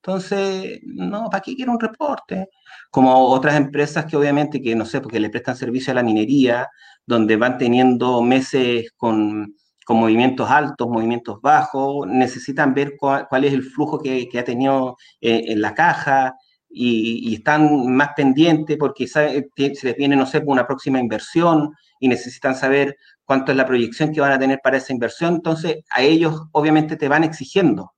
entonces, 0.02 0.80
no, 0.84 1.30
¿para 1.30 1.42
qué 1.42 1.54
quiero 1.54 1.74
un 1.74 1.80
reporte? 1.80 2.48
Como 2.90 3.28
otras 3.28 3.56
empresas 3.56 4.06
que 4.06 4.16
obviamente, 4.16 4.62
que 4.62 4.74
no 4.74 4.86
sé, 4.86 5.02
porque 5.02 5.20
le 5.20 5.30
prestan 5.30 5.58
servicio 5.58 5.92
a 5.92 5.96
la 5.96 6.04
minería, 6.04 6.70
donde 7.08 7.38
van 7.38 7.58
teniendo 7.58 8.22
meses 8.22 8.92
con, 8.98 9.56
movimientos 9.90 10.50
altos, 10.50 10.90
movimientos 10.90 11.42
bajos, 11.42 12.06
necesitan 12.08 12.74
ver 12.74 12.96
cuál, 13.00 13.26
es 13.46 13.54
el 13.54 13.64
flujo 13.64 14.00
que, 14.00 14.30
ha 14.38 14.44
tenido 14.44 14.98
eh, 15.22 15.46
en 15.48 15.62
la 15.62 15.74
caja 15.74 16.36
y, 16.70 17.34
están 17.36 17.88
más 17.96 18.10
pendientes 18.16 18.78
porque 18.78 19.08
se 19.08 19.50
les 19.56 19.96
viene, 19.96 20.16
no 20.18 20.26
sé, 20.26 20.44
una 20.46 20.68
próxima 20.68 21.00
inversión 21.00 21.74
y 22.00 22.10
necesitan 22.10 22.56
saber 22.56 22.98
cuánto 23.26 23.52
es 23.52 23.58
la 23.58 23.66
proyección 23.66 24.12
que 24.14 24.22
van 24.22 24.34
a 24.34 24.40
tener 24.40 24.60
para 24.62 24.78
esa 24.78 24.94
inversión. 24.94 25.36
Entonces, 25.36 25.78
a 25.90 26.02
ellos 26.02 26.44
obviamente 26.52 26.98
te 26.98 27.08
van 27.08 27.24
exigiendo 27.24 27.94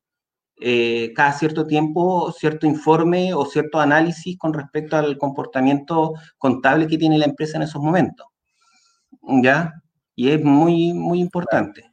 eh, 0.61 1.13
cada 1.15 1.31
cierto 1.33 1.65
tiempo 1.65 2.33
cierto 2.33 2.67
informe 2.67 3.33
o 3.33 3.45
cierto 3.45 3.79
análisis 3.79 4.37
con 4.37 4.53
respecto 4.53 4.97
al 4.97 5.17
comportamiento 5.17 6.13
contable 6.37 6.87
que 6.87 6.97
tiene 6.97 7.17
la 7.17 7.25
empresa 7.25 7.57
en 7.57 7.63
esos 7.63 7.81
momentos. 7.81 8.27
¿Ya? 9.41 9.81
Y 10.15 10.31
es 10.31 10.43
muy, 10.43 10.93
muy 10.93 11.19
importante. 11.19 11.83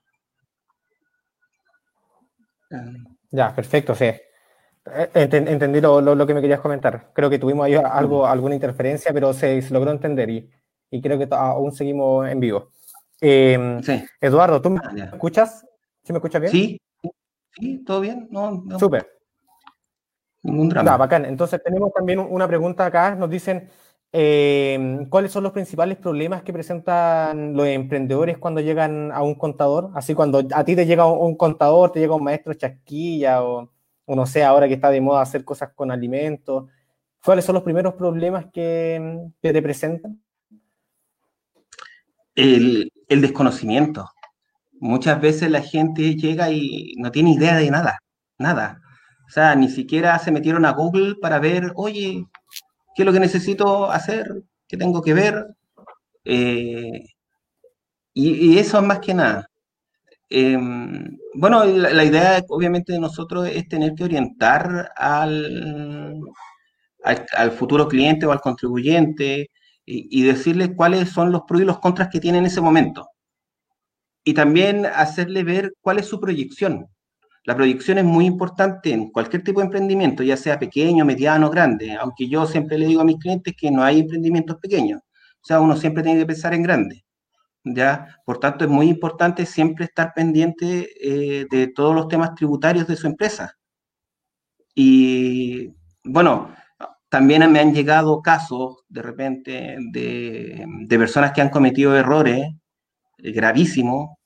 Ya, 3.30 3.54
perfecto, 3.54 3.94
sí. 3.94 4.04
Eh, 4.04 5.10
entendí 5.14 5.80
lo, 5.80 6.26
que 6.26 6.34
me 6.34 6.40
querías 6.40 6.60
comentar. 6.60 7.10
Creo 7.12 7.30
que 7.30 7.38
tuvimos 7.38 7.66
ahí 7.66 7.74
algo, 7.74 8.26
alguna 8.26 8.54
interferencia, 8.54 9.12
pero 9.12 9.32
se, 9.32 9.60
se 9.62 9.74
logró 9.74 9.90
entender 9.90 10.30
y, 10.30 10.50
y 10.90 11.00
creo 11.00 11.18
que 11.18 11.28
aún 11.30 11.72
seguimos 11.72 12.28
en 12.28 12.40
vivo. 12.40 12.70
Em, 13.20 13.80
Eduardo, 14.20 14.60
¿tú 14.60 14.70
me 14.70 14.80
ah, 14.82 15.10
escuchas? 15.12 15.66
¿Sí 16.02 16.12
me 16.12 16.18
escuchas 16.18 16.40
bien? 16.40 16.52
Sí, 16.52 16.80
sí, 17.52 17.84
todo 17.84 18.00
bien. 18.00 18.28
No, 18.30 18.62
Súper. 18.78 19.08
Ningún 20.42 20.68
drama. 20.68 20.96
bacán. 20.96 21.24
Entonces 21.24 21.60
tenemos 21.62 21.92
también 21.92 22.20
una 22.20 22.46
pregunta 22.46 22.86
acá. 22.86 23.14
Nos 23.16 23.28
dicen, 23.28 23.68
eh, 24.12 25.06
¿cuáles 25.10 25.32
son 25.32 25.42
los 25.42 25.52
principales 25.52 25.98
problemas 25.98 26.42
que 26.42 26.52
presentan 26.52 27.54
los 27.54 27.66
emprendedores 27.66 28.38
cuando 28.38 28.60
llegan 28.60 29.12
a 29.12 29.22
un 29.22 29.34
contador? 29.34 29.90
Así 29.94 30.14
cuando 30.14 30.42
a 30.54 30.64
ti 30.64 30.76
te 30.76 30.86
llega 30.86 31.06
un 31.06 31.36
contador, 31.36 31.92
te 31.92 32.00
llega 32.00 32.14
un 32.14 32.24
maestro 32.24 32.54
chasquilla 32.54 33.42
o, 33.42 33.70
no 34.06 34.26
sé, 34.26 34.44
ahora 34.44 34.68
que 34.68 34.74
está 34.74 34.90
de 34.90 35.00
moda 35.00 35.22
hacer 35.22 35.44
cosas 35.44 35.70
con 35.74 35.90
alimentos, 35.90 36.70
¿cuáles 37.24 37.44
son 37.44 37.54
los 37.54 37.62
primeros 37.62 37.94
problemas 37.94 38.46
que, 38.52 39.30
te 39.40 39.62
presentan? 39.62 40.22
El 42.34 42.90
desconocimiento. 43.08 44.08
Muchas 44.78 45.20
veces 45.20 45.50
la 45.50 45.62
gente 45.62 46.14
llega 46.16 46.50
y 46.50 46.94
no 46.98 47.10
tiene 47.10 47.32
idea 47.32 47.56
de 47.56 47.70
nada, 47.70 47.98
nada. 48.38 48.82
O 49.26 49.30
sea, 49.30 49.54
ni 49.56 49.68
siquiera 49.68 50.18
se 50.18 50.30
metieron 50.30 50.64
a 50.64 50.72
Google 50.72 51.16
para 51.20 51.38
ver, 51.38 51.72
oye, 51.74 52.26
¿qué 52.96 53.02
es 53.02 53.06
lo 53.06 53.12
que 53.12 53.20
necesito 53.20 53.90
hacer? 53.90 54.42
¿Qué 54.66 54.76
tengo 54.78 55.02
que 55.02 55.14
ver? 55.14 55.46
Eh, 56.24 57.04
y, 58.14 58.58
eso 58.58 58.78
es 58.78 58.84
más 58.84 59.00
que 59.00 59.14
nada. 59.14 59.48
Em, 60.30 61.18
bueno, 61.34 61.64
la, 61.64 62.04
idea 62.04 62.42
obviamente 62.48 62.92
de 62.94 63.00
nosotros 63.00 63.48
es 63.48 63.68
tener 63.68 63.94
que 63.94 64.04
orientar 64.04 64.90
al, 64.96 66.20
al, 67.04 67.52
futuro 67.52 67.86
cliente 67.88 68.26
o 68.26 68.32
al 68.32 68.40
contribuyente 68.40 69.50
y, 69.84 70.20
y, 70.20 70.22
decirle 70.24 70.74
cuáles 70.74 71.10
son 71.10 71.32
los 71.32 71.42
pros 71.46 71.62
y 71.62 71.64
los 71.64 71.78
contras 71.80 72.08
que 72.10 72.20
tiene 72.20 72.38
en 72.38 72.46
ese 72.46 72.60
momento. 72.60 73.08
Y 74.24 74.34
también 74.34 74.86
hacerle 74.86 75.44
ver 75.44 75.74
cuál 75.80 75.98
es 75.98 76.06
su 76.06 76.20
proyección. 76.20 76.88
La 77.46 77.54
proyección 77.54 77.98
es 77.98 78.04
muy 78.04 78.26
importante 78.26 78.92
en 78.92 79.10
cualquier 79.10 79.44
tipo 79.44 79.60
de 79.60 79.66
emprendimiento, 79.66 80.24
ya 80.24 80.36
sea 80.36 80.58
pequeño, 80.58 81.04
mediano, 81.04 81.48
grande, 81.48 81.94
aunque 81.94 82.28
yo 82.28 82.44
siempre 82.44 82.76
le 82.76 82.86
digo 82.86 83.00
a 83.00 83.04
mis 83.04 83.18
clientes 83.18 83.54
que 83.56 83.70
no 83.70 83.84
hay 83.84 84.00
emprendimientos 84.00 84.56
pequeños, 84.58 85.00
o 85.00 85.44
sea, 85.44 85.60
uno 85.60 85.76
siempre 85.76 86.02
tiene 86.02 86.18
que 86.18 86.26
pensar 86.26 86.54
en 86.54 86.64
grande. 86.64 87.04
¿ya? 87.62 88.20
Por 88.24 88.40
tanto, 88.40 88.64
es 88.64 88.70
muy 88.70 88.88
importante 88.88 89.46
siempre 89.46 89.84
estar 89.84 90.12
pendiente 90.12 90.88
eh, 91.00 91.46
de 91.48 91.68
todos 91.68 91.94
los 91.94 92.08
temas 92.08 92.34
tributarios 92.34 92.86
de 92.88 92.96
su 92.96 93.06
empresa. 93.06 93.56
Y 94.74 95.70
bueno, 96.04 96.52
también 97.08 97.50
me 97.52 97.60
han 97.60 97.72
llegado 97.72 98.22
casos 98.22 98.84
de 98.88 99.02
repente 99.02 99.76
de, 99.92 100.66
personas 100.88 101.32
que 101.32 101.42
han 101.42 101.50
cometido 101.50 101.96
errores 101.96 102.48
gravísimos. 103.18 104.16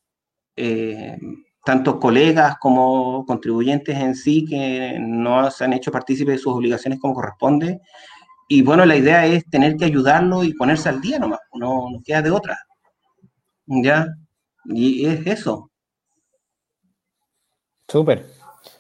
Eh, 0.57 1.19
tanto 1.65 2.01
colegas 2.01 2.57
como 2.59 3.25
contribuyentes 3.27 3.97
en 3.97 4.15
sí 4.15 4.45
que 4.45 4.99
no 5.01 5.51
se 5.51 5.65
han 5.65 5.73
hecho 5.73 5.93
partícipes 5.93 6.37
de 6.37 6.39
sus 6.39 6.55
obligaciones 6.55 6.99
como 7.01 7.15
corresponde. 7.15 7.81
Y 8.49 8.63
bueno, 8.63 8.85
la 8.85 8.97
idea 8.97 9.27
es 9.27 9.45
tener 9.51 9.77
que 9.77 9.85
ayudarlo 9.85 10.43
y 10.45 10.55
ponerse 10.55 10.89
al 10.89 11.01
día 11.01 11.19
nomás, 11.19 11.41
no 11.55 11.89
queda 12.05 12.23
de 12.23 12.31
otra. 12.31 12.59
¿Ya? 13.67 14.07
Y 14.65 15.07
es 15.07 15.27
eso. 15.27 15.71
Súper, 17.89 18.27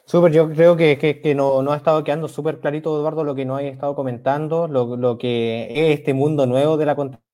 súper. 0.07 0.33
Yo 0.33 0.51
creo 0.51 0.77
que, 0.77 0.99
que, 0.99 1.35
no, 1.35 1.63
no, 1.63 1.73
ha 1.73 1.77
estado 1.77 2.03
quedando 2.05 2.29
súper 2.29 2.61
clarito, 2.61 2.97
Eduardo, 2.97 3.25
lo 3.25 3.35
que 3.35 3.45
nos 3.45 3.59
ha 3.61 3.63
estado 3.63 3.95
comentando, 3.95 4.69
lo, 4.69 4.97
lo, 4.97 5.19
que 5.19 5.69
es 5.71 5.99
este 5.99 6.15
mundo 6.15 6.47
nuevo 6.47 6.77
de 6.77 6.87
la 6.87 6.97
contabilidad. 6.97 7.25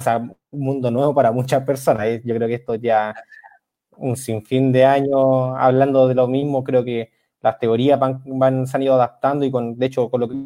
O 0.00 0.02
sea, 0.02 0.16
un 0.18 0.60
mundo 0.60 0.90
nuevo 0.90 1.14
para 1.14 1.32
muchas 1.32 1.64
personas. 1.64 2.06
Yo 2.24 2.34
creo 2.34 2.48
que 2.48 2.54
esto 2.54 2.74
ya 2.74 3.14
un 3.96 4.16
sinfín 4.16 4.72
de 4.72 4.84
años 4.84 5.54
hablando 5.56 6.08
de 6.08 6.14
lo 6.14 6.26
mismo, 6.26 6.64
creo 6.64 6.84
que 6.84 7.10
las 7.40 7.58
teorías 7.58 7.98
van, 7.98 8.66
se 8.66 8.76
han 8.76 8.82
ido 8.82 8.94
adaptando 8.94 9.44
y 9.44 9.50
con, 9.50 9.78
de 9.78 9.86
hecho, 9.86 10.10
con 10.10 10.20
lo 10.20 10.28
que 10.28 10.36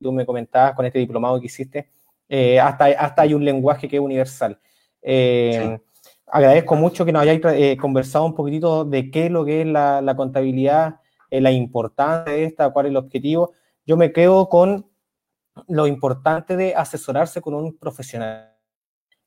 tú 0.00 0.12
me 0.12 0.26
comentabas, 0.26 0.74
con 0.74 0.84
este 0.86 0.98
diplomado 0.98 1.40
que 1.40 1.46
hiciste, 1.46 1.88
eh, 2.28 2.58
hasta, 2.60 2.86
hasta 2.86 3.22
hay 3.22 3.34
un 3.34 3.44
lenguaje 3.44 3.88
que 3.88 3.96
es 3.96 4.02
universal. 4.02 4.58
Eh, 5.00 5.78
agradezco 6.26 6.74
mucho 6.76 7.04
que 7.04 7.12
nos 7.12 7.22
hayáis 7.22 7.40
eh, 7.44 7.76
conversado 7.80 8.24
un 8.24 8.34
poquitito 8.34 8.84
de 8.84 9.10
qué 9.10 9.26
es 9.26 9.30
lo 9.30 9.44
que 9.44 9.62
es 9.62 9.66
la, 9.66 10.00
la 10.00 10.16
contabilidad, 10.16 10.96
la 11.30 11.50
importancia 11.50 12.32
de 12.32 12.44
esta, 12.44 12.70
cuál 12.70 12.86
es 12.86 12.90
el 12.90 12.96
objetivo. 12.96 13.52
Yo 13.86 13.96
me 13.96 14.12
quedo 14.12 14.48
con 14.50 14.86
lo 15.68 15.86
importante 15.86 16.56
de 16.56 16.74
asesorarse 16.74 17.40
con 17.40 17.54
un 17.54 17.76
profesional 17.78 18.51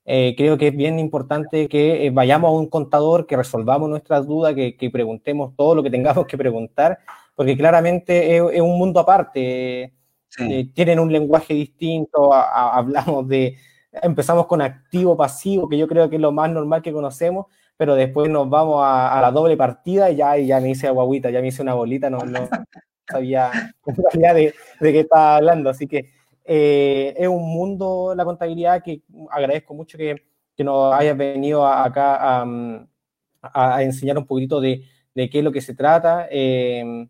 eh, 0.08 0.34
creo 0.36 0.56
que 0.56 0.68
es 0.68 0.76
bien 0.76 1.00
importante 1.00 1.68
que 1.68 2.06
eh, 2.06 2.10
vayamos 2.10 2.48
a 2.48 2.52
un 2.52 2.68
contador, 2.68 3.26
que 3.26 3.36
resolvamos 3.36 3.90
nuestras 3.90 4.24
dudas, 4.24 4.54
que, 4.54 4.90
preguntemos 4.92 5.56
todo 5.56 5.74
lo 5.74 5.82
que 5.82 5.90
tengamos 5.90 6.26
que 6.26 6.38
preguntar, 6.38 7.00
porque 7.34 7.56
claramente 7.56 8.36
es, 8.36 8.60
un 8.60 8.78
mundo 8.78 9.00
aparte. 9.00 9.92
Eh, 10.38 10.70
tienen 10.74 11.00
un 11.00 11.10
lenguaje 11.12 11.54
distinto, 11.54 12.32
hablamos 12.32 13.26
de, 13.26 13.56
empezamos 13.90 14.46
con 14.46 14.62
activo, 14.62 15.16
pasivo, 15.16 15.68
que 15.68 15.78
yo 15.78 15.88
creo 15.88 16.08
que 16.08 16.16
es 16.16 16.22
lo 16.22 16.30
más 16.30 16.50
normal 16.50 16.82
que 16.82 16.92
conocemos, 16.92 17.46
pero 17.76 17.94
después 17.96 18.30
nos 18.30 18.48
vamos 18.48 18.82
a, 18.84 19.18
la 19.20 19.30
doble 19.32 19.56
partida 19.56 20.10
y 20.10 20.16
ya, 20.16 20.36
ya 20.36 20.60
me 20.60 20.70
hice 20.70 20.88
guaguita, 20.90 21.30
ya 21.30 21.40
me 21.40 21.48
hice 21.48 21.62
una 21.62 21.74
bolita, 21.74 22.10
no, 22.10 22.18
no 22.26 22.48
sabía 23.08 23.50
de, 24.34 24.54
de 24.80 24.92
qué 24.92 25.00
estaba 25.00 25.36
hablando, 25.36 25.70
así 25.70 25.86
que 25.88 26.15
eh, 26.48 27.14
es 27.16 27.26
un 27.26 27.42
mundo 27.42 28.14
la 28.16 28.24
contabilidad 28.24 28.82
que 28.82 29.02
agradezco 29.30 29.74
mucho 29.74 29.98
que, 29.98 30.22
que 30.56 30.62
nos 30.62 30.94
hayas 30.94 31.16
venido 31.16 31.66
acá 31.66 32.42
a, 32.42 33.82
enseñar 33.82 34.18
un 34.18 34.26
poquito 34.26 34.60
de, 34.60 34.84
de, 35.14 35.28
qué 35.28 35.38
es 35.38 35.44
lo 35.44 35.52
que 35.52 35.60
se 35.60 35.74
trata. 35.74 36.28
Eh, 36.30 37.06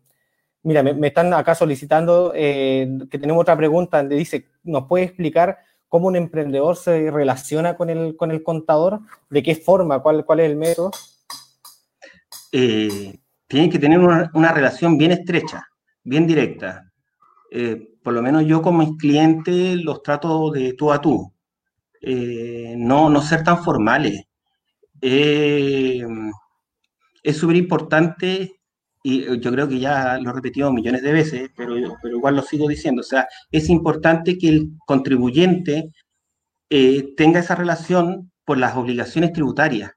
mira, 0.63 0.81
me, 0.81 1.07
están 1.07 1.33
acá 1.33 1.53
solicitando 1.55 2.31
eh, 2.35 2.87
que 3.09 3.19
tenemos 3.19 3.41
otra 3.41 3.55
pregunta 3.55 3.97
donde 3.97 4.15
dice, 4.15 4.47
¿nos 4.63 4.85
puede 4.87 5.05
explicar 5.05 5.59
cómo 5.87 6.07
un 6.07 6.15
emprendedor 6.15 6.75
se 6.75 7.11
relaciona 7.11 7.75
con 7.75 7.89
el, 7.89 8.15
con 8.15 8.31
el 8.31 8.43
contador? 8.43 8.99
¿De 9.29 9.43
qué 9.43 9.55
forma? 9.55 9.99
¿Cuál, 10.01 10.25
cuál 10.25 10.39
es 10.39 10.49
el 10.49 10.57
método? 10.57 10.91
tiene 12.49 13.69
que 13.69 13.77
tener 13.77 13.99
una, 13.99 14.51
relación 14.51 14.97
bien 14.97 15.11
estrecha, 15.11 15.67
bien 16.03 16.25
directa 16.25 16.91
por 18.07 18.13
lo 18.13 18.21
menos 18.21 18.45
yo 18.45 18.61
con 18.61 18.77
mis 18.77 18.95
clientes 18.95 19.83
los 19.83 20.01
trato 20.01 20.49
de 20.49 20.71
tú 20.75 20.93
a 20.93 21.01
tú. 21.01 21.33
Eh, 21.99 22.73
no, 22.77 23.09
no 23.09 23.21
ser 23.21 23.43
tan 23.43 23.61
formales. 23.61 24.23
Eh, 25.01 26.05
es 27.21 27.35
súper 27.35 27.57
importante, 27.57 28.61
y 29.03 29.25
yo 29.41 29.51
creo 29.51 29.67
que 29.67 29.79
ya 29.79 30.17
lo 30.19 30.29
he 30.29 30.33
repetido 30.33 30.71
millones 30.71 31.01
de 31.01 31.11
veces, 31.11 31.51
pero, 31.53 31.75
pero 32.01 32.15
igual 32.15 32.37
lo 32.37 32.43
sigo 32.43 32.69
diciendo, 32.69 33.01
o 33.01 33.03
sea, 33.03 33.27
es 33.51 33.67
importante 33.67 34.37
que 34.37 34.47
el 34.47 34.69
contribuyente 34.85 35.91
eh, 36.69 37.13
tenga 37.17 37.41
esa 37.41 37.55
relación 37.55 38.31
por 38.45 38.57
las 38.57 38.77
obligaciones 38.77 39.33
tributarias 39.33 39.96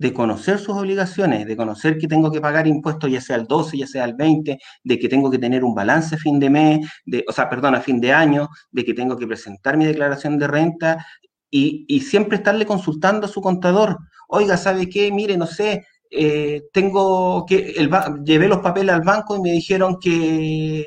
de 0.00 0.14
conocer 0.14 0.58
sus 0.58 0.74
obligaciones, 0.76 1.46
de 1.46 1.56
conocer 1.56 1.98
que 1.98 2.08
tengo 2.08 2.32
que 2.32 2.40
pagar 2.40 2.66
impuestos 2.66 3.10
ya 3.10 3.20
sea 3.20 3.36
el 3.36 3.44
12, 3.46 3.76
ya 3.76 3.86
sea 3.86 4.04
el 4.06 4.14
20, 4.14 4.58
de 4.82 4.98
que 4.98 5.08
tengo 5.10 5.30
que 5.30 5.38
tener 5.38 5.62
un 5.62 5.74
balance 5.74 6.14
a 6.14 6.18
fin 6.18 6.38
de 6.40 6.48
mes, 6.48 6.88
de, 7.04 7.22
o 7.28 7.32
sea, 7.32 7.50
perdón, 7.50 7.74
a 7.74 7.82
fin 7.82 8.00
de 8.00 8.10
año, 8.10 8.48
de 8.70 8.82
que 8.82 8.94
tengo 8.94 9.18
que 9.18 9.26
presentar 9.26 9.76
mi 9.76 9.84
declaración 9.84 10.38
de 10.38 10.46
renta 10.46 11.06
y, 11.50 11.84
y 11.86 12.00
siempre 12.00 12.38
estarle 12.38 12.64
consultando 12.64 13.26
a 13.26 13.28
su 13.28 13.42
contador. 13.42 13.98
Oiga, 14.28 14.56
¿sabe 14.56 14.88
qué? 14.88 15.12
Mire, 15.12 15.36
no 15.36 15.46
sé, 15.46 15.84
eh, 16.10 16.62
tengo 16.72 17.44
que, 17.46 17.72
el, 17.76 17.90
llevé 18.24 18.48
los 18.48 18.60
papeles 18.60 18.94
al 18.94 19.02
banco 19.02 19.36
y 19.36 19.42
me 19.42 19.52
dijeron 19.52 19.98
que, 20.00 20.86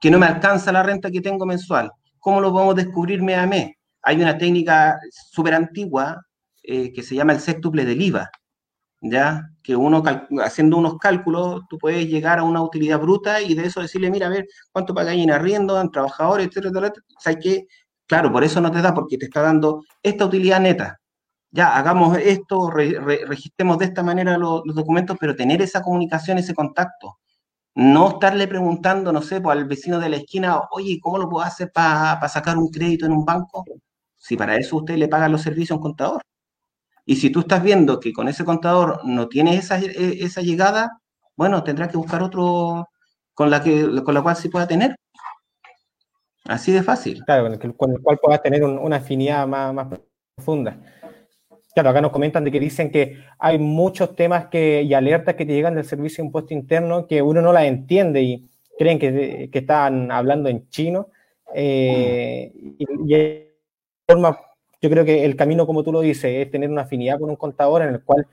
que 0.00 0.10
no 0.12 0.18
me 0.20 0.26
alcanza 0.26 0.70
la 0.70 0.84
renta 0.84 1.10
que 1.10 1.20
tengo 1.20 1.44
mensual. 1.44 1.90
¿Cómo 2.20 2.40
lo 2.40 2.52
podemos 2.52 2.76
descubrir 2.76 3.20
mes 3.20 3.38
a 3.38 3.48
mes? 3.48 3.72
Hay 4.02 4.22
una 4.22 4.38
técnica 4.38 4.96
súper 5.10 5.54
antigua 5.54 6.22
eh, 6.62 6.92
que 6.92 7.02
se 7.02 7.16
llama 7.16 7.32
el 7.32 7.40
sextuple 7.40 7.84
del 7.84 8.00
IVA 8.00 8.30
¿ya? 9.04 9.50
Que 9.62 9.76
uno, 9.76 10.02
haciendo 10.42 10.76
unos 10.78 10.98
cálculos, 10.98 11.62
tú 11.68 11.78
puedes 11.78 12.06
llegar 12.08 12.38
a 12.38 12.44
una 12.44 12.62
utilidad 12.62 13.00
bruta 13.00 13.40
y 13.42 13.54
de 13.54 13.66
eso 13.66 13.80
decirle, 13.80 14.10
mira, 14.10 14.26
a 14.26 14.30
ver, 14.30 14.46
¿cuánto 14.72 14.94
pagáis 14.94 15.22
en 15.22 15.30
arriendo, 15.30 15.80
en 15.80 15.90
trabajadores, 15.90 16.48
etcétera, 16.48 16.70
etcétera? 16.70 17.06
¿Sabes 17.20 17.38
qué? 17.42 17.66
Claro, 18.06 18.32
por 18.32 18.44
eso 18.44 18.60
no 18.60 18.70
te 18.70 18.82
da, 18.82 18.94
porque 18.94 19.18
te 19.18 19.26
está 19.26 19.42
dando 19.42 19.82
esta 20.02 20.26
utilidad 20.26 20.60
neta. 20.60 21.00
Ya, 21.50 21.76
hagamos 21.76 22.18
esto, 22.18 22.70
registremos 22.70 23.78
de 23.78 23.86
esta 23.86 24.02
manera 24.02 24.38
los, 24.38 24.62
documentos, 24.74 25.16
pero 25.20 25.36
tener 25.36 25.62
esa 25.62 25.82
comunicación, 25.82 26.38
ese 26.38 26.54
contacto. 26.54 27.18
No 27.76 28.10
estarle 28.10 28.48
preguntando, 28.48 29.12
no 29.12 29.22
sé, 29.22 29.40
pues, 29.40 29.58
al 29.58 29.66
vecino 29.66 30.00
de 30.00 30.08
la 30.10 30.16
esquina, 30.16 30.60
oye, 30.72 30.98
¿cómo 31.02 31.18
lo 31.18 31.28
puedo 31.28 31.44
hacer 31.44 31.70
para 31.72 32.28
sacar 32.28 32.58
un 32.58 32.70
crédito 32.70 33.06
en 33.06 33.12
un 33.12 33.24
banco? 33.24 33.64
Si 34.16 34.36
para 34.36 34.56
eso 34.56 34.78
usted 34.78 34.96
le 34.96 35.08
paga 35.08 35.28
los 35.28 35.42
servicios 35.42 35.72
a 35.72 35.76
un 35.76 35.82
contador. 35.82 36.22
Y 37.06 37.16
si 37.16 37.30
tú 37.30 37.40
estás 37.40 37.62
viendo 37.62 38.00
que 38.00 38.12
con 38.12 38.28
ese 38.28 38.44
contador 38.44 39.00
no 39.04 39.28
tienes 39.28 39.58
esa, 39.64 39.78
e, 39.78 40.24
esa 40.24 40.40
llegada, 40.40 41.00
bueno, 41.36 41.62
tendrás 41.62 41.90
que 41.90 41.96
buscar 41.96 42.22
otro 42.22 42.88
con 43.34 43.50
la, 43.50 43.62
que, 43.62 44.02
con 44.04 44.14
la 44.14 44.22
cual 44.22 44.36
sí 44.36 44.48
pueda 44.48 44.66
tener. 44.66 44.96
Así 46.44 46.72
de 46.72 46.82
fácil. 46.82 47.22
Claro, 47.24 47.58
con 47.76 47.90
el, 47.92 48.00
cual 48.00 48.18
puedas 48.22 48.42
tener 48.42 48.62
una 48.64 48.96
afinidad 48.96 49.46
más, 49.46 49.74
más, 49.74 49.88
profunda. 50.36 50.78
Claro, 51.74 51.90
acá 51.90 52.00
nos 52.00 52.12
comentan 52.12 52.44
de 52.44 52.52
que 52.52 52.60
dicen 52.60 52.90
que 52.90 53.24
hay 53.38 53.58
muchos 53.58 54.14
temas 54.14 54.46
que, 54.46 54.82
y 54.82 54.94
alertas 54.94 55.34
que 55.34 55.46
te 55.46 55.54
llegan 55.54 55.74
del 55.74 55.84
servicio 55.84 56.22
de 56.22 56.26
impuesto 56.26 56.54
interno 56.54 57.06
que 57.06 57.20
uno 57.20 57.42
no 57.42 57.52
las 57.52 57.64
entiende 57.64 58.22
y 58.22 58.48
creen 58.78 58.98
que, 58.98 59.48
que 59.50 59.58
están 59.58 60.10
hablando 60.12 60.48
en 60.48 60.68
chino. 60.68 61.08
Eh, 61.54 62.52
y, 62.78 63.14
y 63.14 63.48
forma, 64.06 64.38
yo 64.84 64.90
creo 64.90 65.02
que 65.02 65.24
el 65.24 65.34
camino, 65.34 65.66
como 65.66 65.82
tú 65.82 65.90
lo 65.90 66.02
dices, 66.02 66.30
es 66.30 66.50
tener 66.50 66.68
una 66.68 66.82
afinidad 66.82 67.18
con 67.18 67.30
un 67.30 67.36
contador 67.36 67.80
en 67.80 67.94
el 67.94 68.02
cual 68.02 68.26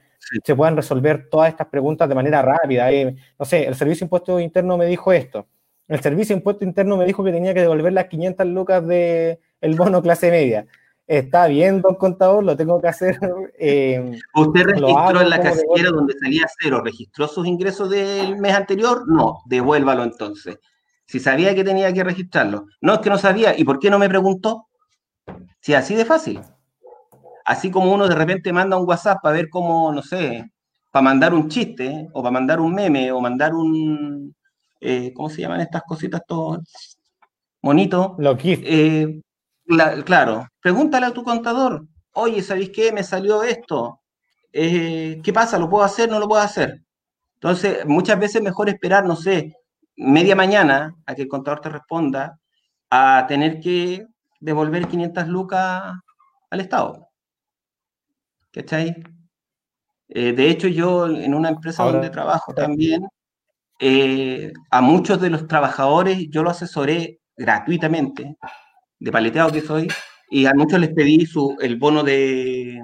se 0.43 0.53
puedan 0.53 0.75
resolver 0.75 1.29
todas 1.29 1.47
estas 1.47 1.67
preguntas 1.67 2.09
de 2.09 2.15
manera 2.15 2.41
rápida. 2.41 2.91
Eh, 2.91 3.15
no 3.39 3.45
sé, 3.45 3.65
el 3.65 3.75
Servicio 3.75 4.03
de 4.03 4.07
Impuesto 4.07 4.37
Interno 4.37 4.75
me 4.75 4.85
dijo 4.85 5.13
esto. 5.13 5.47
El 5.87 6.01
Servicio 6.01 6.35
de 6.35 6.39
Impuesto 6.39 6.65
Interno 6.65 6.97
me 6.97 7.05
dijo 7.05 7.23
que 7.23 7.31
tenía 7.31 7.53
que 7.53 7.61
devolver 7.61 7.93
las 7.93 8.07
500 8.07 8.47
lucas 8.47 8.85
del 8.85 9.39
el 9.61 9.75
bono 9.75 10.01
clase 10.01 10.29
media. 10.29 10.67
Está 11.07 11.47
bien, 11.47 11.81
don 11.81 11.95
contador, 11.95 12.43
lo 12.43 12.57
tengo 12.57 12.81
que 12.81 12.89
hacer. 12.89 13.17
Eh, 13.63 14.19
¿Usted 14.33 14.63
registró 14.63 15.21
en 15.21 15.29
la 15.29 15.39
casillera 15.39 15.91
donde 15.91 16.17
salía 16.19 16.47
cero? 16.59 16.81
¿Registró 16.83 17.27
sus 17.27 17.47
ingresos 17.47 17.89
del 17.91 18.37
mes 18.37 18.55
anterior? 18.55 19.03
No, 19.07 19.43
devuélvalo 19.45 20.03
entonces. 20.03 20.59
Si 21.05 21.19
sabía 21.19 21.53
que 21.55 21.63
tenía 21.63 21.93
que 21.93 22.03
registrarlo. 22.03 22.65
No, 22.81 22.95
es 22.95 22.99
que 22.99 23.09
no 23.11 23.19
sabía. 23.19 23.57
¿Y 23.57 23.63
por 23.63 23.77
qué 23.79 23.89
no 23.89 23.99
me 23.99 24.09
preguntó? 24.09 24.67
Si 25.61 25.73
así 25.73 25.95
de 25.95 26.05
fácil. 26.05 26.41
Así 27.45 27.71
como 27.71 27.93
uno 27.93 28.07
de 28.07 28.15
repente 28.15 28.51
manda 28.53 28.77
un 28.77 28.87
WhatsApp 28.87 29.19
para 29.21 29.35
ver 29.35 29.49
cómo, 29.49 29.91
no 29.91 30.01
sé, 30.01 30.51
para 30.91 31.03
mandar 31.03 31.33
un 31.33 31.49
chiste, 31.49 32.07
o 32.13 32.21
para 32.21 32.31
mandar 32.31 32.59
un 32.59 32.73
meme, 32.73 33.11
o 33.11 33.21
mandar 33.21 33.53
un. 33.53 34.35
Eh, 34.79 35.13
¿Cómo 35.13 35.29
se 35.29 35.41
llaman 35.41 35.61
estas 35.61 35.83
cositas? 35.83 36.21
Todo 36.27 36.59
monito. 37.61 38.15
Lo 38.19 38.37
eh, 38.41 39.21
claro, 40.05 40.47
pregúntale 40.61 41.05
a 41.07 41.13
tu 41.13 41.23
contador. 41.23 41.87
Oye, 42.13 42.41
¿sabéis 42.41 42.71
qué? 42.71 42.91
Me 42.91 43.03
salió 43.03 43.43
esto. 43.43 44.01
Eh, 44.51 45.21
¿Qué 45.23 45.33
pasa? 45.33 45.57
¿Lo 45.57 45.69
puedo 45.69 45.83
hacer? 45.83 46.09
¿No 46.09 46.19
lo 46.19 46.27
puedo 46.27 46.41
hacer? 46.41 46.83
Entonces, 47.35 47.85
muchas 47.85 48.19
veces 48.19 48.41
mejor 48.41 48.69
esperar, 48.69 49.05
no 49.05 49.15
sé, 49.15 49.55
media 49.95 50.35
mañana 50.35 50.95
a 51.05 51.15
que 51.15 51.23
el 51.23 51.27
contador 51.27 51.61
te 51.61 51.69
responda, 51.69 52.39
a 52.89 53.25
tener 53.27 53.59
que 53.59 54.05
devolver 54.41 54.87
500 54.87 55.27
lucas 55.27 55.93
al 56.49 56.59
Estado. 56.59 57.07
¿Cachai? 58.51 59.01
Eh, 60.09 60.33
de 60.33 60.49
hecho, 60.49 60.67
yo 60.67 61.07
en 61.07 61.33
una 61.33 61.49
empresa 61.49 61.83
donde 61.83 62.09
trabajo 62.09 62.53
también, 62.53 63.07
eh, 63.79 64.51
a 64.69 64.81
muchos 64.81 65.21
de 65.21 65.29
los 65.29 65.47
trabajadores 65.47 66.27
yo 66.29 66.43
lo 66.43 66.49
asesoré 66.49 67.21
gratuitamente, 67.37 68.35
de 68.99 69.11
paleteado 69.11 69.51
que 69.51 69.61
soy, 69.61 69.87
y 70.29 70.45
a 70.45 70.53
muchos 70.53 70.79
les 70.79 70.93
pedí 70.93 71.25
su, 71.25 71.57
el 71.61 71.77
bono 71.77 72.03
de, 72.03 72.81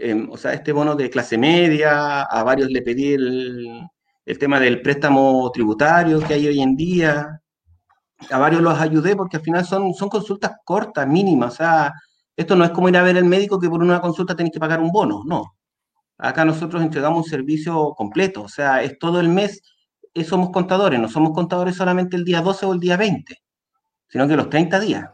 em, 0.00 0.28
o 0.30 0.36
sea, 0.36 0.52
este 0.54 0.72
bono 0.72 0.96
de 0.96 1.10
clase 1.10 1.38
media, 1.38 2.22
a 2.22 2.42
varios 2.44 2.70
le 2.70 2.82
pedí 2.82 3.14
el, 3.14 3.88
el 4.24 4.38
tema 4.38 4.60
del 4.60 4.82
préstamo 4.82 5.50
tributario 5.52 6.20
que 6.20 6.34
hay 6.34 6.46
hoy 6.48 6.60
en 6.60 6.76
día. 6.76 7.41
A 8.30 8.38
varios 8.38 8.62
los 8.62 8.78
ayudé 8.78 9.16
porque 9.16 9.36
al 9.36 9.42
final 9.42 9.64
son, 9.64 9.94
son 9.94 10.08
consultas 10.08 10.52
cortas, 10.64 11.06
mínimas. 11.06 11.54
O 11.54 11.56
sea, 11.56 11.92
esto 12.36 12.56
no 12.56 12.64
es 12.64 12.70
como 12.70 12.88
ir 12.88 12.96
a 12.96 13.02
ver 13.02 13.16
al 13.16 13.24
médico 13.24 13.58
que 13.58 13.68
por 13.68 13.82
una 13.82 14.00
consulta 14.00 14.34
tenés 14.34 14.52
que 14.52 14.60
pagar 14.60 14.80
un 14.80 14.90
bono, 14.90 15.22
no. 15.26 15.56
Acá 16.18 16.44
nosotros 16.44 16.82
entregamos 16.82 17.24
un 17.24 17.30
servicio 17.30 17.94
completo, 17.96 18.42
o 18.42 18.48
sea, 18.48 18.82
es 18.82 18.98
todo 18.98 19.20
el 19.20 19.28
mes, 19.28 19.60
eh, 20.14 20.24
somos 20.24 20.50
contadores, 20.50 21.00
no 21.00 21.08
somos 21.08 21.32
contadores 21.32 21.74
solamente 21.74 22.16
el 22.16 22.24
día 22.24 22.40
12 22.40 22.66
o 22.66 22.72
el 22.74 22.80
día 22.80 22.96
20, 22.96 23.36
sino 24.08 24.28
que 24.28 24.36
los 24.36 24.48
30 24.48 24.80
días. 24.80 25.10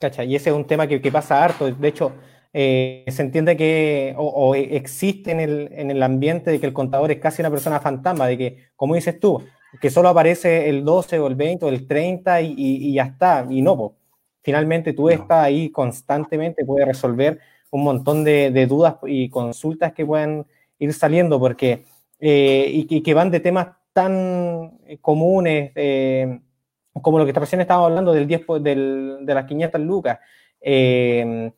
Cacha, 0.00 0.24
y 0.24 0.34
ese 0.34 0.50
es 0.50 0.56
un 0.56 0.66
tema 0.66 0.86
que, 0.86 1.00
que 1.00 1.12
pasa 1.12 1.42
harto. 1.42 1.70
De 1.70 1.88
hecho, 1.88 2.12
eh, 2.52 3.04
se 3.08 3.22
entiende 3.22 3.56
que, 3.56 4.14
o, 4.16 4.54
existe 4.54 5.30
en 5.30 5.40
el, 5.40 5.68
en 5.72 5.90
el, 5.90 6.02
ambiente 6.02 6.50
de 6.50 6.58
que 6.58 6.66
el 6.66 6.72
contador 6.72 7.10
es 7.10 7.20
casi 7.20 7.42
una 7.42 7.50
persona 7.50 7.80
fantasma, 7.80 8.26
de 8.26 8.38
que, 8.38 8.68
como 8.76 8.94
dices 8.94 9.20
tú, 9.20 9.42
que 9.80 9.90
solo 9.90 10.08
aparece 10.08 10.68
el 10.68 10.84
12 10.84 11.18
o 11.18 11.26
el 11.26 11.34
20 11.34 11.64
o 11.64 11.68
el 11.68 11.86
30 11.86 12.40
y, 12.42 12.54
y, 12.56 12.94
ya 12.94 13.04
está, 13.04 13.46
y 13.48 13.62
no, 13.62 13.94
finalmente 14.42 14.92
tú 14.92 15.08
estás 15.08 15.44
ahí 15.44 15.70
constantemente, 15.70 16.64
puedes 16.64 16.86
resolver 16.86 17.38
un 17.70 17.84
montón 17.84 18.24
de, 18.24 18.50
de, 18.50 18.66
dudas 18.66 18.96
y 19.04 19.28
consultas 19.28 19.92
que 19.92 20.06
pueden 20.06 20.46
ir 20.78 20.92
saliendo, 20.92 21.38
porque, 21.38 21.84
eh, 22.20 22.70
y, 22.72 23.02
que 23.02 23.14
van 23.14 23.30
de 23.30 23.40
temas 23.40 23.68
tan 23.92 24.78
comunes, 25.00 25.72
eh, 25.74 26.40
como 27.02 27.18
lo 27.18 27.26
que 27.26 27.32
recién 27.32 27.60
estábamos 27.60 27.90
hablando 27.90 28.12
del 28.12 28.26
10 28.26 28.42
del, 28.60 29.18
de 29.22 29.34
las 29.34 29.44
500 29.46 29.80
lucas. 29.80 30.18
Eh, 30.60 31.50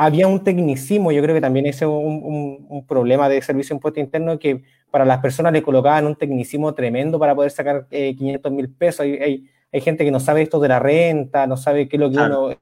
había 0.00 0.28
un 0.28 0.44
tecnicismo, 0.44 1.10
yo 1.10 1.20
creo 1.20 1.34
que 1.34 1.40
también 1.40 1.66
ese 1.66 1.84
es 1.84 1.90
un, 1.90 2.84
problema 2.86 3.28
de 3.28 3.42
servicio 3.42 3.74
de 3.74 3.78
impuesto 3.78 3.98
interno, 3.98 4.38
que 4.38 4.62
para 4.92 5.04
las 5.04 5.18
personas 5.18 5.52
le 5.52 5.60
colocaban 5.60 6.06
un 6.06 6.14
tecnicismo 6.14 6.72
tremendo 6.72 7.18
para 7.18 7.34
poder 7.34 7.50
sacar 7.50 7.88
500 7.88 8.50
eh, 8.50 8.54
mil 8.54 8.70
pesos. 8.70 9.00
Hay, 9.00 9.50
hay, 9.72 9.80
gente 9.80 10.04
que 10.04 10.12
no 10.12 10.20
sabe 10.20 10.42
esto 10.42 10.60
de 10.60 10.68
la 10.68 10.78
renta, 10.78 11.48
no 11.48 11.56
sabe 11.56 11.88
qué 11.88 11.96
es 11.96 12.00
lo 12.00 12.10
que 12.10 12.16
uno, 12.16 12.52
eh, 12.52 12.58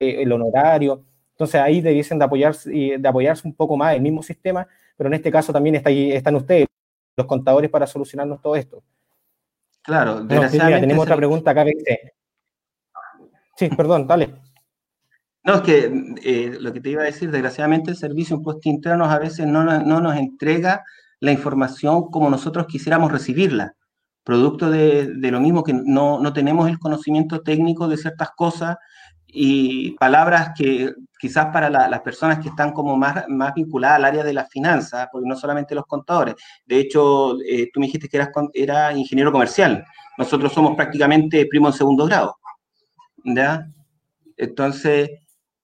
el 0.00 0.32
honorario. 0.32 1.04
Entonces 1.30 1.60
ahí 1.60 1.80
debiesen 1.80 2.18
de 2.18 2.24
apoyarse, 2.24 2.68
de 2.70 3.08
apoyarse 3.08 3.46
un 3.46 3.54
poco 3.54 3.76
más 3.76 3.94
el 3.94 4.02
mismo 4.02 4.22
sistema, 4.24 4.66
pero 4.96 5.06
en 5.06 5.14
este 5.14 5.30
caso 5.30 5.52
también 5.52 5.76
está 5.76 5.90
ahí, 5.90 6.10
están 6.10 6.34
ustedes, 6.34 6.66
los 7.16 7.26
contadores, 7.26 7.70
para 7.70 7.86
solucionarnos 7.86 8.42
todo 8.42 8.56
esto. 8.56 8.82
Claro, 9.82 10.26
tenemos 10.26 11.04
otra 11.04 11.16
pregunta 11.16 11.52
acá. 11.52 11.64
Sí, 13.56 13.68
perdón, 13.68 14.08
dale. 14.08 14.49
No, 15.42 15.54
es 15.54 15.60
que 15.62 15.90
eh, 16.22 16.58
lo 16.60 16.72
que 16.72 16.80
te 16.80 16.90
iba 16.90 17.02
a 17.02 17.06
decir, 17.06 17.30
desgraciadamente 17.30 17.90
el 17.90 17.96
Servicio 17.96 18.36
de 18.36 18.40
Impuestos 18.40 18.66
Internos 18.66 19.08
a 19.08 19.18
veces 19.18 19.46
no, 19.46 19.64
no, 19.64 20.00
nos 20.00 20.16
entrega 20.16 20.84
la 21.18 21.32
información 21.32 22.10
como 22.10 22.28
nosotros 22.28 22.66
quisiéramos 22.66 23.10
recibirla, 23.10 23.74
producto 24.22 24.70
de, 24.70 25.06
de 25.14 25.30
lo 25.30 25.40
mismo 25.40 25.64
que 25.64 25.72
no, 25.72 26.20
no, 26.20 26.32
tenemos 26.32 26.68
el 26.68 26.78
conocimiento 26.78 27.40
técnico 27.40 27.88
de 27.88 27.96
ciertas 27.96 28.30
cosas 28.36 28.76
y 29.26 29.92
palabras 29.92 30.50
que 30.56 30.92
quizás 31.18 31.46
para 31.46 31.70
las 31.70 32.00
personas 32.00 32.38
que 32.40 32.48
están 32.48 32.72
como 32.72 32.96
más, 32.96 33.24
más 33.28 33.54
vinculadas 33.54 33.96
al 33.96 34.04
área 34.06 34.24
de 34.24 34.32
las 34.32 34.48
finanzas, 34.50 35.08
porque 35.12 35.28
no 35.28 35.36
solamente 35.36 35.74
los 35.74 35.86
contadores, 35.86 36.34
de 36.66 36.78
hecho, 36.80 37.40
eh, 37.42 37.70
tú 37.72 37.80
me 37.80 37.86
dijiste 37.86 38.08
que 38.08 38.16
eras, 38.16 38.30
era 38.54 38.92
ingeniero 38.92 39.32
comercial, 39.32 39.84
nosotros 40.18 40.52
somos 40.52 40.76
prácticamente 40.76 41.46
primo 41.46 41.68
en 41.68 41.74
segundo 41.74 42.06
grado, 42.06 42.36
¿ya? 43.24 43.66
Entonces, 44.36 45.10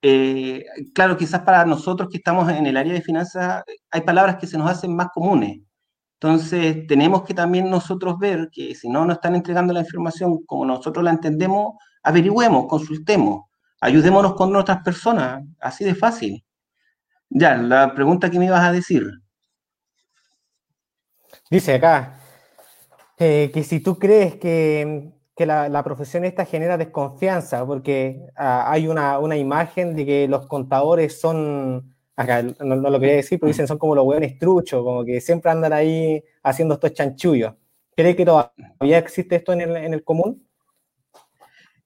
eh, 0.02 0.64
claro, 0.94 1.16
quizás 1.16 1.40
para 1.42 1.64
nosotros 1.64 2.08
que 2.10 2.18
estamos 2.18 2.50
en 2.50 2.66
el 2.66 2.76
área 2.76 2.92
de 2.92 3.02
finanzas 3.02 3.64
hay 3.90 4.00
palabras 4.02 4.36
que 4.36 4.46
se 4.46 4.58
nos 4.58 4.70
hacen 4.70 4.94
más 4.94 5.08
comunes. 5.12 5.60
Entonces, 6.20 6.86
tenemos 6.86 7.24
que 7.24 7.34
también 7.34 7.68
nosotros 7.70 8.18
ver 8.18 8.48
que 8.50 8.74
si 8.74 8.88
no 8.88 9.04
nos 9.04 9.16
están 9.16 9.34
entregando 9.34 9.72
la 9.74 9.80
información 9.80 10.44
como 10.46 10.64
nosotros 10.64 11.04
la 11.04 11.10
entendemos, 11.10 11.74
averigüemos, 12.02 12.66
consultemos, 12.68 13.44
ayudémonos 13.80 14.34
con 14.34 14.54
otras 14.56 14.82
personas, 14.82 15.42
así 15.60 15.84
de 15.84 15.94
fácil. 15.94 16.44
Ya, 17.28 17.56
la 17.56 17.94
pregunta 17.94 18.30
que 18.30 18.38
me 18.38 18.46
ibas 18.46 18.64
a 18.64 18.72
decir. 18.72 19.04
Dice 21.50 21.74
acá 21.74 22.18
eh, 23.18 23.50
que 23.52 23.62
si 23.62 23.80
tú 23.80 23.98
crees 23.98 24.36
que 24.36 25.12
que 25.36 25.44
la, 25.44 25.84
profesión 25.84 26.24
esta 26.24 26.46
genera 26.46 26.78
desconfianza, 26.78 27.64
porque 27.66 28.26
ah, 28.36 28.70
hay 28.72 28.88
una, 28.88 29.18
una, 29.18 29.36
imagen 29.36 29.94
de 29.94 30.06
que 30.06 30.28
los 30.28 30.46
contadores 30.46 31.20
son, 31.20 31.94
acá 32.16 32.42
no, 32.42 32.76
lo 32.76 32.98
quería 32.98 33.16
decir, 33.16 33.38
pero 33.38 33.48
dicen 33.48 33.68
son 33.68 33.76
como 33.76 33.94
los 33.94 34.06
hueones 34.06 34.38
truchos, 34.38 34.82
como 34.82 35.04
que 35.04 35.20
siempre 35.20 35.50
andan 35.50 35.74
ahí 35.74 36.24
haciendo 36.42 36.74
estos 36.74 36.94
chanchullos. 36.94 37.52
¿Cree 37.94 38.16
que 38.16 38.24
todavía 38.24 38.98
existe 38.98 39.36
esto 39.36 39.52
en 39.52 39.60
el, 39.60 39.76
en 39.76 39.92
el 39.92 40.02
común? 40.02 40.42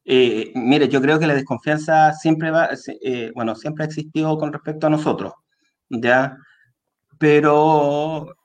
Eh, 0.05 0.53
mire, 0.55 0.89
yo 0.89 1.01
creo 1.01 1.19
que 1.19 1.27
la 1.27 1.35
desconfianza 1.35 2.13
siempre 2.13 2.53
va, 2.53 2.71
eh, 3.03 3.33
bueno, 3.35 3.57
siempre 3.57 3.85
ha 3.85 3.89
existido 3.89 4.39
con 4.39 4.53
respecto 4.53 4.87
a 4.87 4.91
nosotros, 4.91 5.33
¿ya? 5.89 6.37
Pero 7.19 8.37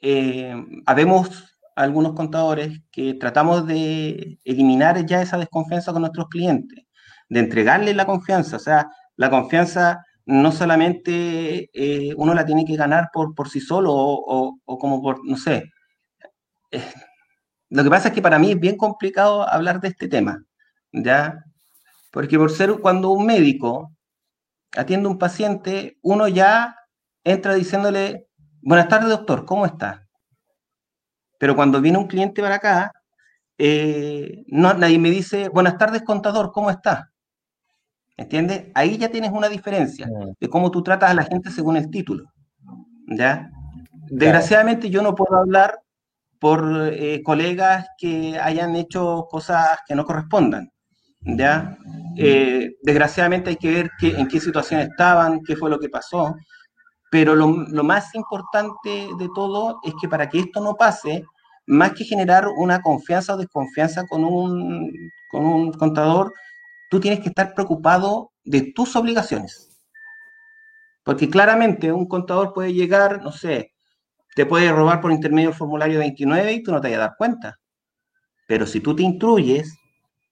eh, 0.00 0.54
habemos 0.86 1.55
algunos 1.76 2.14
contadores 2.14 2.80
que 2.90 3.14
tratamos 3.14 3.66
de 3.66 4.38
eliminar 4.44 5.04
ya 5.06 5.22
esa 5.22 5.38
desconfianza 5.38 5.92
con 5.92 6.02
nuestros 6.02 6.28
clientes, 6.28 6.84
de 7.28 7.40
entregarles 7.40 7.94
la 7.94 8.06
confianza. 8.06 8.56
O 8.56 8.60
sea, 8.60 8.88
la 9.16 9.30
confianza 9.30 10.04
no 10.24 10.50
solamente 10.52 11.70
eh, 11.72 12.14
uno 12.16 12.34
la 12.34 12.46
tiene 12.46 12.64
que 12.64 12.76
ganar 12.76 13.10
por, 13.12 13.34
por 13.34 13.48
sí 13.48 13.60
solo 13.60 13.92
o, 13.94 14.58
como 14.64 15.02
por, 15.02 15.24
no 15.24 15.36
sé. 15.36 15.70
Eh, 16.70 16.82
lo 17.70 17.84
que 17.84 17.90
pasa 17.90 18.08
es 18.08 18.14
que 18.14 18.22
para 18.22 18.38
mí 18.38 18.52
es 18.52 18.60
bien 18.60 18.76
complicado 18.76 19.48
hablar 19.48 19.80
de 19.80 19.88
este 19.88 20.08
tema, 20.08 20.42
¿ya? 20.92 21.44
Porque 22.10 22.38
por 22.38 22.50
ser 22.50 22.72
cuando 22.80 23.10
un 23.10 23.26
médico 23.26 23.92
atiende 24.76 25.08
a 25.08 25.10
un 25.10 25.18
paciente, 25.18 25.98
uno 26.02 26.28
ya 26.28 26.76
entra 27.24 27.54
diciéndole, 27.54 28.28
buenas 28.62 28.88
tardes 28.88 29.10
doctor, 29.10 29.44
¿cómo 29.44 29.66
está? 29.66 30.05
Pero 31.46 31.54
cuando 31.54 31.80
viene 31.80 31.96
un 31.96 32.08
cliente 32.08 32.42
para 32.42 32.56
acá, 32.56 32.92
eh, 33.56 34.42
no, 34.48 34.74
nadie 34.74 34.98
me 34.98 35.10
dice, 35.10 35.48
buenas 35.48 35.78
tardes 35.78 36.02
contador, 36.02 36.50
¿cómo 36.50 36.70
está? 36.70 37.12
¿Entiendes? 38.16 38.64
Ahí 38.74 38.98
ya 38.98 39.10
tienes 39.10 39.30
una 39.30 39.48
diferencia 39.48 40.08
mm. 40.08 40.32
de 40.40 40.48
cómo 40.48 40.72
tú 40.72 40.82
tratas 40.82 41.12
a 41.12 41.14
la 41.14 41.22
gente 41.22 41.52
según 41.52 41.76
el 41.76 41.88
título. 41.88 42.32
¿Ya? 43.06 43.48
Desgraciadamente 44.10 44.90
yo 44.90 45.02
no 45.02 45.14
puedo 45.14 45.36
hablar 45.36 45.78
por 46.40 46.90
eh, 46.92 47.22
colegas 47.22 47.86
que 47.96 48.40
hayan 48.40 48.74
hecho 48.74 49.28
cosas 49.30 49.78
que 49.86 49.94
no 49.94 50.04
correspondan. 50.04 50.72
¿ya? 51.20 51.78
Eh, 52.16 52.72
desgraciadamente 52.82 53.50
hay 53.50 53.56
que 53.56 53.70
ver 53.70 53.90
en 54.02 54.26
qué 54.26 54.40
situación 54.40 54.80
estaban, 54.80 55.42
qué 55.46 55.54
fue 55.54 55.70
lo 55.70 55.78
que 55.78 55.90
pasó, 55.90 56.34
pero 57.10 57.34
lo, 57.36 57.48
más 57.84 58.14
importante 58.14 59.08
de 59.18 59.28
todo 59.34 59.80
es 59.84 59.94
que 60.00 60.08
para 60.08 60.28
que 60.28 60.40
esto 60.40 60.60
no 60.60 60.74
pase, 60.74 61.24
más 61.66 61.92
que 61.92 62.04
generar 62.04 62.48
una 62.48 62.80
confianza 62.80 63.34
o 63.34 63.36
desconfianza 63.36 64.06
con 64.06 64.24
un, 64.24 65.10
con 65.28 65.44
un 65.44 65.72
contador, 65.72 66.32
tú 66.88 67.00
tienes 67.00 67.20
que 67.20 67.28
estar 67.28 67.54
preocupado 67.54 68.32
de 68.44 68.72
tus 68.72 68.94
obligaciones. 68.96 69.68
Porque 71.04 71.28
claramente 71.30 71.92
un 71.92 72.06
contador 72.06 72.52
puede 72.52 72.72
llegar, 72.72 73.22
no 73.22 73.32
sé, 73.32 73.72
te 74.34 74.44
puede 74.44 74.70
robar 74.70 75.00
por 75.00 75.12
intermedio 75.12 75.48
del 75.48 75.58
formulario 75.58 75.98
29 75.98 76.52
y 76.52 76.62
tú 76.62 76.72
no 76.72 76.80
te 76.80 76.88
vas 76.88 76.96
a 76.96 77.00
dar 77.00 77.14
cuenta. 77.16 77.58
Pero 78.46 78.66
si 78.66 78.80
tú 78.80 78.94
te 78.94 79.02
instruyes, 79.02 79.78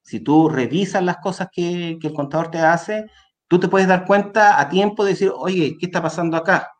si 0.03 0.21
tú 0.21 0.49
revisas 0.49 1.03
las 1.03 1.17
cosas 1.17 1.49
que, 1.51 1.99
el 2.01 2.13
contador 2.13 2.51
te 2.51 2.59
hace, 2.59 3.07
tú 3.49 3.59
te 3.59 3.69
puedes 3.69 3.89
dar 3.89 4.05
cuenta 4.05 4.61
a 4.61 4.69
tiempo 4.69 5.05
de 5.05 5.13
decir, 5.13 5.33
oye, 5.35 5.77
¿qué 5.81 5.87
está 5.87 6.03
pasando 6.03 6.37
acá? 6.37 6.74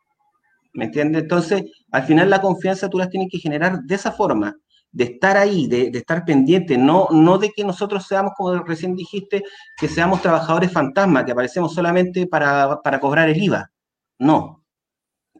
¿Me 0.75 0.85
entiendes? 0.85 1.23
Entonces, 1.23 1.63
al 1.91 2.03
final 2.03 2.29
la 2.29 2.41
confianza 2.41 2.89
tú 2.89 2.97
las 2.97 3.09
tienes 3.09 3.29
que 3.31 3.39
generar 3.39 3.79
de 3.81 3.95
esa 3.95 4.11
forma, 4.11 4.55
de 4.91 5.05
estar 5.05 5.37
ahí, 5.37 5.67
de, 5.67 5.89
estar 5.93 6.25
pendiente, 6.25 6.77
no, 6.77 7.07
no 7.11 7.37
de 7.37 7.51
que 7.51 7.63
nosotros 7.63 8.05
seamos, 8.05 8.33
como 8.35 8.61
recién 8.63 8.95
dijiste, 8.95 9.43
que 9.77 9.87
seamos 9.87 10.21
trabajadores 10.21 10.71
fantasma, 10.71 11.25
que 11.25 11.31
aparecemos 11.31 11.73
solamente 11.73 12.27
para, 12.27 12.81
cobrar 13.01 13.29
el 13.29 13.41
IVA. 13.41 13.71
No. 14.19 14.63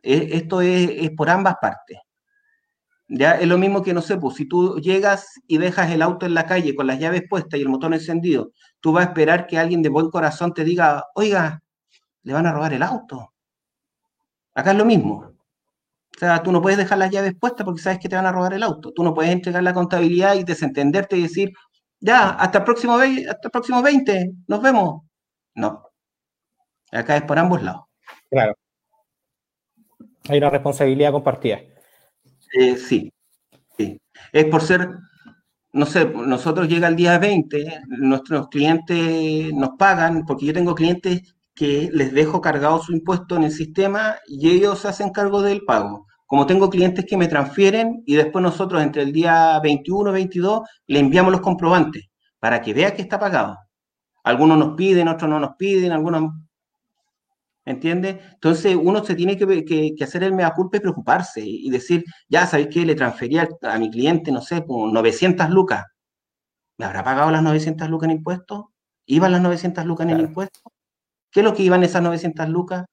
E, 0.01 0.29
esto 0.37 0.61
es 0.61 1.11
por 1.11 1.29
ambas 1.29 1.55
partes. 1.61 1.99
Ya 3.07 3.33
es 3.33 3.47
lo 3.47 3.57
mismo 3.57 3.83
que, 3.83 3.93
no 3.93 4.01
sé, 4.01 4.17
pues 4.17 4.35
si 4.35 4.45
tú 4.47 4.79
llegas 4.79 5.27
y 5.47 5.57
dejas 5.57 5.91
el 5.91 6.01
auto 6.01 6.25
en 6.25 6.33
la 6.33 6.45
calle 6.45 6.75
con 6.75 6.87
las 6.87 6.99
llaves 6.99 7.23
puestas 7.29 7.59
y 7.59 7.63
el 7.63 7.69
motor 7.69 7.93
encendido, 7.93 8.51
tú 8.79 8.93
vas 8.93 9.05
a 9.05 9.09
esperar 9.09 9.47
que 9.47 9.59
alguien 9.59 9.81
de 9.81 9.89
buen 9.89 10.09
corazón 10.09 10.53
te 10.53 10.63
diga, 10.63 11.03
oiga, 11.13 11.61
le 12.23 12.33
van 12.33 12.47
a 12.47 12.53
robar 12.53 12.73
el 12.73 12.83
auto. 12.83 13.34
Acá 14.55 14.71
es 14.71 14.77
lo 14.77 14.85
mismo. 14.85 15.35
O 16.15 16.19
sea, 16.19 16.41
tú 16.41 16.51
no 16.51 16.61
puedes 16.61 16.77
dejar 16.77 16.97
las 16.97 17.11
llaves 17.11 17.35
puestas 17.37 17.65
porque 17.65 17.81
sabes 17.81 17.99
que 17.99 18.07
te 18.07 18.15
van 18.15 18.25
a 18.25 18.31
robar 18.31 18.53
el 18.53 18.63
auto. 18.63 18.93
Tú 18.93 19.03
no 19.03 19.13
puedes 19.13 19.31
entregar 19.31 19.61
la 19.61 19.73
contabilidad 19.73 20.35
y 20.35 20.45
desentenderte 20.45 21.17
y 21.17 21.23
decir, 21.23 21.51
ya, 21.99 22.29
hasta 22.29 22.59
el 22.59 22.63
próximo, 22.63 22.95
hasta 22.95 23.47
el 23.47 23.51
próximo 23.51 23.81
20, 23.81 24.31
nos 24.47 24.61
vemos. 24.61 25.01
No. 25.55 25.83
Acá 26.91 27.17
es 27.17 27.23
por 27.23 27.37
ambos 27.37 27.61
lados. 27.61 27.83
Claro. 28.29 28.55
Hay 30.29 30.37
una 30.37 30.49
responsabilidad 30.49 31.11
compartida. 31.11 31.59
Eh, 32.53 32.77
sí, 32.77 33.11
sí. 33.77 33.99
Es 34.31 34.45
por 34.45 34.61
ser, 34.61 34.89
no 35.73 35.85
sé, 35.85 36.05
nosotros 36.05 36.69
llega 36.69 36.87
el 36.87 36.95
día 36.95 37.19
20, 37.19 37.81
nuestros 37.87 38.47
clientes 38.47 39.53
nos 39.53 39.71
pagan, 39.77 40.25
porque 40.25 40.45
yo 40.45 40.53
tengo 40.53 40.73
clientes 40.73 41.35
que 41.55 41.89
les 41.93 42.13
dejo 42.13 42.41
cargado 42.41 42.79
su 42.79 42.91
impuesto 42.93 43.35
en 43.37 43.43
el 43.43 43.51
sistema 43.51 44.17
y 44.27 44.49
ellos 44.51 44.85
hacen 44.85 45.11
cargo 45.11 45.41
del 45.41 45.63
pago. 45.65 46.05
Como 46.27 46.45
tengo 46.45 46.69
clientes 46.69 47.05
que 47.05 47.17
me 47.17 47.27
transfieren 47.27 48.03
y 48.05 48.15
después 48.15 48.43
nosotros 48.43 48.83
entre 48.83 49.03
el 49.03 49.13
día 49.13 49.59
21 49.61 50.09
y 50.11 50.13
22 50.13 50.61
le 50.87 50.99
enviamos 50.99 51.31
los 51.31 51.41
comprobantes 51.41 52.05
para 52.39 52.61
que 52.61 52.73
vea 52.73 52.93
que 52.93 53.01
está 53.01 53.19
pagado. 53.19 53.57
Algunos 54.23 54.57
nos 54.57 54.75
piden, 54.75 55.07
otros 55.07 55.29
no 55.29 55.39
nos 55.39 55.55
piden, 55.57 55.91
algunos 55.91 56.31
¿Entiendes? 57.65 58.17
Entonces 58.33 58.77
uno 58.79 59.03
se 59.03 59.15
tiene 59.15 59.35
que, 59.37 59.95
hacer 60.03 60.23
el 60.23 60.33
mea 60.33 60.53
culpa 60.53 60.77
y 60.77 60.81
preocuparse 60.81 61.41
y 61.43 61.67
decir, 61.71 62.05
ya, 62.29 62.45
¿sabéis 62.45 62.69
qué? 62.71 62.85
Le 62.85 62.93
transferí 62.93 63.39
a, 63.39 63.79
mi 63.79 63.89
cliente, 63.89 64.31
no 64.31 64.41
sé, 64.41 64.63
como 64.63 64.87
900 64.91 65.49
lucas. 65.49 65.83
¿Me 66.77 66.85
habrá 66.85 67.03
pagado 67.03 67.31
las 67.31 67.41
900 67.41 67.89
lucas 67.89 68.09
en 68.09 68.17
impuestos? 68.17 68.65
¿Iban 69.07 69.31
las 69.31 69.41
900 69.41 69.85
lucas 69.85 70.07
en 70.07 70.19
impuestos? 70.19 70.74
¿Qué 71.35 71.41
es 71.41 71.43
lo 71.43 71.53
que 71.53 71.63
iban 71.63 71.83
esas 71.83 72.01
900 72.01 72.47
lucas? 72.47 72.85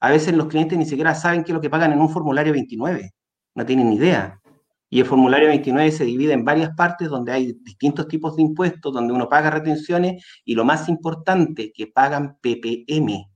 A 0.00 0.10
veces 0.10 0.34
los 0.34 0.46
clientes 0.46 0.78
ni 0.78 0.86
siquiera 0.86 1.14
saben 1.14 1.42
qué 1.42 1.50
es 1.50 1.54
lo 1.54 1.60
que 1.60 1.68
pagan 1.68 1.92
en 1.92 2.00
un 2.00 2.08
formulario 2.08 2.52
29. 2.52 3.10
No 3.56 3.66
tienen 3.66 3.90
ni 3.90 3.96
idea. 3.96 4.40
Y 4.88 5.00
el 5.00 5.06
formulario 5.06 5.48
29 5.48 5.90
se 5.90 6.04
divide 6.04 6.32
en 6.32 6.44
varias 6.44 6.70
partes 6.76 7.08
donde 7.08 7.32
hay 7.32 7.52
distintos 7.64 8.06
tipos 8.06 8.36
de 8.36 8.42
impuestos, 8.42 8.94
donde 8.94 9.12
uno 9.12 9.28
paga 9.28 9.50
retenciones 9.50 10.24
y 10.44 10.54
lo 10.54 10.64
más 10.64 10.88
importante, 10.88 11.72
que 11.74 11.88
pagan 11.88 12.38
PPM 12.40 13.26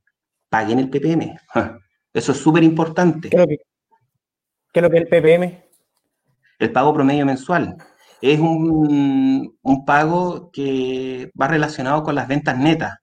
paguen 0.51 0.81
el 0.81 0.91
PPM. 0.91 1.39
Eso 2.12 2.33
es 2.33 2.39
súper 2.39 2.62
importante. 2.62 3.31
¿Qué, 3.31 3.37
es 3.37 4.83
lo 4.83 4.91
que 4.91 4.99
es 4.99 5.03
el 5.03 5.09
PPM? 5.09 5.64
El 6.59 6.72
pago 6.72 6.93
promedio 6.93 7.24
mensual. 7.24 7.76
Es 8.20 8.39
un, 8.39 9.57
pago 9.87 10.51
que 10.53 11.31
va 11.41 11.49
relacionado 11.49 12.03
con 12.03 12.14
las 12.14 12.28
ventas 12.28 12.59
netas. 12.59 12.99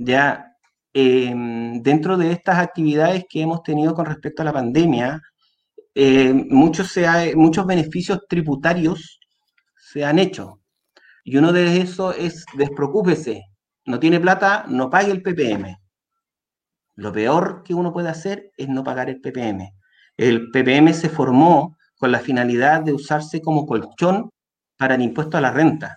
Ya 0.00 0.46
em, 0.92 1.82
dentro 1.82 2.16
de 2.16 2.32
estas 2.32 2.58
actividades 2.58 3.24
que 3.28 3.42
hemos 3.42 3.62
tenido 3.62 3.94
con 3.94 4.06
respecto 4.06 4.42
a 4.42 4.44
la 4.44 4.52
pandemia, 4.52 5.20
eh, 5.94 6.32
muchos, 6.32 6.94
muchos 7.34 7.66
beneficios 7.66 8.20
tributarios 8.28 9.18
se 9.76 10.04
han 10.04 10.18
hecho. 10.18 10.60
Y 11.24 11.36
uno 11.36 11.52
de 11.52 11.80
esos 11.80 12.16
es 12.16 12.44
despreocúpese. 12.56 13.42
No 13.86 13.98
tiene 13.98 14.20
plata, 14.20 14.64
no 14.68 14.88
pague 14.90 15.10
el 15.10 15.22
PPM. 15.22 15.76
Lo 16.94 17.12
peor 17.12 17.62
que 17.64 17.74
uno 17.74 17.92
puede 17.92 18.08
hacer 18.08 18.50
es 18.56 18.68
no 18.68 18.84
pagar 18.84 19.08
el 19.08 19.20
PPM. 19.20 19.72
El 20.16 20.50
PPM 20.50 20.92
se 20.94 21.08
formó 21.08 21.76
con 21.96 22.12
la 22.12 22.20
finalidad 22.20 22.82
de 22.82 22.92
usarse 22.92 23.40
como 23.40 23.66
colchón 23.66 24.30
para 24.76 24.94
el 24.94 25.02
impuesto 25.02 25.36
a 25.36 25.40
la 25.40 25.50
renta. 25.50 25.96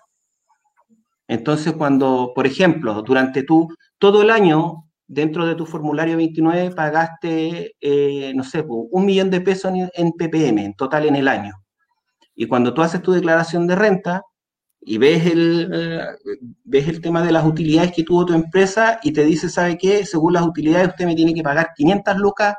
Entonces, 1.32 1.72
cuando, 1.72 2.34
por 2.36 2.46
ejemplo, 2.46 3.02
durante 3.04 3.44
tu, 3.44 3.70
todo 3.98 4.22
el 4.22 4.32
año, 4.32 4.90
dentro 5.08 5.46
de 5.46 5.56
tu 5.56 5.66
formulario 5.66 6.18
29, 6.18 6.72
pagaste, 6.72 7.78
eh, 7.80 8.34
no 8.36 8.44
sé, 8.44 8.66
un 8.68 9.06
millón 9.06 9.30
de 9.30 9.40
pesos 9.40 9.72
en 9.94 10.12
PPM, 10.12 10.66
en 10.66 10.74
total 10.74 11.06
en 11.06 11.16
el 11.16 11.30
año. 11.30 11.54
Y 12.36 12.48
cuando 12.48 12.74
tú 12.74 12.82
haces 12.82 13.02
tu 13.02 13.14
declaración 13.14 13.66
de 13.66 13.76
renta, 13.76 14.24
y 14.82 14.98
ves 14.98 15.26
el, 15.26 15.70
eh, 15.74 16.06
ves 16.66 16.90
el 16.90 17.00
tema 17.00 17.24
de 17.24 17.32
las 17.32 17.46
utilidades 17.46 17.94
que 17.94 18.04
tuvo 18.04 18.26
tu 18.26 18.34
empresa 18.34 19.00
y 19.02 19.14
te 19.14 19.24
dice, 19.24 19.48
¿sabe 19.48 19.78
qué? 19.78 20.06
Según 20.06 20.34
las 20.34 20.46
utilidades 20.46 20.90
usted 20.90 21.06
me 21.06 21.16
tiene 21.16 21.34
que 21.34 21.44
pagar 21.44 21.70
500 21.78 22.18
lucas 22.18 22.56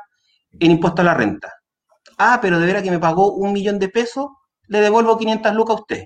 en 0.59 0.71
impuesto 0.71 1.03
a 1.03 1.05
la 1.05 1.13
renta. 1.13 1.53
Ah, 2.17 2.39
pero 2.41 2.59
de 2.59 2.65
veras 2.65 2.81
que 2.81 2.89
me 2.89 2.99
pagó 2.99 3.33
un 3.33 3.53
millón 3.53 3.77
de 3.77 3.89
pesos, 3.89 4.29
le 4.67 4.81
devuelvo 4.81 5.15
500 5.15 5.53
lucas 5.53 5.77
a 5.77 5.79
usted. 5.79 6.03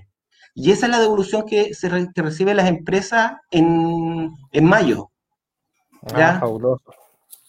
Y 0.54 0.72
esa 0.72 0.86
es 0.86 0.92
la 0.92 1.00
devolución 1.00 1.44
que, 1.46 1.74
se 1.74 1.88
que 2.14 2.22
reciben 2.22 2.56
las 2.56 2.68
empresas 2.68 3.32
en, 3.50 4.32
mayo. 4.62 5.10
Ah, 6.14 6.40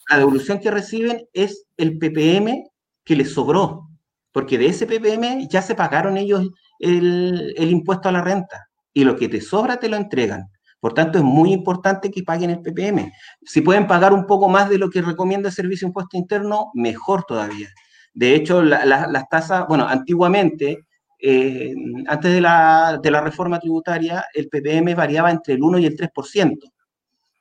la 0.10 0.18
devolución 0.18 0.60
que 0.60 0.72
reciben 0.72 1.28
es 1.34 1.66
el 1.78 1.98
PPM 1.98 2.66
que 3.04 3.16
les 3.16 3.32
sobró, 3.32 3.88
porque 4.32 4.58
de 4.58 4.68
ese 4.68 4.86
PPM 4.86 5.48
ya 5.50 5.62
se 5.62 5.76
pagaron 5.76 6.18
ellos 6.18 6.48
el, 6.80 7.56
impuesto 7.58 8.10
a 8.10 8.12
la 8.12 8.22
renta 8.22 8.70
y 8.94 9.04
lo 9.04 9.16
que 9.16 9.30
te 9.30 9.42
sobra 9.42 9.78
te 9.78 9.90
lo 9.90 9.98
entregan. 9.98 10.50
Por 10.80 10.94
tanto, 10.94 11.18
es 11.18 11.24
muy 11.24 11.52
importante 11.52 12.10
que 12.10 12.24
paguen 12.24 12.52
el 12.52 12.62
PPM. 12.62 13.12
Si 13.44 13.62
pueden 13.62 13.86
pagar 13.86 14.14
un 14.14 14.26
poco 14.26 14.48
más 14.48 14.70
de 14.70 14.78
lo 14.78 14.90
que 14.90 15.02
recomienda 15.02 15.50
el 15.50 15.56
Servicio 15.56 15.86
de 15.86 15.90
Impuesto 15.90 16.18
Interno, 16.18 16.72
mejor 16.74 17.24
todavía. 17.24 17.68
De 18.14 18.34
hecho, 18.34 18.62
las 18.62 19.30
tasas, 19.30 19.68
bueno, 19.68 19.88
antiguamente, 19.88 20.88
eh, 21.20 21.74
antes 22.08 22.34
de 22.34 22.42
la, 22.42 23.00
de 23.02 23.12
la, 23.12 23.22
reforma 23.22 23.60
tributaria, 23.60 24.26
el 24.34 24.48
PPM 24.50 24.96
variaba 24.96 25.32
entre 25.32 25.56
el 25.56 25.64
1 25.64 25.80
y 25.80 25.86
el 25.86 25.98
3%. 25.98 26.72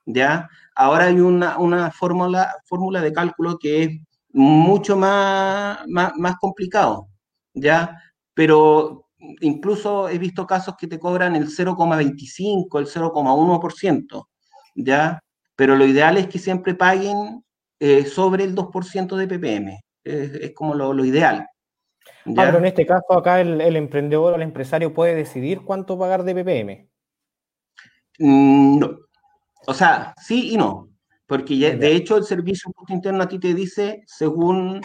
¿ya? 0.09 0.49
Ahora 0.75 1.07
hay 1.07 1.21
una, 1.21 1.59
una 1.59 1.91
fórmula, 1.91 2.55
fórmula 2.65 3.01
de 3.01 3.13
cálculo 3.13 3.59
que 3.59 3.83
es 3.83 3.91
mucho 4.33 4.97
más, 4.97 5.81
más, 5.87 6.13
más 6.17 6.37
complicado, 6.37 7.09
¿ya? 7.55 7.97
Pero 8.35 9.07
incluso 9.41 10.09
he 10.09 10.19
visto 10.19 10.47
casos 10.47 10.77
que 10.79 10.87
te 10.87 10.99
cobran 10.99 11.37
el 11.37 11.49
0,25, 11.49 12.79
el 12.79 12.87
0,1%, 12.87 14.29
¿ya? 14.77 15.21
Pero 15.57 15.77
lo 15.77 15.87
ideal 15.87 16.17
es 16.17 16.29
que 16.29 16.39
siempre 16.39 16.75
paguen 16.75 17.45
eh, 17.81 18.05
sobre 18.07 18.45
el 18.45 18.55
2% 18.55 19.17
de 19.17 19.27
ppm. 19.27 19.81
Es, 20.05 20.53
como 20.55 20.75
lo, 20.75 21.05
ideal. 21.05 21.47
¿Ya? 22.29 22.43
Ah, 22.43 22.47
pero 22.47 22.59
en 22.59 22.67
este 22.67 22.87
caso 22.87 23.13
acá 23.13 23.41
el, 23.41 23.77
emprendedor 23.77 24.33
o 24.33 24.37
el 24.37 24.43
empresario 24.43 24.93
puede 24.93 25.15
decidir 25.15 25.63
cuánto 25.63 25.99
pagar 25.99 26.25
de 26.25 26.35
ppm. 26.35 26.89
Mm, 28.19 28.79
no. 28.79 28.91
O 29.67 29.75
sea, 29.75 30.15
sí 30.21 30.53
y 30.53 30.57
no. 30.57 30.89
Porque 31.27 31.55
de 31.55 31.93
hecho 31.93 32.17
el 32.17 32.25
servicio 32.25 32.73
interno 32.89 33.23
a 33.23 33.29
ti 33.29 33.39
te 33.39 33.53
dice, 33.53 34.03
según, 34.07 34.81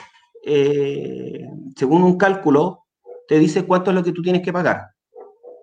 eh, 0.45 1.47
según 1.75 2.03
un 2.03 2.17
cálculo, 2.17 2.85
te 3.27 3.39
dice 3.39 3.65
cuánto 3.65 3.91
es 3.91 3.95
lo 3.95 4.03
que 4.03 4.11
tú 4.11 4.21
tienes 4.21 4.41
que 4.41 4.51
pagar. 4.51 4.89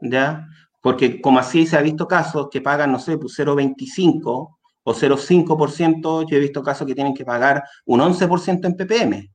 ¿Ya? 0.01 0.47
Porque 0.81 1.21
como 1.21 1.39
así 1.39 1.67
se 1.67 1.77
ha 1.77 1.83
visto 1.83 2.09
casos 2.09 2.49
que 2.51 2.63
pagan, 2.63 2.93
no 2.93 2.99
sé, 2.99 3.19
0,25 3.19 4.57
pues 4.83 5.03
o 5.03 5.17
0,5%, 5.17 6.27
yo 6.29 6.37
he 6.37 6.41
visto 6.41 6.63
casos 6.63 6.87
que 6.87 6.95
tienen 6.95 7.15
que 7.15 7.25
pagar 7.25 7.63
un 7.85 8.01
11% 8.01 8.67
en 8.67 8.77
PPM. 8.77 9.31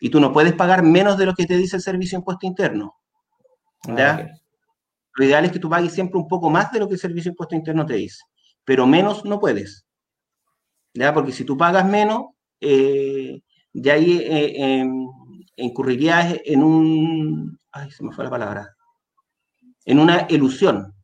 Y 0.00 0.10
tú 0.10 0.20
no 0.20 0.32
puedes 0.32 0.52
pagar 0.54 0.82
menos 0.82 1.16
de 1.16 1.26
lo 1.26 1.34
que 1.34 1.46
te 1.46 1.56
dice 1.56 1.76
el 1.76 1.82
Servicio 1.82 2.16
de 2.16 2.20
Impuesto 2.20 2.46
Interno. 2.46 2.96
¿Ya? 3.96 4.14
Ah, 4.14 4.28
lo 5.14 5.24
ideal 5.24 5.44
es 5.46 5.52
que 5.52 5.58
tú 5.58 5.70
pagues 5.70 5.92
siempre 5.92 6.18
un 6.18 6.28
poco 6.28 6.50
más 6.50 6.70
de 6.72 6.80
lo 6.80 6.88
que 6.88 6.94
el 6.94 7.00
Servicio 7.00 7.30
de 7.30 7.32
Impuesto 7.32 7.54
Interno 7.54 7.86
te 7.86 7.94
dice, 7.94 8.22
pero 8.64 8.86
menos 8.86 9.24
no 9.24 9.40
puedes. 9.40 9.86
¿ya? 10.96 11.14
Porque 11.14 11.32
si 11.32 11.44
tú 11.44 11.56
pagas 11.56 11.86
menos, 11.86 12.26
eh, 12.60 13.40
ya 13.72 13.94
ahí 13.94 14.18
eh, 14.18 14.80
em, 14.80 15.06
incurrirías 15.56 16.36
en 16.44 16.62
un... 16.62 17.58
Ay, 17.72 17.90
se 17.90 18.02
me 18.02 18.12
fue 18.12 18.24
la 18.24 18.30
palabra. 18.30 18.76
En 19.84 19.98
una 19.98 20.26
ilusión. 20.28 20.94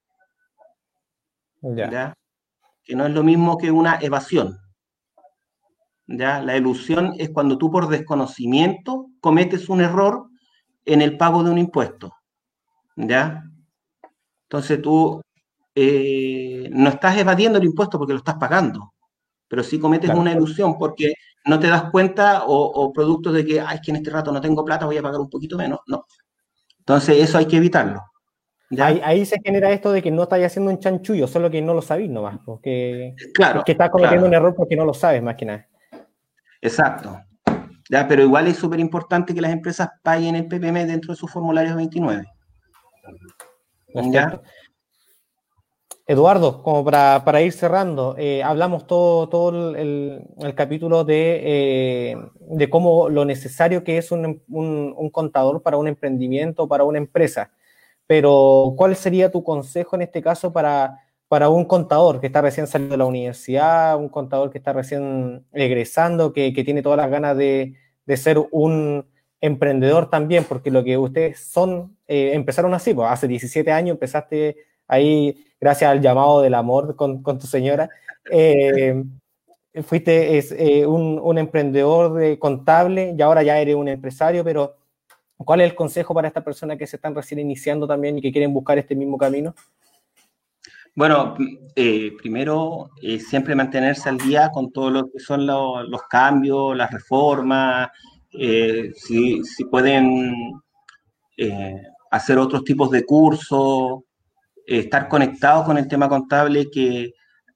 Ya. 1.61 2.15
Que 2.83 2.97
no 2.97 3.07
es 3.07 3.13
lo 3.13 3.23
mismo 3.23 3.57
que 3.59 3.71
una 3.71 3.99
evasión. 4.01 4.59
¿Ya? 6.13 6.43
La 6.43 6.57
ilusión 6.57 7.15
es 7.19 7.31
cuando 7.31 7.59
tú 7.59 7.71
por 7.71 7.89
desconocimiento 7.89 9.09
cometes 9.21 9.69
un 9.69 9.81
error 9.81 10.29
en 10.85 11.03
el 11.03 11.17
pago 11.17 11.43
de 11.43 11.51
un 11.51 11.59
impuesto. 11.59 12.15
¿Ya? 12.97 13.45
Entonces 14.45 14.83
tú 14.83 15.23
eh, 15.75 16.69
no 16.73 16.91
estás 16.91 17.17
evadiendo 17.17 17.59
el 17.59 17.65
impuesto 17.65 17.99
porque 17.99 18.13
lo 18.13 18.19
estás 18.19 18.35
pagando, 18.37 18.93
pero 19.49 19.63
sí 19.63 19.79
cometes 19.79 20.11
una 20.11 20.33
ilusión 20.33 20.79
porque 20.79 21.15
no 21.47 21.59
te 21.59 21.69
das 21.69 21.91
cuenta 21.91 22.45
o, 22.47 22.93
producto 22.93 23.33
de 23.33 23.45
que, 23.45 23.61
ay, 23.61 23.77
es 23.77 23.81
que 23.81 23.91
en 23.91 23.97
este 23.97 24.11
rato 24.11 24.31
no 24.31 24.41
tengo 24.41 24.65
plata, 24.65 24.87
voy 24.87 24.99
a 24.99 25.03
pagar 25.03 25.21
un 25.21 25.31
poquito 25.31 25.57
menos. 25.57 25.81
No. 25.87 26.07
Entonces 26.79 27.19
eso 27.19 27.39
hay 27.39 27.47
que 27.47 27.57
evitarlo. 27.57 28.03
Ahí, 28.79 29.27
se 29.27 29.39
genera 29.43 29.71
esto 29.71 29.93
de 29.93 30.03
que 30.03 30.11
no 30.11 30.23
estás 30.23 30.43
haciendo 30.43 30.71
un 30.71 30.79
chanchullo, 30.79 31.27
solo 31.27 31.51
que 31.51 31.61
no 31.61 31.75
lo 31.75 31.83
sabéis 31.83 32.11
nomás, 32.11 32.39
porque 32.45 33.15
claro, 33.35 33.63
que 33.65 33.73
estás 33.73 33.91
cometiendo 33.91 34.27
un 34.27 34.33
error 34.33 34.55
porque 34.55 34.77
no 34.77 34.87
lo 34.87 34.95
sabes 34.95 35.23
más 35.23 35.37
que 35.37 35.45
nada. 35.45 35.69
Exacto. 36.63 37.21
Ya, 37.91 38.09
pero 38.09 38.23
igual 38.23 38.47
es 38.47 38.57
súper 38.57 38.81
importante 38.81 39.35
que 39.35 39.41
las 39.41 39.53
empresas 39.53 39.91
paguen 40.03 40.37
el 40.37 40.47
PPM 40.47 40.87
dentro 40.87 41.13
de 41.13 41.19
sus 41.19 41.31
formularios 41.31 41.77
29. 41.77 42.25
Eduardo, 46.07 46.63
como 46.63 46.85
para, 46.85 47.43
ir 47.43 47.53
cerrando, 47.53 48.17
eh, 48.19 48.43
hablamos 48.43 48.87
todo, 48.87 49.29
todo 49.29 49.75
el, 49.75 50.25
capítulo 50.55 51.05
de, 51.05 51.41
eh, 51.45 52.17
de, 52.41 52.71
cómo 52.71 53.09
lo 53.09 53.25
necesario 53.25 53.85
que 53.85 53.99
es 53.99 54.11
un, 54.11 54.43
contador 55.13 55.63
para 55.63 55.77
un 55.77 55.89
emprendimiento, 55.89 56.67
para 56.67 56.85
una 56.85 56.99
empresa. 56.99 57.53
Pero, 58.07 58.75
¿cuál 58.77 58.97
sería 58.97 59.31
tu 59.31 59.45
consejo 59.45 59.97
en 59.97 60.03
este 60.03 60.23
caso 60.23 60.53
para, 60.53 60.99
para 61.33 61.49
un 61.49 61.65
contador 61.65 62.21
que 62.21 62.27
está 62.27 62.43
recién 62.43 62.67
saliendo 62.67 62.93
de 62.93 62.99
la 62.99 63.07
universidad, 63.07 63.97
un 63.97 64.11
contador 64.11 64.51
que 64.51 64.59
está 64.59 64.75
recién 64.75 65.47
egresando, 65.55 66.31
que, 66.31 66.53
tiene 66.53 66.83
todas 66.83 66.99
las 66.99 67.11
ganas 67.11 67.39
de, 67.39 67.75
de 68.05 68.17
ser 68.19 68.37
un, 68.51 69.07
emprendedor 69.41 70.11
también, 70.11 70.45
porque 70.45 70.71
lo 70.71 70.85
que 70.85 70.99
ustedes 70.99 71.41
son, 71.41 71.97
eh, 72.07 72.33
empezaron 72.35 72.75
así, 72.75 72.93
pues 72.93 73.09
hace 73.11 73.27
17 73.29 73.73
años 73.73 73.95
empezaste 73.95 74.59
ahí, 74.87 75.43
gracias 75.59 75.91
al 75.91 76.03
llamado 76.03 76.43
del 76.43 76.53
amor 76.53 76.97
con, 76.97 77.23
tu 77.23 77.47
señora, 77.47 77.89
eh, 78.31 79.03
fuiste 79.85 80.37
es, 80.37 80.53
eh, 80.53 80.85
un, 80.85 81.19
un, 81.19 81.39
emprendedor 81.39 82.13
de 82.13 82.39
contable 82.39 83.15
y 83.17 83.23
ahora 83.23 83.43
ya 83.43 83.59
eres 83.59 83.75
un 83.75 83.89
empresario, 83.89 84.45
pero 84.45 84.77
¿cuál 85.39 85.63
es 85.63 85.71
el 85.71 85.75
consejo 85.75 86.13
para 86.13 86.29
estas 86.29 86.45
personas 86.45 86.77
que 86.77 86.87
se 86.87 86.97
están 86.97 87.15
recién 87.15 87.41
iniciando 87.41 87.87
también 87.87 88.19
y 88.19 88.21
que 88.21 88.33
quieren 88.33 88.53
buscar 88.53 88.77
este 88.77 88.95
mismo 88.95 89.17
camino? 89.17 89.55
Bueno, 90.95 91.35
primero, 92.19 92.91
siempre 93.19 93.55
mantenerse 93.55 94.09
al 94.09 94.19
día 94.19 94.51
con 94.53 94.71
todo 94.71 94.91
lo 94.91 95.11
que 95.11 95.19
son 95.21 95.47
los 95.47 96.03
cambios, 96.09 96.77
las 96.77 96.91
reformas, 96.91 97.89
eh, 98.35 98.93
si, 98.97 99.43
pueden 99.71 100.33
eh, 101.37 101.83
hacer 102.11 102.39
otros 102.39 102.65
tipos 102.65 102.91
de 102.91 103.05
cursos, 103.05 104.01
eh, 104.67 104.79
estar 104.81 105.09
conectados 105.09 105.67
con 105.67 105.77
el 105.77 105.87
tema 105.87 106.09
contable 106.09 106.71
que 106.71 107.13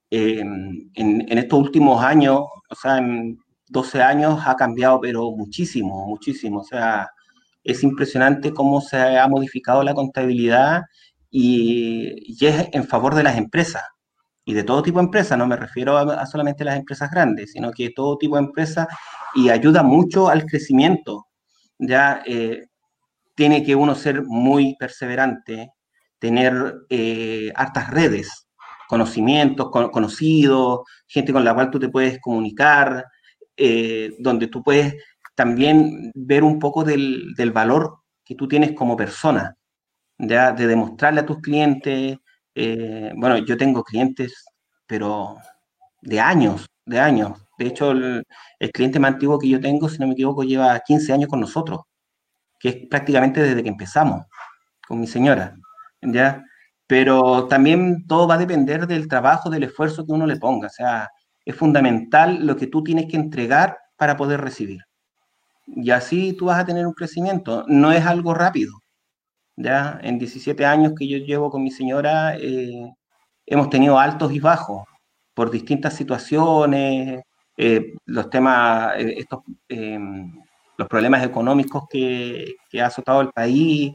en, 0.09 0.91
estos 1.29 1.59
últimos 1.59 2.03
años, 2.03 2.41
o 2.69 2.75
sea, 2.75 2.97
en 2.99 3.37
12 3.69 4.01
años 4.01 4.39
ha 4.45 4.55
cambiado, 4.55 5.01
pero 5.01 5.31
muchísimo, 5.31 6.07
muchísimo. 6.07 6.59
O 6.61 6.63
sea, 6.63 7.09
es 7.63 7.83
impresionante 7.83 8.53
cómo 8.53 8.79
se 8.81 8.97
ha 8.97 9.27
modificado 9.27 9.83
la 9.83 9.93
contabilidad 9.93 10.83
y, 11.39 12.45
es 12.45 12.69
en 12.71 12.87
favor 12.87 13.13
de 13.13 13.23
las 13.23 13.37
empresas 13.37 13.83
y 14.43 14.53
de 14.53 14.63
todo 14.63 14.81
tipo 14.81 14.99
de 14.99 15.05
empresas, 15.05 15.37
no 15.37 15.45
me 15.45 15.55
refiero 15.55 15.97
a, 15.97 16.25
solamente 16.25 16.63
las 16.63 16.77
empresas 16.77 17.11
grandes, 17.11 17.51
sino 17.51 17.71
que 17.71 17.91
todo 17.91 18.17
tipo 18.17 18.37
de 18.37 18.43
empresas 18.43 18.87
y 19.35 19.49
ayuda 19.49 19.83
mucho 19.83 20.29
al 20.29 20.45
crecimiento. 20.45 21.27
Ya 21.77 22.23
eh, 22.25 22.67
tiene 23.35 23.63
que 23.63 23.75
uno 23.75 23.93
ser 23.93 24.23
muy 24.23 24.75
perseverante, 24.79 25.73
tener 26.17 26.73
eh, 26.89 27.51
hartas 27.55 27.91
redes, 27.91 28.47
conocimientos, 28.87 29.69
conocidos, 29.69 30.79
gente 31.07 31.33
con 31.33 31.43
la 31.43 31.53
cual 31.53 31.69
tú 31.69 31.77
te 31.77 31.89
puedes 31.89 32.19
comunicar, 32.19 33.05
eh, 33.57 34.11
donde 34.19 34.47
tú 34.47 34.63
puedes 34.63 34.95
también 35.35 36.11
ver 36.15 36.43
un 36.43 36.57
poco 36.57 36.83
del, 36.83 37.33
del, 37.35 37.51
valor 37.51 37.99
que 38.23 38.33
tú 38.35 38.47
tienes 38.47 38.71
como 38.71 38.95
persona, 38.95 39.56
de 40.17 40.67
demostrarle 40.67 41.21
a 41.21 41.25
tus 41.25 41.39
clientes, 41.41 42.17
eh, 42.55 43.11
bueno, 43.15 43.37
yo 43.37 43.55
tengo 43.57 43.83
clientes, 43.83 44.45
pero 44.87 45.37
de 46.01 46.19
años, 46.19 46.65
de 46.85 46.99
años. 46.99 47.39
De 47.57 47.67
hecho, 47.67 47.91
el, 47.91 48.25
cliente 48.73 48.99
más 48.99 49.13
antiguo 49.13 49.39
que 49.39 49.49
yo 49.49 49.59
tengo, 49.61 49.89
si 49.89 49.99
no 49.99 50.07
me 50.07 50.13
equivoco, 50.13 50.43
lleva 50.43 50.79
15 50.79 51.13
años 51.13 51.29
con 51.29 51.39
nosotros, 51.39 51.81
que 52.59 52.69
es 52.69 52.77
prácticamente 52.89 53.41
desde 53.41 53.63
que 53.63 53.69
empezamos 53.69 54.25
con 54.87 54.99
mi 54.99 55.07
señora, 55.07 55.55
¿ya? 56.01 56.43
Pero 56.87 57.47
también 57.47 58.07
todo 58.07 58.27
va 58.27 58.35
a 58.35 58.37
depender 58.39 58.87
del 58.87 59.07
trabajo, 59.07 59.49
del 59.49 59.63
esfuerzo 59.63 60.05
que 60.05 60.13
uno 60.13 60.25
le 60.25 60.37
ponga. 60.37 60.67
O 60.67 60.69
sea, 60.71 61.09
es 61.45 61.55
fundamental 61.55 62.45
lo 62.45 62.55
que 62.55 62.67
tú 62.67 62.83
tienes 62.83 63.07
que 63.07 63.17
entregar 63.17 63.77
para 63.97 64.17
poder 64.17 64.41
recibir. 64.41 64.81
Y 65.67 65.91
así 65.91 66.33
tú 66.33 66.45
vas 66.45 66.59
a 66.59 66.65
tener 66.65 66.87
un 66.87 66.93
crecimiento. 66.93 67.65
No 67.67 67.91
es 67.91 68.05
algo 68.05 68.33
rápido, 68.33 68.73
ya 69.57 69.99
en 70.03 70.19
17 70.19 70.65
años 70.65 70.93
que 70.97 71.07
yo 71.07 71.17
llevo 71.17 71.49
con 71.49 71.63
mi 71.63 71.71
señora, 71.71 72.37
eh, 72.37 72.93
hemos 73.45 73.69
tenido 73.69 73.99
altos 73.99 74.31
y 74.31 74.39
bajos 74.39 74.83
por 75.33 75.51
distintas 75.51 75.95
situaciones, 75.95 77.23
eh, 77.57 77.93
los 78.05 78.29
temas, 78.29 78.95
eh, 78.97 79.15
estos, 79.17 79.41
los 80.77 80.87
problemas 80.87 81.25
económicos 81.25 81.85
que, 81.89 82.55
ha 82.81 82.85
azotado 82.85 83.21
el 83.21 83.31
país, 83.31 83.93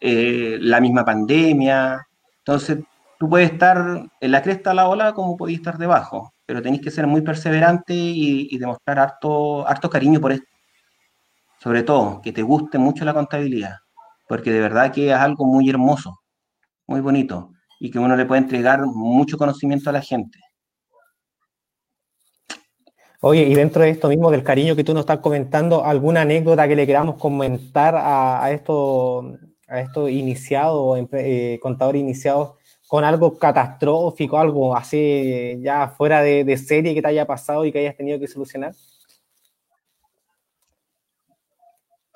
la 0.00 0.80
misma 0.80 1.04
pandemia. 1.04 2.06
Entonces, 2.38 2.78
tú 3.18 3.28
puedes 3.28 3.52
estar 3.52 4.06
en 4.20 4.30
la 4.32 4.42
cresta 4.42 4.70
de 4.70 4.76
la 4.76 4.88
ola 4.88 5.12
como 5.14 5.36
podías 5.36 5.60
estar 5.60 5.78
debajo, 5.78 6.32
pero 6.46 6.62
tenéis 6.62 6.82
que 6.82 6.90
ser 6.90 7.06
muy 7.06 7.22
perseverante 7.22 7.94
y, 7.94 8.48
y, 8.50 8.58
demostrar 8.58 8.98
harto, 8.98 9.66
harto 9.68 9.90
cariño 9.90 10.20
por 10.20 10.32
esto. 10.32 10.46
Sobre 11.58 11.82
todo, 11.82 12.20
que 12.22 12.32
te 12.32 12.42
guste 12.42 12.78
mucho 12.78 13.04
la 13.04 13.14
contabilidad 13.14 13.83
porque 14.28 14.52
de 14.52 14.60
verdad 14.60 14.92
que 14.92 15.10
es 15.10 15.14
algo 15.14 15.44
muy 15.44 15.68
hermoso, 15.68 16.20
muy 16.86 17.00
bonito, 17.00 17.52
y 17.80 17.90
que 17.90 17.98
uno 17.98 18.16
le 18.16 18.26
puede 18.26 18.42
entregar 18.42 18.84
mucho 18.84 19.36
conocimiento 19.36 19.90
a 19.90 19.94
la 19.94 20.00
gente. 20.00 20.38
Oye, 23.20 23.42
y 23.42 23.54
dentro 23.54 23.82
de 23.82 23.90
esto 23.90 24.08
mismo, 24.08 24.30
del 24.30 24.44
cariño 24.44 24.76
que 24.76 24.84
tú 24.84 24.92
nos 24.92 25.00
estás 25.00 25.20
comentando, 25.20 25.84
¿alguna 25.84 26.22
anécdota 26.22 26.68
que 26.68 26.76
le 26.76 26.86
queramos 26.86 27.16
comentar 27.16 27.94
a, 27.96 28.44
a 28.44 28.50
estos 28.52 29.38
a 29.66 29.80
esto 29.80 30.08
iniciados, 30.08 30.98
eh, 31.12 31.58
contadores 31.60 32.00
iniciados, 32.00 32.54
con 32.86 33.02
algo 33.02 33.38
catastrófico, 33.38 34.38
algo 34.38 34.76
así 34.76 35.58
ya 35.62 35.88
fuera 35.88 36.20
de, 36.20 36.44
de 36.44 36.56
serie 36.56 36.94
que 36.94 37.02
te 37.02 37.08
haya 37.08 37.26
pasado 37.26 37.64
y 37.64 37.72
que 37.72 37.78
hayas 37.80 37.96
tenido 37.96 38.20
que 38.20 38.28
solucionar? 38.28 38.74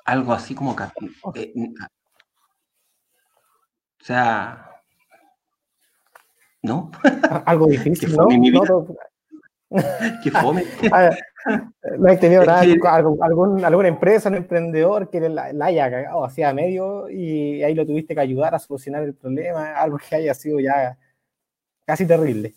Algo 0.05 0.31
así 0.33 0.55
como 0.55 0.75
eh, 1.35 1.53
o 4.01 4.03
sea, 4.03 4.69
¿no? 6.61 6.91
Algo 7.45 7.67
difícil, 7.67 8.15
¿no? 8.15 8.27
Qué 10.23 10.31
fome. 10.31 10.63
no 11.99 12.09
he 12.09 12.17
tenido 12.17 12.43
nada, 12.43 12.61
algún, 12.61 13.63
alguna 13.63 13.87
empresa, 13.87 14.29
un 14.29 14.35
emprendedor 14.35 15.09
que 15.09 15.29
la, 15.29 15.51
haya 15.61 15.91
cagado 15.91 16.25
hacia 16.25 16.53
medio 16.53 17.09
y 17.09 17.61
ahí 17.63 17.75
lo 17.75 17.85
tuviste 17.85 18.15
que 18.15 18.21
ayudar 18.21 18.55
a 18.55 18.59
solucionar 18.59 19.03
el 19.03 19.13
problema, 19.13 19.73
algo 19.75 19.97
que 19.97 20.15
haya 20.15 20.33
sido 20.33 20.59
ya 20.59 20.97
casi 21.85 22.07
terrible. 22.07 22.55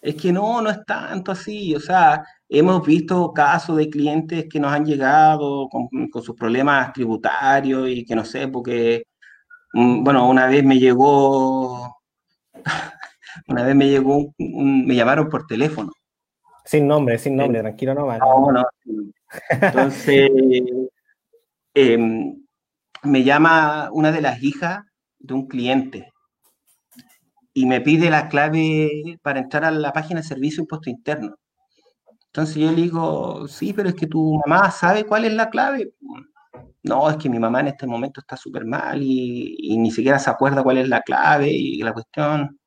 Es 0.00 0.16
que 0.16 0.32
no, 0.32 0.60
no 0.60 0.70
es 0.70 0.84
tanto 0.84 1.32
así, 1.32 1.74
o 1.74 1.80
sea, 1.80 2.24
hemos 2.48 2.84
visto 2.86 3.32
casos 3.32 3.76
de 3.76 3.88
clientes 3.88 4.46
que 4.50 4.60
nos 4.60 4.72
han 4.72 4.84
llegado 4.84 5.68
con, 5.68 5.88
con 6.10 6.22
sus 6.22 6.36
problemas 6.36 6.92
tributarios 6.92 7.88
y 7.88 8.04
que 8.04 8.14
no 8.14 8.24
sé, 8.24 8.48
porque 8.48 9.04
bueno, 9.74 10.28
una 10.28 10.46
vez 10.46 10.64
me 10.64 10.78
llegó, 10.78 11.96
una 13.48 13.64
vez 13.64 13.74
me 13.74 13.88
llegó, 13.88 14.32
me 14.38 14.94
llamaron 14.94 15.28
por 15.28 15.46
teléfono. 15.46 15.92
Sin 16.64 16.86
nombre, 16.86 17.18
sin 17.18 17.36
nombre, 17.36 17.60
tranquilo 17.60 17.94
no, 17.94 18.06
no, 18.16 18.52
no. 18.52 18.64
Entonces, 19.50 20.30
em, 21.74 22.44
me 23.02 23.24
llama 23.24 23.90
una 23.92 24.12
de 24.12 24.20
las 24.22 24.42
hijas 24.42 24.84
de 25.18 25.34
un 25.34 25.46
cliente 25.46 26.12
y 27.52 27.66
me 27.66 27.80
pide 27.80 28.10
la 28.10 28.28
clave 28.28 29.18
para 29.22 29.40
entrar 29.40 29.64
a 29.64 29.70
la 29.70 29.92
página 29.92 30.20
de 30.20 30.26
servicio 30.26 30.62
impuesto 30.62 30.90
interno. 30.90 31.36
Entonces 32.26 32.56
yo 32.56 32.70
le 32.70 32.82
digo, 32.82 33.46
sí, 33.46 33.72
pero 33.72 33.88
es 33.88 33.94
que 33.94 34.06
tu 34.06 34.40
mamá 34.44 34.70
sabe 34.70 35.04
cuál 35.04 35.24
es 35.24 35.32
la 35.34 35.50
clave. 35.50 35.92
No, 36.82 37.08
es 37.10 37.16
que 37.16 37.30
mi 37.30 37.38
mamá 37.38 37.60
en 37.60 37.68
este 37.68 37.86
momento 37.86 38.20
está 38.20 38.36
súper 38.36 38.64
mal 38.66 39.00
y, 39.02 39.76
ni 39.78 39.90
siquiera 39.90 40.18
se 40.18 40.30
acuerda 40.30 40.62
cuál 40.62 40.78
es 40.78 40.88
la 40.88 41.00
clave 41.02 41.50
y 41.50 41.78
la 41.78 41.92
cuestión. 41.92 42.58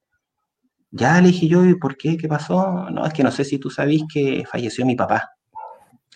Ya 0.92 1.22
le 1.22 1.28
dije 1.30 1.48
yo, 1.48 1.66
¿y 1.66 1.76
por 1.76 1.98
qué? 1.98 2.18
¿Qué 2.18 2.28
pasó? 2.28 2.90
No, 2.90 3.06
es 3.06 3.14
que 3.14 3.24
no 3.24 3.32
sé 3.32 3.44
si 3.44 3.60
tú 3.60 3.70
sabís 3.70 4.04
que 4.12 4.44
falleció 4.50 4.86
mi 4.86 4.96
papá. 4.96 5.30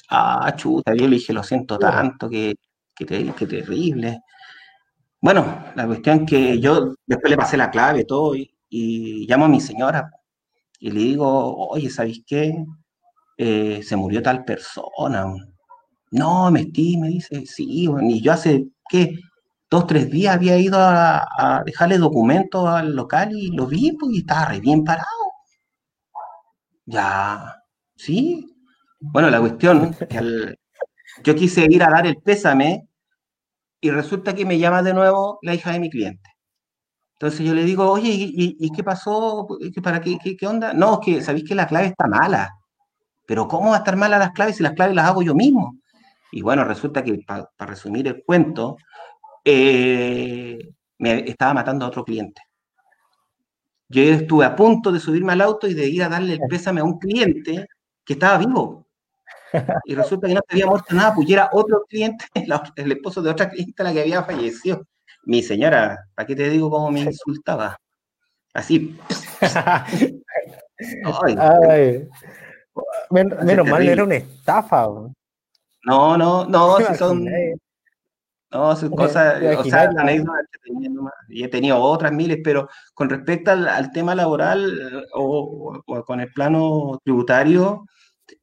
Ah, 0.10 0.54
chuta, 0.56 0.94
yo 0.96 1.08
le 1.08 1.18
dije, 1.18 1.34
lo 1.34 1.44
siento 1.44 1.78
tanto, 1.78 2.30
que, 2.30 2.56
que, 2.96 3.06
terrible. 3.06 4.22
Bueno, 5.22 5.66
la 5.76 5.86
cuestión 5.86 6.26
que 6.26 6.60
yo 6.60 6.94
después 7.06 7.30
le 7.30 7.38
pasé 7.38 7.58
la 7.58 7.70
clave 7.72 8.06
todo 8.06 8.36
y, 8.36 8.52
y 8.70 9.28
llamo 9.28 9.46
a 9.46 9.50
mi 9.50 9.62
señora 9.62 10.10
y 10.82 10.90
le 10.90 11.00
digo, 11.00 11.56
oye, 11.70 11.90
¿sabéis 11.92 12.24
qué? 12.26 12.66
Eh, 13.38 13.82
se 13.84 13.96
murió 13.96 14.22
tal 14.24 14.44
persona. 14.44 15.26
No, 16.12 16.52
me 16.52 16.62
estoy, 16.62 16.98
me 16.98 17.08
dice, 17.08 17.46
sí, 17.46 17.88
y 18.02 18.22
yo 18.22 18.34
hace, 18.34 18.68
¿qué? 18.90 19.16
Dos, 19.70 19.88
tres 19.88 20.10
días 20.12 20.36
había 20.36 20.58
ido 20.58 20.78
a, 20.80 21.64
dejarle 21.66 21.98
documentos 21.98 22.68
al 22.68 22.96
local 22.96 23.32
y 23.34 23.52
lo 23.52 23.68
vi, 23.68 23.94
pues, 23.94 24.18
estaba 24.18 24.46
re 24.46 24.60
bien 24.60 24.84
parado. 24.84 25.08
Ya, 26.86 27.64
sí. 27.96 28.54
Bueno, 29.00 29.30
la 29.30 29.40
cuestión, 29.40 29.94
que 29.94 30.56
yo 31.24 31.36
quise 31.36 31.66
ir 31.70 31.84
a 31.84 31.90
dar 31.90 32.06
el 32.08 32.18
pésame 32.18 32.88
y 33.82 33.90
resulta 33.92 34.36
que 34.36 34.46
me 34.46 34.60
llama 34.60 34.84
de 34.84 34.94
nuevo 34.94 35.40
la 35.42 35.56
hija 35.56 35.72
de 35.72 35.80
mi 35.80 35.90
cliente. 35.90 36.30
Entonces 37.14 37.46
yo 37.46 37.54
le 37.54 37.64
digo, 37.64 37.90
oye, 37.90 38.10
¿y, 38.12 38.72
qué 38.72 38.84
pasó? 38.84 39.48
¿Para 39.84 40.02
qué, 40.02 40.18
qué, 40.18 40.48
onda? 40.48 40.74
No, 40.74 40.96
es 40.96 41.00
que 41.06 41.22
sabéis 41.22 41.46
que 41.48 41.56
la 41.56 41.68
clave 41.68 41.88
está 41.88 42.08
mala. 42.08 42.50
Pero 43.28 43.48
¿cómo 43.48 43.70
va 43.70 43.78
a 43.78 43.80
estar 43.80 43.96
mala 43.96 44.18
las 44.18 44.32
claves 44.32 44.58
si 44.58 44.64
las 44.64 44.74
claves 44.74 44.96
las 44.96 45.06
hago 45.08 45.22
yo 45.22 45.36
mismo? 45.36 45.81
Y 46.32 46.42
bueno, 46.42 46.64
resulta 46.64 47.04
que, 47.04 47.20
para 47.26 47.48
resumir 47.60 48.08
el 48.08 48.24
cuento, 48.24 48.78
eh, 49.44 50.58
me 51.00 51.30
estaba 51.30 51.54
matando 51.54 51.86
a 51.86 51.90
otro 51.90 52.04
cliente. 52.04 52.42
Yo 53.90 54.02
estuve 54.04 54.46
a 54.46 54.56
punto 54.56 54.92
de 54.92 55.00
subirme 55.00 55.34
al 55.34 55.42
auto 55.42 55.68
y 55.68 55.74
de 55.74 55.88
ir 55.88 56.04
a 56.04 56.10
darle 56.10 56.34
el 56.34 56.40
pésame 56.50 56.82
a 56.82 56.86
un 56.86 56.98
cliente 56.98 57.68
que 58.06 58.14
estaba 58.14 58.38
vivo. 58.38 58.88
Y 59.86 59.96
resulta 59.96 60.28
que 60.28 60.34
no 60.34 60.42
se 60.48 60.56
había 60.56 60.66
muerto 60.66 60.96
nada, 60.96 61.14
pues 61.14 61.30
era 61.30 61.50
otro 61.52 61.84
cliente, 61.88 62.26
el 62.76 62.92
esposo 62.92 63.22
de 63.22 63.30
otra 63.30 63.50
cliente 63.50 63.84
la 63.84 63.92
que 63.92 64.02
había 64.02 64.24
fallecido 64.24 64.86
mi 65.24 65.44
señora, 65.44 66.08
¿para 66.16 66.26
qué 66.26 66.36
te 66.36 66.50
digo 66.50 66.70
cómo 66.70 66.92
me 66.92 67.02
insultaba? 67.02 67.78
Así. 68.54 68.98
menos 73.12 73.68
mal, 73.68 73.88
era 73.88 74.04
una 74.04 74.16
estafa. 74.16 74.88
No, 75.84 76.18
no, 76.18 76.46
no, 76.46 76.78
si 76.88 76.96
son. 76.96 77.28
No, 78.52 78.76
son 78.76 78.90
cosas, 78.92 79.42
o 79.60 79.64
sea, 79.64 79.90
anécdotas 79.98 80.46
que 80.52 80.60
tenía 80.60 80.90
nomás. 80.90 81.14
Y 81.30 81.44
he 81.44 81.48
tenido 81.48 81.80
otras 81.80 82.12
miles, 82.12 82.40
pero 82.44 82.68
con 82.94 83.10
respecto 83.10 83.52
al, 83.52 83.92
tema 83.94 84.14
laboral 84.14 85.08
o, 85.14 85.82
con 86.06 86.20
el 86.20 86.32
plano 86.34 87.00
tributario, 87.02 87.86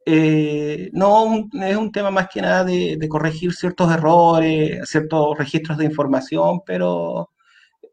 eh, 0.06 0.90
no, 0.92 1.48
es 1.52 1.76
un 1.76 1.92
tema 1.92 2.10
más 2.10 2.28
que 2.28 2.40
nada 2.42 2.64
de, 2.64 2.98
corregir 3.08 3.52
ciertos 3.52 3.92
errores, 3.92 4.88
ciertos 4.88 5.36
registros 5.38 5.78
de 5.78 5.84
información, 5.84 6.60
pero 6.64 7.30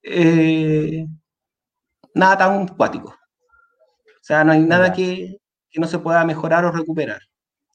eh, 0.03 1.05
nada 2.13 2.37
tan 2.37 2.67
cuático. 2.69 3.09
O 3.09 4.23
sea, 4.27 4.43
no 4.43 4.53
hay 4.53 4.61
nada 4.61 4.93
que, 4.93 5.37
no 5.75 5.87
se 5.87 5.99
pueda 5.99 6.23
mejorar 6.25 6.65
o 6.65 6.71
recuperar. 6.71 7.21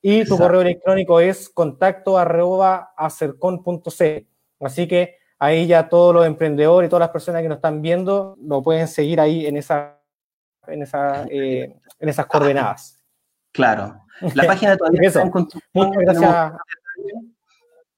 y 0.02 0.26
tu 0.26 0.38
correo 0.38 0.62
electrónico 0.62 1.20
es 1.20 1.50
contacto 1.50 2.18
arroba 2.18 2.94
acercon.c. 2.96 4.28
Así 4.60 4.88
que 4.88 5.18
ahí 5.40 5.68
ya 5.68 5.90
todos 5.90 6.14
los 6.14 6.26
emprendedores 6.26 6.88
y 6.88 6.90
todas 6.90 7.02
las 7.02 7.10
personas 7.10 7.42
que 7.42 7.50
nos 7.50 7.58
están 7.58 7.82
viendo 7.82 8.38
lo 8.42 8.62
pueden 8.62 8.88
seguir 8.88 9.20
ahí 9.20 9.46
en, 9.46 9.58
esa, 9.58 10.00
en, 10.68 10.84
esa, 10.84 11.26
eh, 11.30 11.76
en 12.00 12.10
esas 12.10 12.26
coordenadas. 12.28 13.04
Claro. 13.52 14.02
La 14.36 14.44
página 14.48 14.78
todavía 14.78 15.08
está 15.08 15.24
en 15.24 15.32
Muchas 15.74 15.98
gracias. 15.98 16.54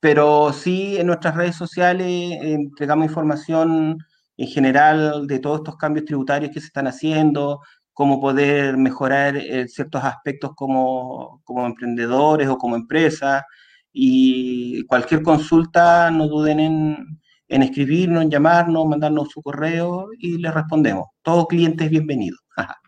Pero 0.02 0.52
sí, 0.54 0.98
en 0.98 1.08
nuestras 1.08 1.36
redes 1.36 1.56
sociales 1.56 2.08
entregamos 2.42 3.06
información 3.06 3.98
en 4.38 4.48
general 4.48 5.28
de 5.28 5.40
todos 5.40 5.60
estos 5.60 5.78
cambios 5.78 6.06
tributarios 6.06 6.52
que 6.52 6.60
se 6.60 6.68
están 6.68 6.88
haciendo, 6.88 7.62
cómo 7.94 8.20
poder 8.20 8.78
mejorar 8.78 9.38
eh, 9.38 9.68
ciertos 9.68 10.04
aspectos 10.04 10.52
como, 10.56 11.42
como 11.46 11.66
emprendedores 11.68 12.48
o 12.50 12.58
como 12.58 12.76
empresa. 12.76 13.46
Y 13.94 14.86
cualquier 14.88 15.22
consulta, 15.24 16.10
no 16.12 16.28
duden 16.28 16.60
en, 16.60 17.22
en 17.48 17.64
escribirnos, 17.64 18.24
en 18.24 18.32
llamarnos, 18.32 18.88
mandarnos 18.88 19.30
su 19.30 19.42
correo 19.42 20.08
y 20.18 20.38
les 20.40 20.54
respondemos. 20.54 21.08
Todo 21.22 21.48
cliente 21.48 21.86
es 21.86 21.92
bienvenido. 21.92 22.38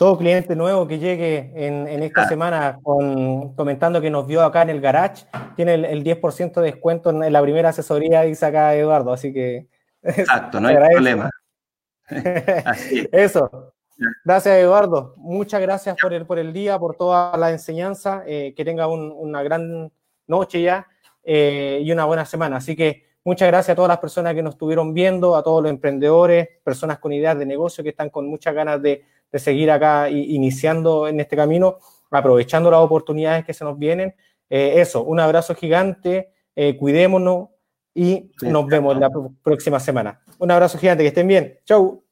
Todo 0.00 0.16
cliente 0.16 0.56
nuevo 0.56 0.88
que 0.88 0.98
llegue 0.98 1.52
en, 1.54 1.86
en 1.86 2.02
esta 2.02 2.26
semana 2.26 2.78
con, 2.82 3.54
comentando 3.54 4.00
que 4.00 4.08
nos 4.08 4.26
vio 4.26 4.42
acá 4.42 4.62
en 4.62 4.70
el 4.70 4.80
garage, 4.80 5.26
tiene 5.56 5.74
el, 5.74 6.02
10% 6.02 6.54
de 6.54 6.62
descuento 6.62 7.10
en 7.10 7.30
la 7.30 7.42
primera 7.42 7.68
asesoría, 7.68 8.22
dice 8.22 8.46
acá 8.46 8.74
Eduardo, 8.74 9.12
así 9.12 9.30
que... 9.30 9.66
Exacto, 10.02 10.58
no 10.58 10.68
hay 10.68 10.76
problema. 10.76 11.28
Así 12.64 13.06
Eso. 13.12 13.74
Gracias, 14.24 14.56
Eduardo. 14.56 15.12
Muchas 15.18 15.60
gracias 15.60 15.94
por 16.00 16.14
el, 16.14 16.24
por 16.24 16.38
el 16.38 16.54
día, 16.54 16.78
por 16.78 16.96
toda 16.96 17.36
la 17.36 17.50
enseñanza. 17.50 18.22
Eh, 18.26 18.54
que 18.56 18.64
tenga 18.64 18.86
una 18.86 19.42
gran 19.42 19.92
noche 20.26 20.62
ya 20.62 20.88
eh, 21.22 21.78
y 21.82 21.92
una 21.92 22.06
buena 22.06 22.24
semana. 22.24 22.56
Así 22.56 22.74
que 22.74 23.04
muchas 23.22 23.48
gracias 23.48 23.74
a 23.74 23.76
todas 23.76 23.90
las 23.90 23.98
personas 23.98 24.34
que 24.34 24.42
nos 24.42 24.54
estuvieron 24.54 24.94
viendo, 24.94 25.36
a 25.36 25.42
todos 25.42 25.62
los 25.62 25.70
emprendedores, 25.70 26.48
personas 26.64 26.98
con 26.98 27.12
ideas 27.12 27.38
de 27.38 27.44
negocio 27.44 27.84
que 27.84 27.90
están 27.90 28.08
con 28.08 28.26
muchas 28.26 28.54
ganas 28.54 28.80
de, 28.80 29.04
seguir 29.38 29.70
acá 29.70 30.10
iniciando 30.10 31.08
en 31.08 31.20
este 31.20 31.36
camino, 31.36 31.78
aprovechando 32.10 32.70
las 32.70 32.80
oportunidades 32.80 33.44
que 33.44 33.54
se 33.54 33.64
nos 33.64 33.78
vienen. 33.78 34.14
Eh, 34.48 34.80
eso, 34.80 35.04
un 35.04 35.20
abrazo 35.20 35.54
gigante, 35.54 36.32
cuidémonos 36.78 37.48
y 37.94 38.30
nos 38.42 38.66
vemos 38.66 38.98
la 38.98 39.10
próxima 39.42 39.80
semana. 39.80 40.20
Un 40.38 40.50
abrazo 40.50 40.78
gigante, 40.78 41.02
que 41.04 41.08
estén 41.08 41.28
bien. 41.28 41.58
Chau. 41.64 42.04